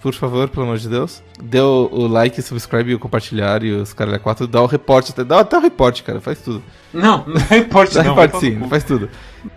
por 0.00 0.12
favor, 0.14 0.48
pelo 0.48 0.64
amor 0.66 0.78
de 0.78 0.88
Deus. 0.88 1.22
Dê 1.42 1.60
o, 1.60 1.88
o 1.90 2.06
like, 2.06 2.40
subscribe, 2.42 2.94
o 2.94 2.98
compartilhar 2.98 3.62
e 3.64 3.72
os 3.72 3.92
caras 3.92 4.20
4. 4.20 4.46
Dá 4.46 4.60
o 4.62 4.66
reporte, 4.66 5.12
até, 5.12 5.24
dá 5.24 5.40
até 5.40 5.56
o 5.56 5.60
reporte, 5.60 6.02
cara, 6.02 6.20
faz 6.20 6.40
tudo. 6.40 6.62
Não, 6.92 7.24
não 7.26 7.56
importa 7.58 7.94
Dá 7.94 8.02
não. 8.04 8.14
reporte 8.14 8.38
sim, 8.40 8.68
faz 8.68 8.84
tudo. 8.84 9.08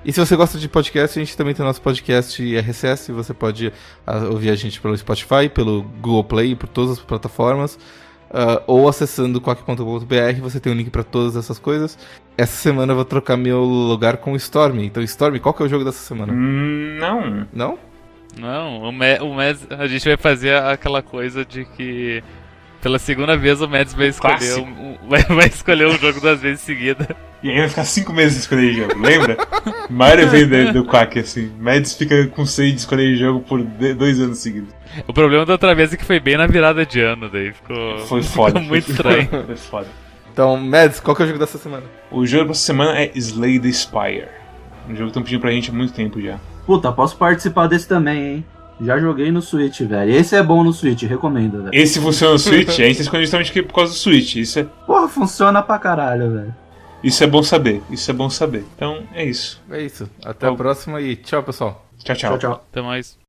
E 0.05 0.11
se 0.13 0.19
você 0.19 0.35
gosta 0.35 0.57
de 0.57 0.67
podcast, 0.69 1.17
a 1.17 1.23
gente 1.23 1.35
também 1.35 1.53
tem 1.53 1.65
nosso 1.65 1.81
podcast 1.81 2.41
RSS. 2.57 3.11
Você 3.11 3.33
pode 3.33 3.71
ah, 4.05 4.17
ouvir 4.29 4.49
a 4.51 4.55
gente 4.55 4.79
pelo 4.81 4.97
Spotify, 4.97 5.49
pelo 5.53 5.83
Google 5.83 6.23
Play, 6.23 6.55
por 6.55 6.67
todas 6.69 6.91
as 6.93 6.99
plataformas. 6.99 7.77
ah, 8.33 8.61
ou 8.67 8.87
acessando 8.87 9.41
quack.com.br, 9.41 10.41
você 10.41 10.59
tem 10.59 10.71
um 10.71 10.75
link 10.75 10.89
pra 10.89 11.03
todas 11.03 11.35
essas 11.35 11.59
coisas. 11.59 11.97
Essa 12.37 12.55
semana 12.55 12.91
eu 12.93 12.95
vou 12.95 13.05
trocar 13.05 13.35
meu 13.37 13.61
lugar 13.63 14.17
com 14.17 14.33
o 14.33 14.35
Storm. 14.37 14.79
Então, 14.79 15.03
Storm, 15.03 15.37
qual 15.39 15.53
que 15.53 15.61
é 15.61 15.65
o 15.65 15.69
jogo 15.69 15.83
dessa 15.83 15.99
semana? 16.03 16.31
Hum, 16.33 16.97
Não. 16.99 17.47
Não? 17.51 17.90
Não, 18.39 18.81
o, 18.83 18.91
Me, 18.91 19.19
o 19.19 19.33
Mads, 19.33 19.67
a 19.71 19.87
gente 19.87 20.07
vai 20.07 20.17
fazer 20.17 20.55
aquela 20.55 21.01
coisa 21.01 21.43
de 21.45 21.65
que 21.65 22.23
pela 22.81 22.97
segunda 22.97 23.37
vez 23.37 23.61
o 23.61 23.67
Mads 23.67 23.93
vai 23.93 24.07
escolher 24.07 24.57
um, 24.59 24.63
um- 24.63 24.97
vai, 25.07 25.21
vai 25.23 25.47
escolher 25.47 25.87
um 25.87 25.97
jogo 25.97 26.19
duas 26.21 26.39
vezes 26.41 26.61
seguida. 26.61 27.15
E 27.43 27.49
aí 27.49 27.57
vai 27.59 27.69
ficar 27.69 27.83
cinco 27.85 28.13
meses 28.13 28.33
sem 28.33 28.41
escolher 28.41 28.73
jogo, 28.73 28.99
lembra? 29.01 29.35
O 29.89 29.93
maior 29.93 30.19
evento 30.19 30.73
do 30.73 30.85
Quack, 30.85 31.19
assim. 31.19 31.51
Mads 31.59 31.95
fica 31.95 32.27
com 32.27 32.45
sede 32.45 32.73
de 32.73 32.77
escolher 32.79 33.15
jogo 33.15 33.39
por 33.41 33.61
dois 33.63 34.19
anos 34.19 34.37
seguidos. 34.37 34.69
O 35.07 35.13
problema 35.13 35.45
da 35.45 35.53
outra 35.53 35.73
vez 35.75 35.91
é 35.93 35.97
que 35.97 36.05
foi 36.05 36.19
bem 36.19 36.37
na 36.37 36.45
virada 36.47 36.85
de 36.85 37.01
ano, 37.01 37.29
daí 37.29 37.51
ficou, 37.51 37.97
Foi 38.07 38.21
foda. 38.23 38.59
ficou 38.59 38.67
muito 38.69 38.93
foi, 38.93 39.19
estranho. 39.21 39.45
Foi 39.47 39.55
foda. 39.57 39.87
Então, 40.31 40.55
Mads, 40.55 40.99
qual 40.99 41.15
que 41.15 41.23
é 41.23 41.25
o 41.25 41.27
jogo 41.27 41.39
dessa 41.39 41.57
semana? 41.57 41.83
O 42.11 42.25
jogo 42.25 42.45
pra 42.45 42.51
essa 42.53 42.61
semana 42.61 42.97
é 42.99 43.11
Slay 43.15 43.59
the 43.59 43.71
Spire. 43.71 44.27
Um 44.87 44.91
jogo 44.95 45.03
que 45.03 45.07
estão 45.09 45.23
pedindo 45.23 45.41
pra 45.41 45.51
gente 45.51 45.69
há 45.69 45.73
muito 45.73 45.93
tempo 45.93 46.21
já. 46.21 46.39
Puta, 46.71 46.89
posso 46.89 47.17
participar 47.17 47.67
desse 47.67 47.85
também, 47.85 48.23
hein? 48.35 48.45
Já 48.79 48.97
joguei 48.97 49.29
no 49.29 49.41
Switch, 49.41 49.81
velho. 49.81 50.09
Esse 50.09 50.37
é 50.37 50.41
bom 50.41 50.63
no 50.63 50.71
Switch, 50.71 51.03
recomendo, 51.03 51.63
velho. 51.63 51.69
Esse 51.75 51.99
funciona 51.99 52.31
no 52.31 52.39
Switch, 52.39 52.69
a 52.69 52.71
gente 52.71 52.95
tá 52.95 53.01
escolhendo 53.01 53.25
justamente 53.25 53.61
por 53.63 53.73
causa 53.75 53.91
do 53.91 53.97
Switch. 53.97 54.37
Isso 54.37 54.59
é, 54.59 54.63
Porra, 54.63 55.09
funciona 55.09 55.61
pra 55.61 55.77
caralho, 55.77 56.31
velho. 56.31 56.55
isso 57.03 57.21
é 57.25 57.27
bom 57.27 57.43
saber. 57.43 57.83
Isso 57.89 58.09
é 58.09 58.13
bom 58.13 58.29
saber. 58.29 58.63
Então 58.73 59.03
é 59.13 59.25
isso. 59.25 59.61
É 59.69 59.81
isso. 59.81 60.09
Até 60.23 60.45
a 60.45 60.49
Tchau. 60.49 60.55
próxima 60.55 61.01
e 61.01 61.17
tchau, 61.17 61.43
pessoal. 61.43 61.85
Tchau, 62.01 62.15
tchau. 62.15 62.29
Tchau, 62.31 62.39
tchau. 62.39 62.65
Até 62.71 62.81
mais. 62.81 63.20